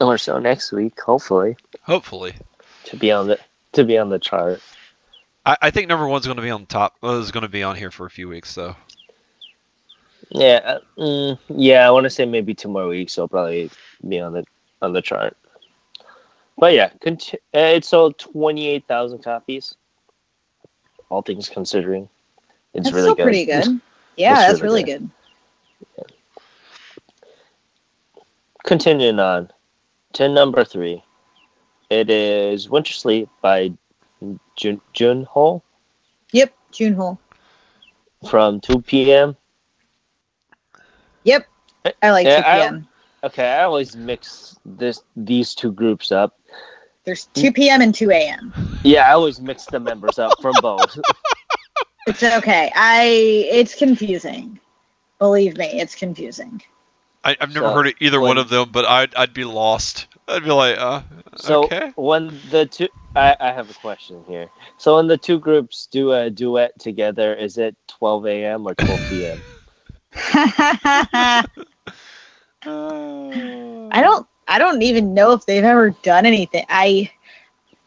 or 0.00 0.18
so 0.18 0.38
next 0.38 0.72
week. 0.72 1.00
Hopefully, 1.00 1.56
Hopefully, 1.82 2.34
to 2.84 2.96
be 2.96 3.10
on 3.10 3.28
the 3.28 3.38
to 3.72 3.84
be 3.84 3.96
on 3.96 4.10
the 4.10 4.18
chart. 4.18 4.60
I, 5.46 5.56
I 5.62 5.70
think 5.70 5.88
number 5.88 6.06
one's 6.06 6.26
going 6.26 6.36
to 6.36 6.42
be 6.42 6.50
on 6.50 6.66
top. 6.66 6.96
Well, 7.00 7.20
is 7.20 7.30
going 7.30 7.42
to 7.42 7.48
be 7.48 7.62
on 7.62 7.76
here 7.76 7.90
for 7.90 8.04
a 8.06 8.10
few 8.10 8.28
weeks 8.28 8.54
though. 8.54 8.76
Yeah, 10.28 10.60
uh, 10.64 10.80
mm, 10.98 11.38
yeah. 11.48 11.86
I 11.86 11.90
want 11.90 12.04
to 12.04 12.10
say 12.10 12.26
maybe 12.26 12.54
two 12.54 12.68
more 12.68 12.88
weeks. 12.88 13.12
So 13.12 13.28
probably 13.28 13.70
be 14.06 14.20
on 14.20 14.32
the 14.32 14.44
on 14.82 14.92
the 14.92 15.02
chart. 15.02 15.36
But 16.58 16.72
yeah, 16.74 16.90
conti- 17.02 17.38
uh, 17.54 17.58
it 17.76 17.84
sold 17.84 18.18
twenty 18.18 18.68
eight 18.68 18.86
thousand 18.88 19.22
copies. 19.22 19.74
All 21.10 21.22
things 21.22 21.48
considering, 21.48 22.08
it's 22.74 22.84
That's 22.84 22.94
really 22.94 23.04
still 23.06 23.14
good. 23.16 23.22
pretty 23.24 23.44
good. 23.44 23.80
Yeah, 24.18 24.32
It's 24.40 24.46
that's 24.48 24.62
really 24.62 24.82
really 24.84 24.98
good. 24.98 25.10
Continuing 28.64 29.20
on 29.20 29.50
to 30.14 30.26
number 30.28 30.64
three, 30.64 31.04
it 31.90 32.08
is 32.08 32.70
Winter 32.70 32.94
Sleep 32.94 33.28
by 33.42 33.72
Jun 34.56 34.80
Junho 34.94 35.60
Yep, 36.32 36.54
Junho. 36.72 37.18
from 38.28 38.60
two 38.60 38.80
p.m. 38.80 39.36
Yep. 41.24 41.46
I 42.02 42.10
like 42.10 42.26
Yeah, 42.26 42.40
2 42.40 42.42
I- 42.48 42.54
p.m. 42.60 42.88
Okay, 43.26 43.48
I 43.48 43.64
always 43.64 43.96
mix 43.96 44.56
this 44.64 45.02
these 45.16 45.54
two 45.54 45.72
groups 45.72 46.12
up. 46.12 46.38
There's 47.04 47.26
2 47.34 47.52
p.m. 47.52 47.80
and 47.82 47.92
2 47.92 48.10
a.m. 48.12 48.52
Yeah, 48.84 49.08
I 49.08 49.12
always 49.14 49.40
mix 49.40 49.66
the 49.66 49.80
members 49.80 50.18
up 50.18 50.40
from 50.40 50.60
both. 50.60 50.96
It's 52.06 52.22
okay. 52.22 52.70
I 52.76 53.02
it's 53.50 53.74
confusing. 53.74 54.60
Believe 55.18 55.56
me, 55.56 55.80
it's 55.80 55.96
confusing. 55.96 56.62
I, 57.24 57.36
I've 57.40 57.52
never 57.52 57.66
So, 57.66 57.74
heard 57.74 57.88
of 57.88 57.94
either 58.00 58.20
one 58.20 58.38
of 58.38 58.48
them, 58.48 58.70
but 58.70 58.84
I'd 58.84 59.12
I'd 59.16 59.34
be 59.34 59.42
lost. 59.44 60.06
I'd 60.28 60.44
be 60.44 60.52
like, 60.52 60.78
uh, 60.78 61.02
So 61.36 61.64
okay. 61.64 61.92
when 61.96 62.40
the 62.50 62.66
two, 62.66 62.88
I, 63.16 63.36
I 63.40 63.50
have 63.50 63.68
a 63.68 63.74
question 63.74 64.22
here. 64.28 64.48
So 64.78 64.94
when 64.96 65.08
the 65.08 65.18
two 65.18 65.40
groups 65.40 65.88
do 65.90 66.12
a 66.12 66.30
duet 66.30 66.78
together, 66.78 67.34
is 67.34 67.58
it 67.58 67.74
12 67.88 68.26
a.m. 68.26 68.68
or 68.68 68.76
12 68.76 69.00
p.m.? 69.08 69.42
Oh. 72.66 73.88
I 73.92 74.00
don't 74.00 74.26
I 74.48 74.58
don't 74.58 74.82
even 74.82 75.14
know 75.14 75.32
if 75.32 75.46
they've 75.46 75.64
ever 75.64 75.90
done 75.90 76.26
anything. 76.26 76.64
I 76.68 77.10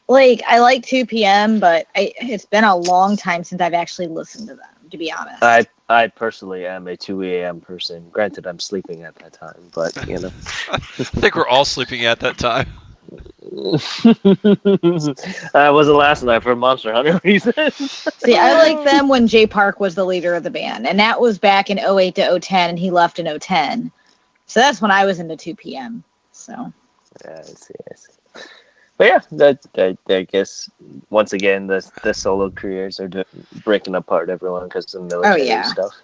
like 0.07 0.41
I 0.47 0.59
like 0.59 0.85
2 0.85 1.05
p.m., 1.05 1.59
but 1.59 1.87
I, 1.95 2.13
it's 2.19 2.45
been 2.45 2.63
a 2.63 2.75
long 2.75 3.15
time 3.15 3.43
since 3.43 3.61
I've 3.61 3.73
actually 3.73 4.07
listened 4.07 4.47
to 4.49 4.55
them. 4.55 4.65
To 4.91 4.97
be 4.97 5.11
honest, 5.11 5.43
I 5.43 5.67
I 5.87 6.07
personally 6.07 6.65
am 6.65 6.87
a 6.87 6.97
2 6.97 7.23
a.m. 7.23 7.61
person. 7.61 8.09
Granted, 8.09 8.47
I'm 8.47 8.59
sleeping 8.59 9.03
at 9.03 9.15
that 9.15 9.33
time, 9.33 9.69
but 9.73 10.07
you 10.07 10.17
know. 10.17 10.31
I 10.71 10.79
think 10.79 11.35
we're 11.35 11.47
all 11.47 11.65
sleeping 11.65 12.05
at 12.05 12.19
that 12.21 12.39
time. 12.39 12.67
I 15.55 15.71
wasn't 15.71 15.97
last 15.97 16.23
night 16.23 16.43
for 16.43 16.55
Monster 16.55 16.93
Hunter 16.93 17.19
reasons. 17.23 17.75
see, 18.23 18.35
I 18.35 18.53
like 18.53 18.85
them 18.85 19.07
when 19.07 19.27
Jay 19.27 19.47
Park 19.47 19.79
was 19.79 19.95
the 19.95 20.05
leader 20.05 20.35
of 20.35 20.43
the 20.43 20.51
band, 20.51 20.87
and 20.87 20.99
that 20.99 21.19
was 21.19 21.39
back 21.39 21.69
in 21.69 21.79
08 21.79 22.15
to 22.15 22.39
010, 22.39 22.69
and 22.69 22.79
he 22.79 22.91
left 22.91 23.19
in 23.19 23.39
010. 23.39 23.91
So 24.49 24.59
that's 24.59 24.81
when 24.81 24.89
I 24.89 25.05
was 25.05 25.19
into 25.19 25.37
2 25.37 25.55
p.m. 25.55 26.03
So 26.31 26.73
Yeah, 27.23 27.37
I 27.37 27.43
see, 27.43 27.75
I 27.91 27.95
see. 27.95 28.43
But 28.97 29.07
yeah, 29.07 29.19
that, 29.33 29.61
that 29.75 29.97
I 30.09 30.23
guess 30.23 30.69
once 31.11 31.33
again 31.33 31.67
the 31.67 31.87
the 32.03 32.15
solo 32.15 32.49
careers 32.49 32.99
are 32.99 33.07
do- 33.07 33.23
breaking 33.63 33.93
apart 33.93 34.29
everyone 34.31 34.63
because 34.63 34.91
of 34.95 35.03
military 35.03 35.39
oh, 35.39 35.45
yeah. 35.45 35.63
stuff. 35.63 35.95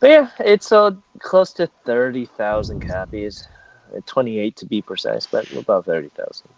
But 0.00 0.10
yeah, 0.10 0.30
it's 0.38 0.68
sold 0.68 1.02
close 1.20 1.54
to 1.54 1.66
thirty 1.86 2.26
thousand 2.26 2.80
copies, 2.86 3.48
uh, 3.96 4.00
twenty 4.04 4.38
eight 4.38 4.56
to 4.56 4.66
be 4.66 4.82
precise, 4.82 5.26
but 5.26 5.50
about 5.52 5.86
thirty 5.86 6.10
thousand. 6.10 6.50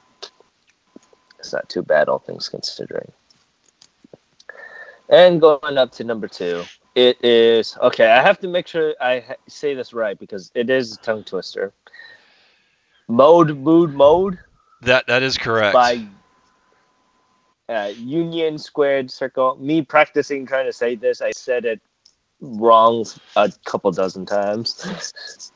It's 1.38 1.52
not 1.52 1.68
too 1.68 1.82
bad, 1.82 2.08
all 2.08 2.18
things 2.18 2.48
considering. 2.48 3.12
And 5.08 5.40
going 5.40 5.78
up 5.78 5.92
to 5.92 6.04
number 6.04 6.26
two, 6.26 6.64
it 6.97 7.22
is 7.22 7.76
okay. 7.82 8.09
I 8.09 8.22
have 8.22 8.40
to 8.40 8.49
make 8.49 8.66
sure 8.66 8.94
I 9.01 9.20
ha- 9.20 9.34
say 9.47 9.74
this 9.74 9.92
right 9.92 10.18
because 10.18 10.51
it 10.55 10.70
is 10.70 10.94
a 10.94 10.99
tongue 10.99 11.24
twister. 11.24 11.72
Mode, 13.07 13.57
mood, 13.57 13.94
mode 13.94 14.38
That 14.82 15.07
that 15.07 15.22
is 15.22 15.38
correct. 15.38 15.74
by 15.74 16.01
uh, 17.68 17.92
Union 17.97 18.59
Squared 18.59 19.11
Circle. 19.11 19.57
Me 19.61 19.82
practicing 19.82 20.47
trying 20.47 20.66
to 20.66 20.72
say 20.72 20.97
this, 20.97 21.20
I 21.20 21.30
said 21.32 21.66
it 21.66 21.80
wrong 22.40 23.05
a 23.36 23.53
couple 23.66 23.90
dozen 23.92 24.24
times. 24.24 24.82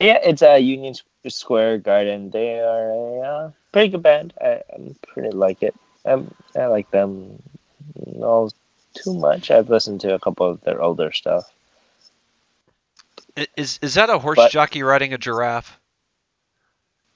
yeah, 0.00 0.18
it's 0.24 0.42
a 0.42 0.58
Unison 0.58 1.04
Square 1.28 1.78
Garden. 1.78 2.30
They 2.30 2.58
are 2.58 2.90
a 2.90 3.20
uh, 3.20 3.50
pretty 3.72 3.90
good 3.90 4.02
band. 4.02 4.32
I, 4.40 4.62
I'm 4.74 4.96
pretty 5.12 5.30
like 5.30 5.62
it. 5.62 5.74
Um, 6.04 6.32
I 6.56 6.66
like 6.66 6.90
them. 6.90 7.42
No, 8.06 8.48
too 8.94 9.14
much. 9.14 9.50
I've 9.50 9.70
listened 9.70 10.00
to 10.02 10.14
a 10.14 10.18
couple 10.18 10.46
of 10.48 10.60
their 10.62 10.80
older 10.80 11.12
stuff. 11.12 11.52
Is 13.56 13.78
is 13.82 13.94
that 13.94 14.10
a 14.10 14.18
horse 14.18 14.36
But- 14.36 14.52
jockey 14.52 14.82
riding 14.82 15.14
a 15.14 15.18
giraffe? 15.18 15.78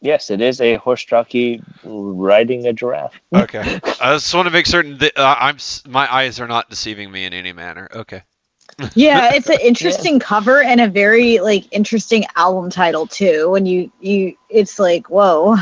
Yes, 0.00 0.30
it 0.30 0.42
is 0.42 0.60
a 0.60 0.74
horse 0.74 1.04
jockey 1.04 1.62
riding 1.82 2.66
a 2.66 2.72
giraffe. 2.72 3.18
Okay. 3.34 3.80
I 4.00 4.14
just 4.14 4.34
want 4.34 4.46
to 4.46 4.52
make 4.52 4.66
certain 4.66 4.98
that 4.98 5.18
uh, 5.18 5.36
I'm 5.38 5.56
my 5.86 6.12
eyes 6.12 6.38
are 6.38 6.46
not 6.46 6.68
deceiving 6.70 7.10
me 7.10 7.24
in 7.24 7.32
any 7.32 7.52
manner. 7.52 7.88
Okay. 7.92 8.22
yeah, 8.94 9.32
it's 9.34 9.48
an 9.48 9.58
interesting 9.62 10.18
cover 10.18 10.62
and 10.62 10.80
a 10.80 10.88
very 10.88 11.38
like 11.38 11.64
interesting 11.72 12.24
album 12.36 12.70
title 12.70 13.06
too. 13.06 13.50
When 13.50 13.64
you 13.64 13.90
you, 14.00 14.36
it's 14.50 14.78
like 14.78 15.08
whoa. 15.08 15.56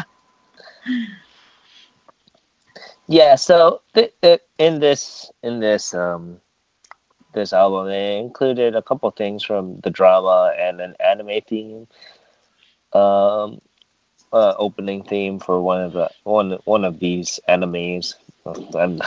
Yeah, 3.08 3.36
so 3.36 3.82
th- 3.94 4.14
in 4.58 4.80
this 4.80 5.30
in 5.42 5.60
this 5.60 5.94
um 5.94 6.40
this 7.34 7.52
album, 7.52 7.88
they 7.88 8.18
included 8.18 8.76
a 8.76 8.82
couple 8.82 9.10
things 9.10 9.44
from 9.44 9.80
the 9.80 9.90
drama 9.90 10.54
and 10.58 10.80
an 10.80 10.94
anime 11.00 11.40
theme, 11.48 11.88
um, 12.92 13.60
uh, 14.32 14.54
opening 14.58 15.04
theme 15.04 15.38
for 15.40 15.60
one 15.62 15.82
of 15.82 15.92
the 15.92 16.10
one 16.24 16.52
one 16.64 16.84
of 16.84 16.98
these 17.00 17.40
animes. 17.48 18.14
I'm 18.74 19.00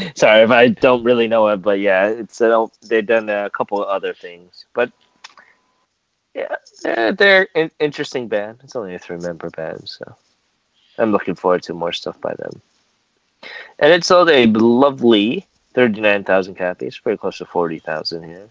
sorry 0.16 0.42
if 0.44 0.50
I 0.50 0.68
don't 0.68 1.04
really 1.04 1.28
know 1.28 1.48
it, 1.48 1.58
but 1.58 1.80
yeah, 1.80 2.08
it's 2.08 2.40
uh, 2.40 2.66
they've 2.82 3.06
done 3.06 3.28
a 3.30 3.50
couple 3.50 3.82
of 3.82 3.88
other 3.88 4.14
things, 4.14 4.66
but 4.74 4.92
yeah, 6.34 6.56
they're, 6.82 7.12
they're 7.12 7.48
an 7.54 7.70
interesting 7.80 8.28
band. 8.28 8.60
It's 8.64 8.76
only 8.76 8.94
a 8.94 8.98
three 8.98 9.18
member 9.18 9.50
band, 9.50 9.88
so 9.88 10.16
I'm 10.98 11.12
looking 11.12 11.34
forward 11.36 11.62
to 11.64 11.74
more 11.74 11.92
stuff 11.92 12.20
by 12.20 12.34
them. 12.34 12.62
And 13.78 13.92
it 13.92 14.04
sold 14.04 14.30
a 14.30 14.46
lovely 14.46 15.46
39,000 15.74 16.54
copies, 16.54 16.98
pretty 16.98 17.18
close 17.18 17.38
to 17.38 17.44
40,000 17.46 18.22
here. 18.22 18.48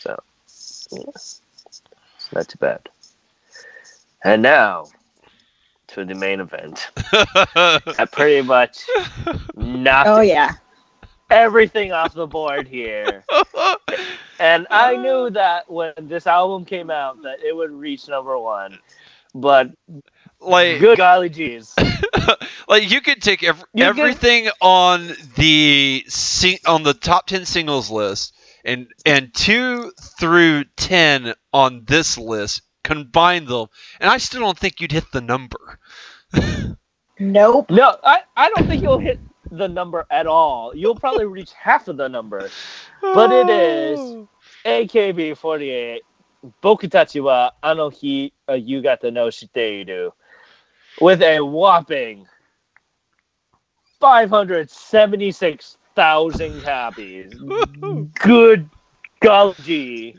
So, 0.00 0.18
yeah, 0.92 1.02
it's 1.14 1.40
not 2.32 2.48
too 2.48 2.58
bad. 2.58 2.88
And 4.24 4.42
now 4.42 4.86
to 5.88 6.04
the 6.04 6.14
main 6.14 6.40
event. 6.40 6.90
I 7.98 8.06
pretty 8.10 8.42
much 8.46 8.84
knocked 9.56 10.08
Oh 10.08 10.20
yeah. 10.20 10.52
everything 11.30 11.92
off 11.92 12.14
the 12.14 12.26
board 12.26 12.66
here. 12.68 13.24
And 14.38 14.66
I 14.70 14.96
knew 14.96 15.30
that 15.30 15.70
when 15.70 15.92
this 15.96 16.26
album 16.26 16.64
came 16.64 16.90
out 16.90 17.22
that 17.22 17.40
it 17.42 17.54
would 17.54 17.70
reach 17.70 18.08
number 18.08 18.38
one. 18.38 18.78
But 19.34 19.70
like 20.46 20.80
good 20.80 20.98
golly 20.98 21.28
geez. 21.28 21.74
like 22.68 22.90
you 22.90 23.00
could 23.00 23.22
take 23.22 23.42
ev- 23.42 23.64
You 23.74 23.84
could- 23.84 23.98
everything 23.98 24.48
on 24.60 25.10
the 25.36 26.04
sing- 26.08 26.58
on 26.66 26.82
the 26.82 26.94
top 26.94 27.26
10 27.26 27.44
singles 27.44 27.90
list 27.90 28.34
and 28.64 28.86
and 29.04 29.32
2 29.34 29.92
through 30.18 30.64
10 30.76 31.34
on 31.52 31.84
this 31.86 32.16
list 32.18 32.62
combine 32.84 33.44
them 33.46 33.66
and 34.00 34.10
I 34.10 34.18
still 34.18 34.40
don't 34.40 34.58
think 34.58 34.80
you'd 34.80 34.92
hit 34.92 35.10
the 35.12 35.20
number. 35.20 35.78
Nope. 37.18 37.70
No, 37.70 37.96
I, 38.04 38.20
I 38.36 38.50
don't 38.50 38.66
think 38.68 38.82
you'll 38.82 38.98
hit 38.98 39.18
the 39.50 39.68
number 39.68 40.04
at 40.10 40.26
all. 40.26 40.74
You'll 40.76 40.94
probably 40.96 41.24
reach 41.38 41.50
half 41.54 41.88
of 41.88 41.96
the 41.96 42.08
number. 42.08 42.50
But 43.00 43.32
it 43.32 43.48
is 43.48 43.98
AKB48 44.66 46.00
Bokutachi 46.62 47.22
wa 47.22 47.50
ano 47.62 47.90
hi 47.90 48.30
uh, 48.48 48.52
yugata 48.52 49.12
no 49.12 49.28
shiteiru 49.28 50.12
with 51.00 51.22
a 51.22 51.40
whopping 51.40 52.26
576,000 54.00 56.62
copies. 56.62 57.32
Good 58.20 58.68
golly. 59.20 60.16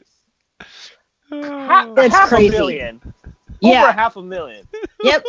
Ha- 1.32 1.91
That's 1.95 2.11
half 2.11 2.19
crazy. 2.19 2.47
a 2.47 2.51
million. 2.51 3.01
Over 3.63 3.71
Yeah. 3.73 3.91
half 3.91 4.15
a 4.15 4.21
million. 4.21 4.67
Yep. 5.03 5.23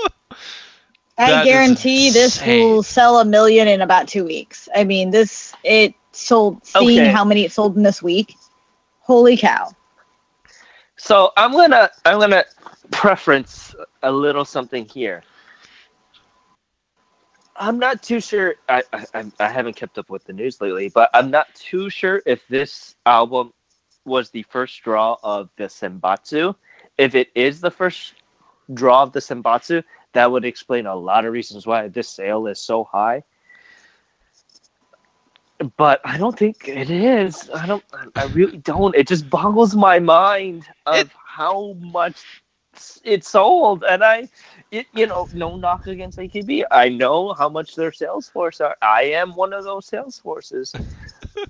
I 1.19 1.27
That 1.27 1.41
is 1.43 1.45
guarantee 1.45 2.11
this 2.11 2.43
will 2.45 2.83
sell 2.83 3.19
a 3.21 3.25
million 3.25 3.69
in 3.69 3.81
about 3.83 4.09
two 4.09 4.25
weeks. 4.25 4.69
I 4.75 4.85
mean, 4.85 5.11
this 5.11 5.53
it 5.65 5.95
sold. 6.13 6.65
Seeing 6.67 6.99
Okay. 6.99 7.05
how 7.05 7.25
many 7.25 7.45
it 7.45 7.53
sold 7.53 7.77
in 7.77 7.83
this 7.83 8.03
week, 8.03 8.35
holy 9.01 9.37
cow! 9.37 9.71
So 10.97 11.33
I'm 11.37 11.53
gonna 11.53 11.91
I'm 12.05 12.19
gonna 12.21 12.45
preference 12.91 13.75
a 14.03 14.11
little 14.11 14.45
something 14.45 14.85
here. 14.87 15.23
I'm 17.59 17.79
not 17.81 18.03
too 18.03 18.21
sure. 18.21 18.57
I, 18.69 18.85
I 18.93 19.27
I- 19.41 19.49
haven't 19.49 19.77
kept 19.77 19.99
up 19.99 20.11
with 20.11 20.25
the 20.25 20.35
news 20.35 20.61
lately, 20.61 20.91
but 20.91 21.11
I'm 21.15 21.31
not 21.31 21.55
too 21.55 21.91
sure 21.91 22.23
if 22.27 22.47
this 22.49 22.97
album 23.07 23.55
was 24.07 24.31
the 24.31 24.45
first 24.45 24.83
draw 24.83 25.19
of 25.23 25.51
the 25.59 25.65
Senbatsu. 25.65 26.57
If 26.99 27.15
it 27.17 27.31
is 27.35 27.61
the 27.61 27.71
first 27.73 28.15
draw 28.75 29.03
of 29.05 29.13
the 29.13 29.21
Senbatsu, 29.21 29.85
that 30.15 30.31
would 30.33 30.45
explain 30.47 30.87
a 30.87 30.97
lot 30.97 31.27
of 31.27 31.33
reasons 31.33 31.67
why 31.67 31.89
this 31.89 32.09
sale 32.09 32.47
is 32.49 32.61
so 32.61 32.85
high. 32.85 33.25
But 35.77 36.01
I 36.05 36.19
don't 36.19 36.39
think 36.39 36.69
it 36.69 36.91
is. 36.91 37.51
I 37.51 37.67
don't. 37.67 37.85
I 38.17 38.25
really 38.27 38.59
don't. 38.59 38.95
It 38.97 39.09
just 39.09 39.29
boggles 39.31 39.75
my 39.77 39.99
mind 39.99 40.67
of 40.87 41.09
It- 41.09 41.11
how 41.15 41.75
much 41.81 42.45
it 43.05 43.25
sold, 43.25 43.85
and 43.85 44.03
I, 44.03 44.29
it 44.71 44.87
you 44.93 45.07
know, 45.07 45.29
no 45.33 45.57
knock 45.57 45.87
against 45.87 46.19
AKB. 46.19 46.65
I 46.71 46.89
know 46.89 47.33
how 47.33 47.49
much 47.49 47.75
their 47.75 47.93
sales 47.93 48.29
force 48.29 48.61
are. 48.61 48.77
I 48.83 49.03
am 49.05 49.35
one 49.35 49.53
of 49.53 49.65
those 49.65 49.87
sales 49.87 50.19
forces. 50.19 50.75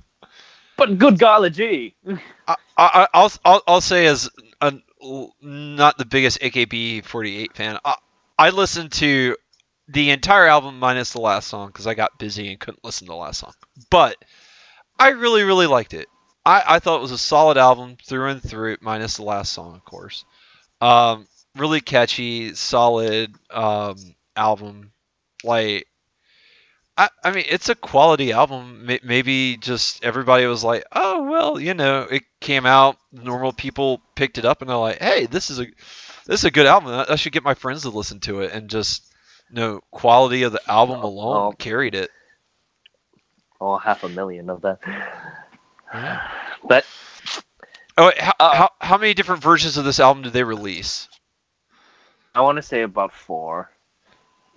but 0.76 0.98
good 0.98 1.18
golly 1.18 1.50
gee. 1.50 1.94
I, 2.46 2.56
I, 2.76 3.08
I'll, 3.12 3.32
I'll, 3.44 3.62
I'll 3.66 3.80
say 3.80 4.06
as 4.06 4.30
a, 4.60 4.74
not 5.42 5.98
the 5.98 6.04
biggest 6.04 6.40
AKB48 6.40 7.54
fan, 7.54 7.78
I, 7.84 7.96
I 8.38 8.50
listened 8.50 8.92
to 8.92 9.36
the 9.88 10.10
entire 10.10 10.46
album 10.46 10.78
minus 10.78 11.12
the 11.12 11.20
last 11.20 11.48
song 11.48 11.68
because 11.68 11.86
I 11.86 11.94
got 11.94 12.18
busy 12.18 12.50
and 12.50 12.60
couldn't 12.60 12.84
listen 12.84 13.06
to 13.06 13.12
the 13.12 13.16
last 13.16 13.40
song. 13.40 13.54
But 13.90 14.16
I 14.98 15.10
really, 15.10 15.42
really 15.42 15.66
liked 15.66 15.94
it. 15.94 16.08
I, 16.44 16.62
I 16.66 16.78
thought 16.78 16.98
it 16.98 17.02
was 17.02 17.12
a 17.12 17.18
solid 17.18 17.56
album 17.56 17.96
through 18.04 18.28
and 18.28 18.42
through, 18.42 18.76
minus 18.80 19.16
the 19.16 19.22
last 19.22 19.52
song, 19.52 19.74
of 19.74 19.84
course. 19.84 20.24
Um, 20.80 21.26
really 21.56 21.80
catchy, 21.80 22.54
solid 22.54 23.34
um, 23.50 23.96
album. 24.36 24.92
Like, 25.44 25.86
I, 26.96 27.08
I 27.22 27.30
mean, 27.30 27.44
it's 27.48 27.68
a 27.68 27.74
quality 27.74 28.32
album. 28.32 28.86
May- 28.86 29.00
Maybe 29.02 29.56
just 29.56 30.04
everybody 30.04 30.46
was 30.46 30.64
like, 30.64 30.84
oh 30.92 31.22
well, 31.30 31.60
you 31.60 31.74
know, 31.74 32.02
it 32.02 32.22
came 32.40 32.66
out. 32.66 32.96
Normal 33.12 33.52
people 33.52 34.00
picked 34.14 34.38
it 34.38 34.44
up 34.44 34.60
and 34.60 34.70
they're 34.70 34.76
like, 34.76 34.98
hey, 35.00 35.26
this 35.26 35.50
is 35.50 35.60
a 35.60 35.66
this 36.26 36.40
is 36.40 36.44
a 36.44 36.50
good 36.50 36.66
album. 36.66 37.04
I, 37.08 37.16
should 37.16 37.32
get 37.32 37.42
my 37.44 37.54
friends 37.54 37.82
to 37.82 37.90
listen 37.90 38.20
to 38.20 38.40
it. 38.40 38.52
And 38.52 38.68
just, 38.68 39.14
you 39.48 39.56
know, 39.56 39.80
quality 39.90 40.42
of 40.42 40.52
the 40.52 40.60
album 40.70 41.00
Oh, 41.02 41.06
alone 41.08 41.52
oh. 41.52 41.56
carried 41.56 41.94
it. 41.94 42.10
Oh, 43.60 43.78
half 43.78 44.04
a 44.04 44.08
million 44.08 44.50
of 44.50 44.60
that. 44.62 44.78
But 46.64 46.84
Oh, 47.98 48.06
wait, 48.06 48.18
how, 48.18 48.32
Uh, 48.38 48.54
how 48.54 48.70
how 48.80 48.96
many 48.96 49.12
different 49.12 49.42
versions 49.42 49.76
of 49.76 49.84
this 49.84 49.98
album 49.98 50.22
did 50.22 50.32
they 50.32 50.44
release? 50.44 51.08
I 52.32 52.40
want 52.42 52.56
to 52.56 52.62
say 52.62 52.82
about 52.82 53.12
four. 53.12 53.70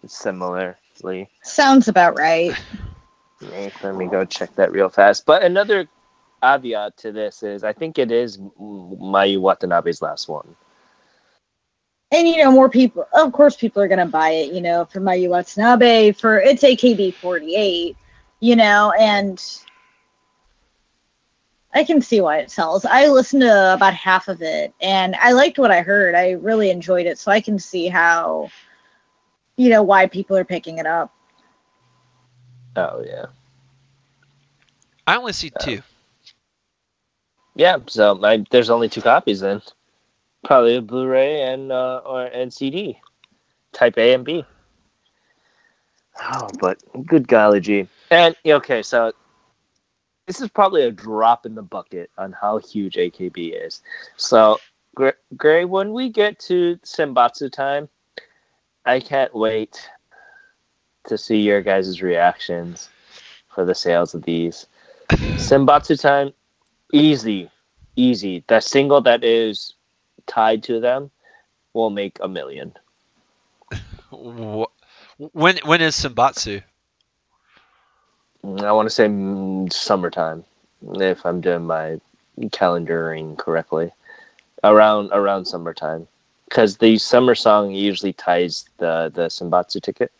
Similarly. 0.05 1.27
Sounds 1.41 1.87
about 1.87 2.17
right. 2.17 2.55
Let 3.41 3.95
me 3.95 4.05
go 4.05 4.25
check 4.25 4.55
that 4.55 4.71
real 4.71 4.89
fast. 4.89 5.25
But 5.25 5.41
another 5.41 5.87
caveat 6.43 6.97
to 6.97 7.11
this 7.11 7.41
is 7.41 7.63
I 7.63 7.73
think 7.73 7.97
it 7.97 8.11
is 8.11 8.37
Mayu 8.37 9.41
Watanabe's 9.41 10.03
last 10.03 10.29
one. 10.29 10.55
And 12.11 12.27
you 12.27 12.37
know, 12.37 12.51
more 12.51 12.69
people. 12.69 13.07
Of 13.13 13.31
course, 13.31 13.55
people 13.55 13.81
are 13.81 13.87
gonna 13.87 14.05
buy 14.05 14.29
it. 14.29 14.53
You 14.53 14.61
know, 14.61 14.85
for 14.85 14.99
Mayu 14.99 15.29
Watanabe, 15.29 16.11
for 16.11 16.39
it's 16.39 16.61
AKB48. 16.61 17.95
You 18.39 18.55
know, 18.55 18.91
and 18.99 19.41
I 21.73 21.83
can 21.83 22.01
see 22.01 22.19
why 22.21 22.39
it 22.39 22.51
sells. 22.51 22.83
I 22.85 23.07
listened 23.07 23.41
to 23.43 23.73
about 23.73 23.93
half 23.93 24.27
of 24.27 24.41
it, 24.41 24.73
and 24.81 25.15
I 25.15 25.31
liked 25.31 25.57
what 25.57 25.71
I 25.71 25.81
heard. 25.81 26.15
I 26.15 26.31
really 26.31 26.69
enjoyed 26.69 27.05
it, 27.05 27.17
so 27.17 27.31
I 27.31 27.39
can 27.39 27.59
see 27.59 27.87
how, 27.87 28.49
you 29.55 29.69
know, 29.69 29.81
why 29.81 30.07
people 30.07 30.35
are 30.35 30.43
picking 30.43 30.79
it 30.79 30.85
up. 30.85 31.13
Oh 32.75 33.03
yeah. 33.05 33.27
I 35.07 35.17
only 35.17 35.33
see 35.33 35.51
two. 35.61 35.81
Yeah, 37.55 37.77
so 37.87 38.19
I, 38.23 38.45
there's 38.49 38.69
only 38.69 38.87
two 38.87 39.01
copies 39.01 39.41
then. 39.41 39.61
Probably 40.43 40.75
a 40.75 40.81
Blu-ray 40.81 41.41
and 41.41 41.71
uh, 41.71 42.01
or 42.05 42.23
and 42.23 42.53
CD, 42.53 42.99
Type 43.73 43.97
A 43.97 44.13
and 44.13 44.25
B. 44.25 44.45
Oh, 46.21 46.47
but 46.59 46.79
good 47.05 47.27
golly 47.27 47.59
gee. 47.59 47.87
And 48.09 48.35
okay, 48.45 48.83
so 48.83 49.13
this 50.31 50.39
is 50.39 50.47
probably 50.47 50.83
a 50.83 50.91
drop 50.91 51.45
in 51.45 51.55
the 51.55 51.61
bucket 51.61 52.09
on 52.17 52.31
how 52.31 52.57
huge 52.57 52.95
AKB 52.95 53.49
is. 53.49 53.81
So, 54.15 54.61
Gr- 54.95 55.19
Gray, 55.35 55.65
when 55.65 55.91
we 55.91 56.07
get 56.07 56.39
to 56.47 56.77
Senbatsu 56.85 57.51
time, 57.51 57.89
I 58.85 59.01
can't 59.01 59.35
wait 59.35 59.89
to 61.07 61.17
see 61.17 61.41
your 61.41 61.61
guys' 61.61 62.01
reactions 62.01 62.89
for 63.49 63.65
the 63.65 63.75
sales 63.75 64.15
of 64.15 64.23
these. 64.23 64.67
Senbatsu 65.35 65.99
time, 65.99 66.31
easy, 66.93 67.51
easy. 67.97 68.45
The 68.47 68.61
single 68.61 69.01
that 69.01 69.25
is 69.25 69.75
tied 70.27 70.63
to 70.63 70.79
them 70.79 71.11
will 71.73 71.89
make 71.89 72.19
a 72.21 72.29
million. 72.29 72.73
Wh- 74.11 74.71
When 75.17 75.57
when 75.65 75.81
is 75.81 75.95
Senbatsu? 75.95 76.63
I 78.43 78.71
want 78.71 78.87
to 78.87 78.89
say 78.89 79.07
mm, 79.07 79.71
summertime, 79.71 80.43
if 80.95 81.25
I'm 81.25 81.41
doing 81.41 81.65
my 81.65 81.99
calendaring 82.37 83.37
correctly, 83.37 83.91
around 84.63 85.09
around 85.11 85.45
summertime, 85.45 86.07
because 86.47 86.77
the 86.77 86.97
summer 86.97 87.35
song 87.35 87.71
usually 87.71 88.13
ties 88.13 88.65
the 88.77 89.11
the 89.13 89.27
Senbatsu 89.27 89.81
ticket. 89.81 90.11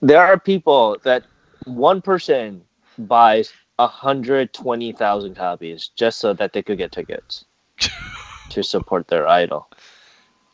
There 0.00 0.20
are 0.20 0.38
people 0.38 0.98
that 1.04 1.26
one 1.64 2.02
person 2.02 2.62
buys 2.98 3.52
hundred 3.78 4.52
twenty 4.52 4.92
thousand 4.92 5.36
copies 5.36 5.88
just 5.94 6.18
so 6.18 6.32
that 6.34 6.52
they 6.52 6.62
could 6.62 6.78
get 6.78 6.92
tickets 6.92 7.44
to 8.50 8.62
support 8.62 9.06
their 9.08 9.28
idol. 9.28 9.68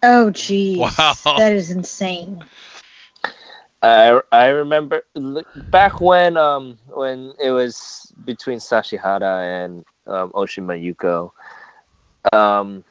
Oh, 0.03 0.31
geez, 0.31 0.79
Wow. 0.79 1.15
that 1.39 1.53
is 1.53 1.71
insane. 1.71 2.45
I 3.85 4.21
I 4.33 4.47
remember 4.49 5.03
back 5.71 6.01
when 6.01 6.37
um 6.39 6.79
when 6.89 7.35
it 7.39 7.51
was 7.51 8.13
between 8.25 8.59
Sashihara 8.59 9.65
and 9.65 9.85
um, 10.07 10.33
Oshima 10.33 10.75
Yuko. 10.81 11.33
Um, 12.33 12.83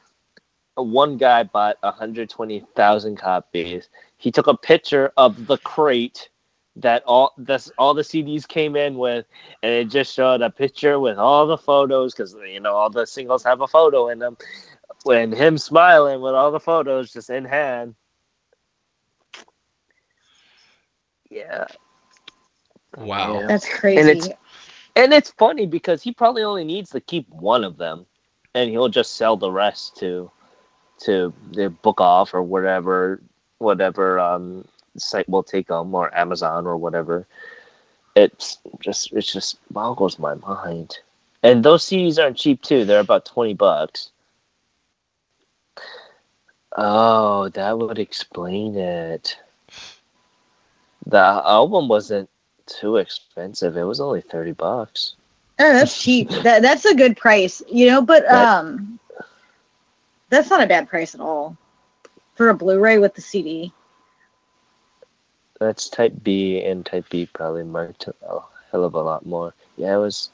one 0.76 1.16
guy 1.16 1.42
bought 1.42 1.76
120,000 1.82 3.16
copies. 3.16 3.88
He 4.18 4.30
took 4.30 4.46
a 4.46 4.56
picture 4.56 5.12
of 5.16 5.46
the 5.46 5.58
crate 5.58 6.28
that 6.76 7.02
all 7.06 7.32
that's 7.38 7.70
all 7.78 7.94
the 7.94 8.02
CDs 8.02 8.46
came 8.46 8.76
in 8.76 8.96
with, 8.96 9.26
and 9.62 9.72
it 9.72 9.90
just 9.90 10.14
showed 10.14 10.42
a 10.42 10.50
picture 10.50 11.00
with 11.00 11.18
all 11.18 11.46
the 11.46 11.58
photos 11.58 12.14
because 12.14 12.36
you 12.48 12.60
know 12.60 12.74
all 12.74 12.90
the 12.90 13.06
singles 13.06 13.42
have 13.42 13.60
a 13.62 13.68
photo 13.68 14.10
in 14.10 14.20
them. 14.20 14.36
When 15.02 15.32
him 15.32 15.58
smiling 15.58 16.20
with 16.20 16.34
all 16.34 16.52
the 16.52 16.60
photos 16.60 17.12
just 17.12 17.30
in 17.30 17.44
hand. 17.44 17.96
Yeah, 21.34 21.66
Wow. 22.96 23.40
Yeah. 23.40 23.46
That's 23.48 23.68
crazy. 23.68 24.00
And 24.00 24.08
it's- 24.10 24.30
And 24.96 25.12
it's 25.12 25.30
funny 25.32 25.66
because 25.66 26.02
he 26.02 26.12
probably 26.12 26.44
only 26.44 26.64
needs 26.64 26.90
to 26.90 27.00
keep 27.00 27.28
one 27.30 27.64
of 27.64 27.76
them, 27.76 28.06
and 28.54 28.70
he'll 28.70 28.88
just 28.88 29.16
sell 29.16 29.36
the 29.36 29.50
rest 29.50 29.96
to 29.98 30.30
to 31.00 31.32
the 31.50 31.68
book 31.70 32.00
off 32.00 32.34
or 32.34 32.42
whatever 32.42 33.20
whatever 33.58 34.20
um, 34.20 34.64
site 34.96 35.28
will 35.28 35.42
take 35.42 35.66
them 35.66 35.92
or 35.94 36.16
Amazon 36.16 36.66
or 36.66 36.76
whatever. 36.76 37.26
It's 38.14 38.58
just 38.78 39.12
it 39.12 39.22
just 39.22 39.58
boggles 39.72 40.18
my 40.20 40.34
mind. 40.34 40.98
And 41.42 41.64
those 41.64 41.84
CDs 41.84 42.22
aren't 42.22 42.36
cheap 42.36 42.62
too. 42.62 42.84
They're 42.84 43.00
about 43.00 43.26
twenty 43.26 43.54
bucks. 43.54 44.12
Oh, 46.76 47.48
that 47.50 47.78
would 47.78 47.98
explain 47.98 48.76
it. 48.76 49.36
The 51.06 51.18
album 51.18 51.88
wasn't 51.88 52.30
too 52.66 52.96
expensive. 52.96 53.76
It 53.76 53.84
was 53.84 54.00
only 54.00 54.20
thirty 54.20 54.52
bucks. 54.52 55.16
Oh, 55.58 55.72
that's 55.72 56.00
cheap. 56.00 56.28
that 56.42 56.62
that's 56.62 56.84
a 56.84 56.94
good 56.94 57.16
price, 57.16 57.62
you 57.68 57.86
know. 57.86 58.02
But 58.02 58.30
um, 58.30 58.98
that's 60.30 60.50
not 60.50 60.62
a 60.62 60.66
bad 60.66 60.88
price 60.88 61.14
at 61.14 61.20
all 61.20 61.56
for 62.34 62.48
a 62.48 62.54
Blu-ray 62.54 62.98
with 62.98 63.14
the 63.14 63.20
CD. 63.20 63.72
That's 65.60 65.88
Type 65.88 66.14
B, 66.22 66.62
and 66.62 66.84
Type 66.84 67.08
B 67.08 67.26
probably 67.32 67.62
marked 67.62 68.08
a 68.08 68.40
hell 68.72 68.84
of 68.84 68.94
a 68.94 69.00
lot 69.00 69.24
more. 69.24 69.54
Yeah, 69.76 69.94
it 69.94 69.98
was. 69.98 70.30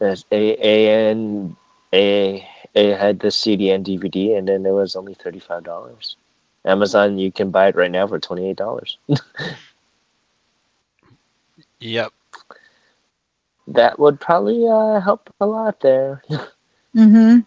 As 0.00 0.24
A 0.30 0.56
A 0.66 1.10
and 1.10 1.56
A 1.92 2.46
A 2.74 2.90
had 2.90 3.18
the 3.18 3.30
CD 3.30 3.70
and 3.70 3.84
DVD, 3.84 4.36
and 4.36 4.46
then 4.46 4.64
it 4.66 4.70
was 4.70 4.96
only 4.96 5.14
thirty 5.14 5.38
five 5.38 5.64
dollars, 5.64 6.16
Amazon, 6.66 7.18
you 7.18 7.32
can 7.32 7.50
buy 7.50 7.68
it 7.68 7.76
right 7.76 7.90
now 7.90 8.06
for 8.06 8.18
twenty 8.18 8.50
eight 8.50 8.56
dollars. 8.56 8.98
Yep. 11.80 12.12
that 13.68 13.98
would 13.98 14.20
probably 14.20 14.66
uh, 14.68 15.00
help 15.00 15.32
a 15.40 15.46
lot 15.46 15.80
there. 15.80 16.22
Mm-hmm. 16.96 17.40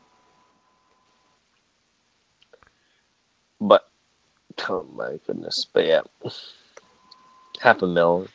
But 3.61 3.89
oh 4.69 4.85
my 4.93 5.19
goodness, 5.25 5.65
but 5.73 5.85
yeah, 5.85 6.01
half 7.59 7.81
a 7.81 7.87
mil, 7.87 8.27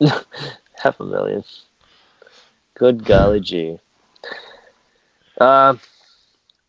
half 0.74 0.98
a 1.00 1.04
million. 1.04 1.44
Good 2.74 3.04
golly 3.04 3.40
gee. 3.40 3.78
Um, 5.38 5.80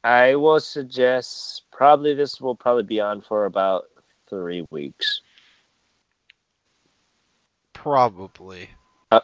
I 0.03 0.35
will 0.35 0.59
suggest 0.59 1.63
probably 1.77 2.15
this 2.15 2.41
will 2.41 2.55
probably 2.55 2.83
be 2.83 2.99
on 2.99 3.21
for 3.21 3.45
about 3.45 3.85
three 4.27 4.65
weeks. 4.71 5.21
Probably. 7.73 8.67
Uh, 9.11 9.19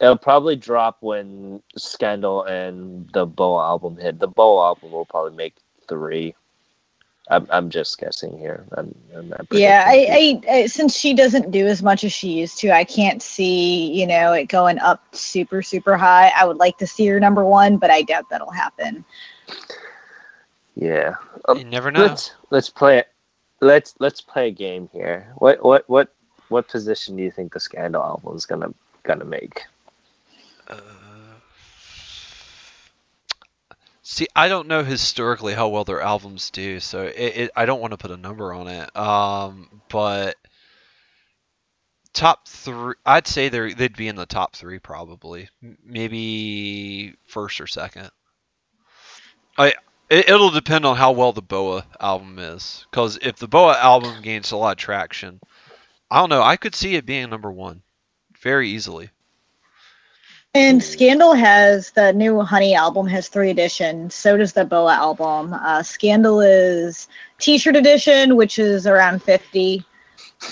it'll 0.00 0.16
probably 0.16 0.54
drop 0.54 0.98
when 1.00 1.60
Scandal 1.76 2.44
and 2.44 3.10
the 3.12 3.26
BoA 3.26 3.64
album 3.64 3.96
hit. 3.96 4.20
The 4.20 4.28
BoA 4.28 4.68
album 4.68 4.92
will 4.92 5.06
probably 5.06 5.36
make 5.36 5.56
three. 5.88 6.36
I'm, 7.30 7.48
I'm 7.50 7.68
just 7.68 7.98
guessing 7.98 8.38
here. 8.38 8.64
I'm, 8.72 8.94
I'm 9.14 9.28
not 9.28 9.46
Yeah. 9.50 9.84
I, 9.84 10.40
I, 10.48 10.52
I 10.54 10.66
since 10.66 10.96
she 10.96 11.14
doesn't 11.14 11.50
do 11.50 11.66
as 11.66 11.82
much 11.82 12.04
as 12.04 12.12
she 12.12 12.28
used 12.28 12.58
to, 12.60 12.70
I 12.70 12.84
can't 12.84 13.20
see 13.20 13.92
you 13.92 14.06
know 14.06 14.32
it 14.32 14.44
going 14.44 14.78
up 14.78 15.02
super 15.14 15.62
super 15.62 15.96
high. 15.96 16.32
I 16.34 16.46
would 16.46 16.58
like 16.58 16.78
to 16.78 16.86
see 16.86 17.06
her 17.08 17.18
number 17.18 17.44
one, 17.44 17.76
but 17.76 17.90
I 17.90 18.02
doubt 18.02 18.30
that'll 18.30 18.52
happen. 18.52 19.04
Yeah. 20.78 21.16
Um, 21.46 21.58
You 21.58 21.64
never 21.64 21.90
know. 21.90 22.02
Let's 22.02 22.32
let's 22.50 22.70
play 22.70 22.98
it. 22.98 23.08
Let's 23.60 23.94
let's 23.98 24.20
play 24.20 24.48
a 24.48 24.52
game 24.52 24.88
here. 24.92 25.32
What 25.36 25.62
what 25.64 25.88
what 25.88 26.14
what 26.48 26.68
position 26.68 27.16
do 27.16 27.22
you 27.22 27.30
think 27.30 27.52
the 27.52 27.60
Scandal 27.60 28.02
album 28.02 28.36
is 28.36 28.46
gonna 28.46 28.72
gonna 29.02 29.24
make? 29.24 29.64
Uh, 30.68 30.76
see, 34.02 34.28
I 34.36 34.48
don't 34.48 34.68
know 34.68 34.84
historically 34.84 35.54
how 35.54 35.68
well 35.68 35.84
their 35.84 36.00
albums 36.00 36.50
do, 36.50 36.78
so 36.78 37.02
it, 37.02 37.16
it, 37.16 37.50
I 37.56 37.66
don't 37.66 37.80
want 37.80 37.92
to 37.92 37.98
put 37.98 38.12
a 38.12 38.16
number 38.16 38.52
on 38.52 38.68
it. 38.68 38.96
Um, 38.96 39.80
but 39.88 40.36
top 42.12 42.46
three, 42.46 42.94
I'd 43.04 43.26
say 43.26 43.48
they 43.48 43.74
they'd 43.74 43.96
be 43.96 44.06
in 44.06 44.14
the 44.16 44.26
top 44.26 44.54
three 44.54 44.78
probably, 44.78 45.48
maybe 45.84 47.14
first 47.26 47.60
or 47.60 47.66
second. 47.66 48.10
I 49.56 49.74
it, 50.10 50.28
it'll 50.28 50.50
depend 50.50 50.84
on 50.84 50.96
how 50.96 51.12
well 51.12 51.32
the 51.32 51.42
BoA 51.42 51.84
album 52.00 52.38
is, 52.38 52.86
because 52.90 53.18
if 53.22 53.36
the 53.36 53.48
BoA 53.48 53.76
album 53.78 54.22
gains 54.22 54.50
a 54.52 54.56
lot 54.56 54.72
of 54.72 54.78
traction, 54.78 55.40
I 56.10 56.20
don't 56.20 56.30
know. 56.30 56.42
I 56.42 56.56
could 56.56 56.74
see 56.74 56.96
it 56.96 57.06
being 57.06 57.30
number 57.30 57.52
one, 57.52 57.82
very 58.40 58.68
easily. 58.70 59.10
And 60.54 60.82
Scandal 60.82 61.34
has 61.34 61.90
the 61.90 62.12
new 62.12 62.40
Honey 62.40 62.74
album 62.74 63.06
has 63.06 63.28
three 63.28 63.50
editions. 63.50 64.14
So 64.14 64.36
does 64.36 64.54
the 64.54 64.64
Boa 64.64 64.94
album. 64.94 65.52
Uh, 65.52 65.82
Scandal 65.82 66.40
is 66.40 67.06
T-shirt 67.38 67.76
edition, 67.76 68.34
which 68.34 68.58
is 68.58 68.86
around 68.86 69.22
fifty. 69.22 69.84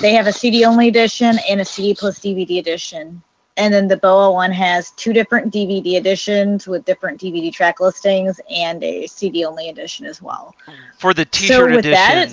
They 0.00 0.12
have 0.12 0.26
a 0.26 0.32
CD 0.32 0.64
only 0.64 0.88
edition 0.88 1.38
and 1.48 1.61
a 1.61 1.64
CD 1.64 1.94
plus 1.94 2.18
DVD 2.18 2.59
edition. 2.59 3.22
And 3.59 3.72
then 3.72 3.88
the 3.88 3.96
BoA 3.96 4.32
one 4.32 4.52
has 4.52 4.90
two 4.92 5.12
different 5.14 5.52
DVD 5.52 5.94
editions 5.96 6.66
with 6.66 6.84
different 6.84 7.20
DVD 7.20 7.50
track 7.52 7.80
listings 7.80 8.38
and 8.50 8.82
a 8.84 9.07
CD 9.07 9.44
only 9.46 9.68
edition 9.70 10.04
as 10.07 10.20
well. 10.20 10.54
For 10.98 11.14
the 11.14 11.24
T-shirt 11.24 11.70
with 11.70 11.78
edition, 11.86 11.94
that, 11.94 12.30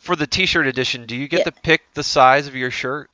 for 0.00 0.16
the 0.16 0.26
T-shirt 0.26 0.66
edition, 0.66 1.06
do 1.06 1.16
you 1.16 1.28
get 1.28 1.38
Yeah. 1.40 1.44
to 1.44 1.52
pick 1.52 1.82
the 1.94 2.02
size 2.02 2.46
of 2.46 2.54
your 2.54 2.70
shirt? 2.70 3.10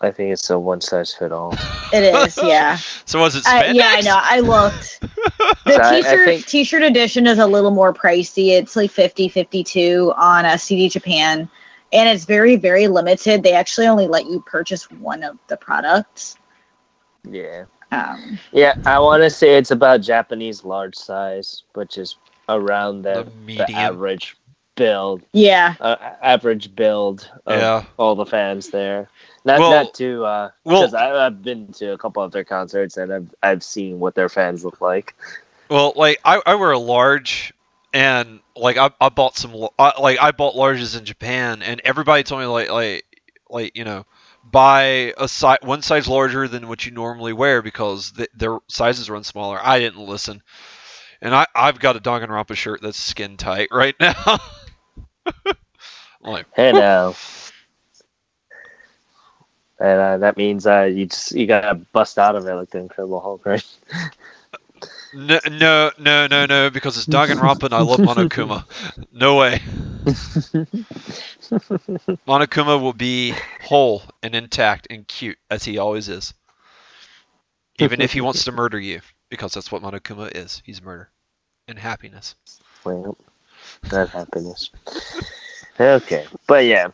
I 0.00 0.10
think 0.10 0.32
it's 0.32 0.50
a 0.50 0.58
one 0.58 0.80
size 0.80 1.14
fit 1.14 1.30
all. 1.30 1.52
it 1.92 2.02
is, 2.02 2.38
yeah. 2.42 2.78
So 3.04 3.20
was 3.20 3.36
it 3.36 3.46
I, 3.46 3.64
spandex? 3.64 3.74
yeah, 3.74 3.90
I 3.94 4.00
know. 4.00 4.18
I 4.20 4.40
looked. 4.40 5.00
The 5.00 5.80
I- 5.82 5.88
I 5.98 6.00
t-shirt 6.00 6.26
think- 6.26 6.46
t-shirt 6.46 6.82
edition 6.82 7.26
is 7.26 7.38
a 7.38 7.46
little 7.46 7.70
more 7.70 7.92
pricey. 7.92 8.48
It's 8.58 8.74
like 8.76 8.90
50 8.90 9.28
52 9.28 10.12
on 10.16 10.44
a 10.46 10.58
CD 10.58 10.88
Japan 10.88 11.48
and 11.92 12.08
it's 12.08 12.24
very 12.24 12.56
very 12.56 12.88
limited. 12.88 13.42
They 13.42 13.52
actually 13.52 13.86
only 13.86 14.06
let 14.06 14.26
you 14.26 14.40
purchase 14.46 14.90
one 14.90 15.22
of 15.22 15.38
the 15.48 15.56
products. 15.56 16.36
Yeah. 17.28 17.64
Um, 17.90 18.38
Yeah, 18.52 18.74
I 18.86 18.98
want 19.00 19.22
to 19.22 19.30
say 19.30 19.56
it's 19.56 19.70
about 19.70 20.00
Japanese 20.00 20.64
large 20.64 20.96
size, 20.96 21.62
which 21.74 21.98
is 21.98 22.16
around 22.48 23.02
The 23.02 23.30
the, 23.46 23.56
the 23.56 23.72
average 23.74 24.36
build, 24.74 25.22
yeah. 25.34 25.74
uh, 25.80 25.96
average 26.22 26.74
build 26.74 27.30
of 27.46 27.60
Yeah. 27.60 27.84
all 27.98 28.14
the 28.14 28.24
fans 28.24 28.70
there. 28.70 29.08
Not 29.44 29.60
Well- 29.60 29.70
not 29.70 29.94
to 29.94 30.24
uh, 30.24 30.50
well- 30.64 30.80
because 30.80 30.94
I 30.94 31.26
I've 31.26 31.42
been 31.42 31.68
to 31.74 31.92
a 31.92 31.98
couple 31.98 32.22
of 32.22 32.32
their 32.32 32.44
concerts 32.44 32.96
and 32.96 33.12
I've 33.12 33.34
I've 33.42 33.62
seen 33.62 34.00
what 34.00 34.14
their 34.14 34.28
fans 34.30 34.64
look 34.64 34.80
like. 34.80 35.14
Well, 35.68 35.92
like 35.94 36.18
I, 36.24 36.40
I 36.46 36.54
wear 36.56 36.70
a 36.72 36.78
large, 36.78 37.52
and 37.92 38.40
like 38.56 38.76
I, 38.76 38.90
I 39.00 39.08
bought 39.08 39.36
some 39.36 39.68
I, 39.78 40.00
like 40.00 40.18
I 40.20 40.32
bought 40.32 40.54
larges 40.54 40.96
in 40.98 41.04
Japan, 41.04 41.62
and 41.62 41.80
everybody 41.84 42.22
told 42.22 42.40
me 42.40 42.46
like 42.46 42.70
like 42.70 43.04
like 43.50 43.76
you 43.76 43.84
know 43.84 44.04
buy 44.44 45.14
a 45.18 45.28
size 45.28 45.58
one 45.62 45.82
size 45.82 46.08
larger 46.08 46.48
than 46.48 46.68
what 46.68 46.84
you 46.84 46.92
normally 46.92 47.32
wear 47.32 47.62
because 47.62 48.12
th- 48.12 48.30
their 48.34 48.58
sizes 48.68 49.10
run 49.10 49.24
smaller. 49.24 49.58
I 49.62 49.78
didn't 49.78 50.06
listen, 50.06 50.42
and 51.20 51.34
I 51.34 51.46
I've 51.54 51.78
got 51.78 51.96
a 51.96 52.00
Danganronpa 52.00 52.54
shirt 52.54 52.80
that's 52.82 52.98
skin 52.98 53.36
tight 53.36 53.68
right 53.70 53.94
now. 54.00 54.38
Like 56.20 56.46
Hey 56.54 56.72
now. 56.72 57.14
And 59.80 60.00
uh, 60.00 60.18
that 60.18 60.36
means 60.36 60.66
uh, 60.66 60.82
you 60.82 61.06
just 61.06 61.32
you 61.32 61.46
gotta 61.46 61.74
bust 61.74 62.18
out 62.18 62.36
of 62.36 62.46
it 62.46 62.54
like 62.54 62.70
the 62.70 62.78
Incredible 62.78 63.20
Hulk, 63.20 63.44
right? 63.44 63.66
no 65.12 65.38
no 65.50 65.90
no 65.98 66.26
no 66.26 66.46
no 66.46 66.70
because 66.70 66.96
it's 66.96 67.06
Danganronpa 67.06 67.64
and 67.64 67.74
I 67.74 67.80
love 67.80 68.00
Monokuma. 68.00 68.64
No 69.12 69.36
way. 69.36 69.60
Monokuma 72.26 72.80
will 72.80 72.92
be 72.92 73.34
whole 73.62 74.02
and 74.22 74.34
intact 74.34 74.86
and 74.90 75.06
cute 75.06 75.38
as 75.50 75.64
he 75.64 75.78
always 75.78 76.08
is. 76.08 76.34
Even 77.78 78.00
if 78.00 78.12
he 78.12 78.20
wants 78.20 78.44
to 78.44 78.52
murder 78.52 78.78
you, 78.78 79.00
because 79.28 79.52
that's 79.54 79.70
what 79.70 79.82
Monokuma 79.82 80.34
is. 80.34 80.62
He's 80.64 80.82
murder 80.82 81.10
and 81.68 81.78
happiness. 81.78 82.34
Well, 82.84 83.16
not 83.92 84.10
happiness. 84.10 84.70
okay, 85.80 86.26
but 86.46 86.64
yeah, 86.64 86.88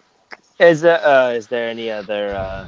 is 0.58 0.80
there 0.82 1.04
uh, 1.04 1.30
is 1.30 1.46
there 1.48 1.68
any 1.68 1.90
other 1.90 2.34
uh, 2.34 2.66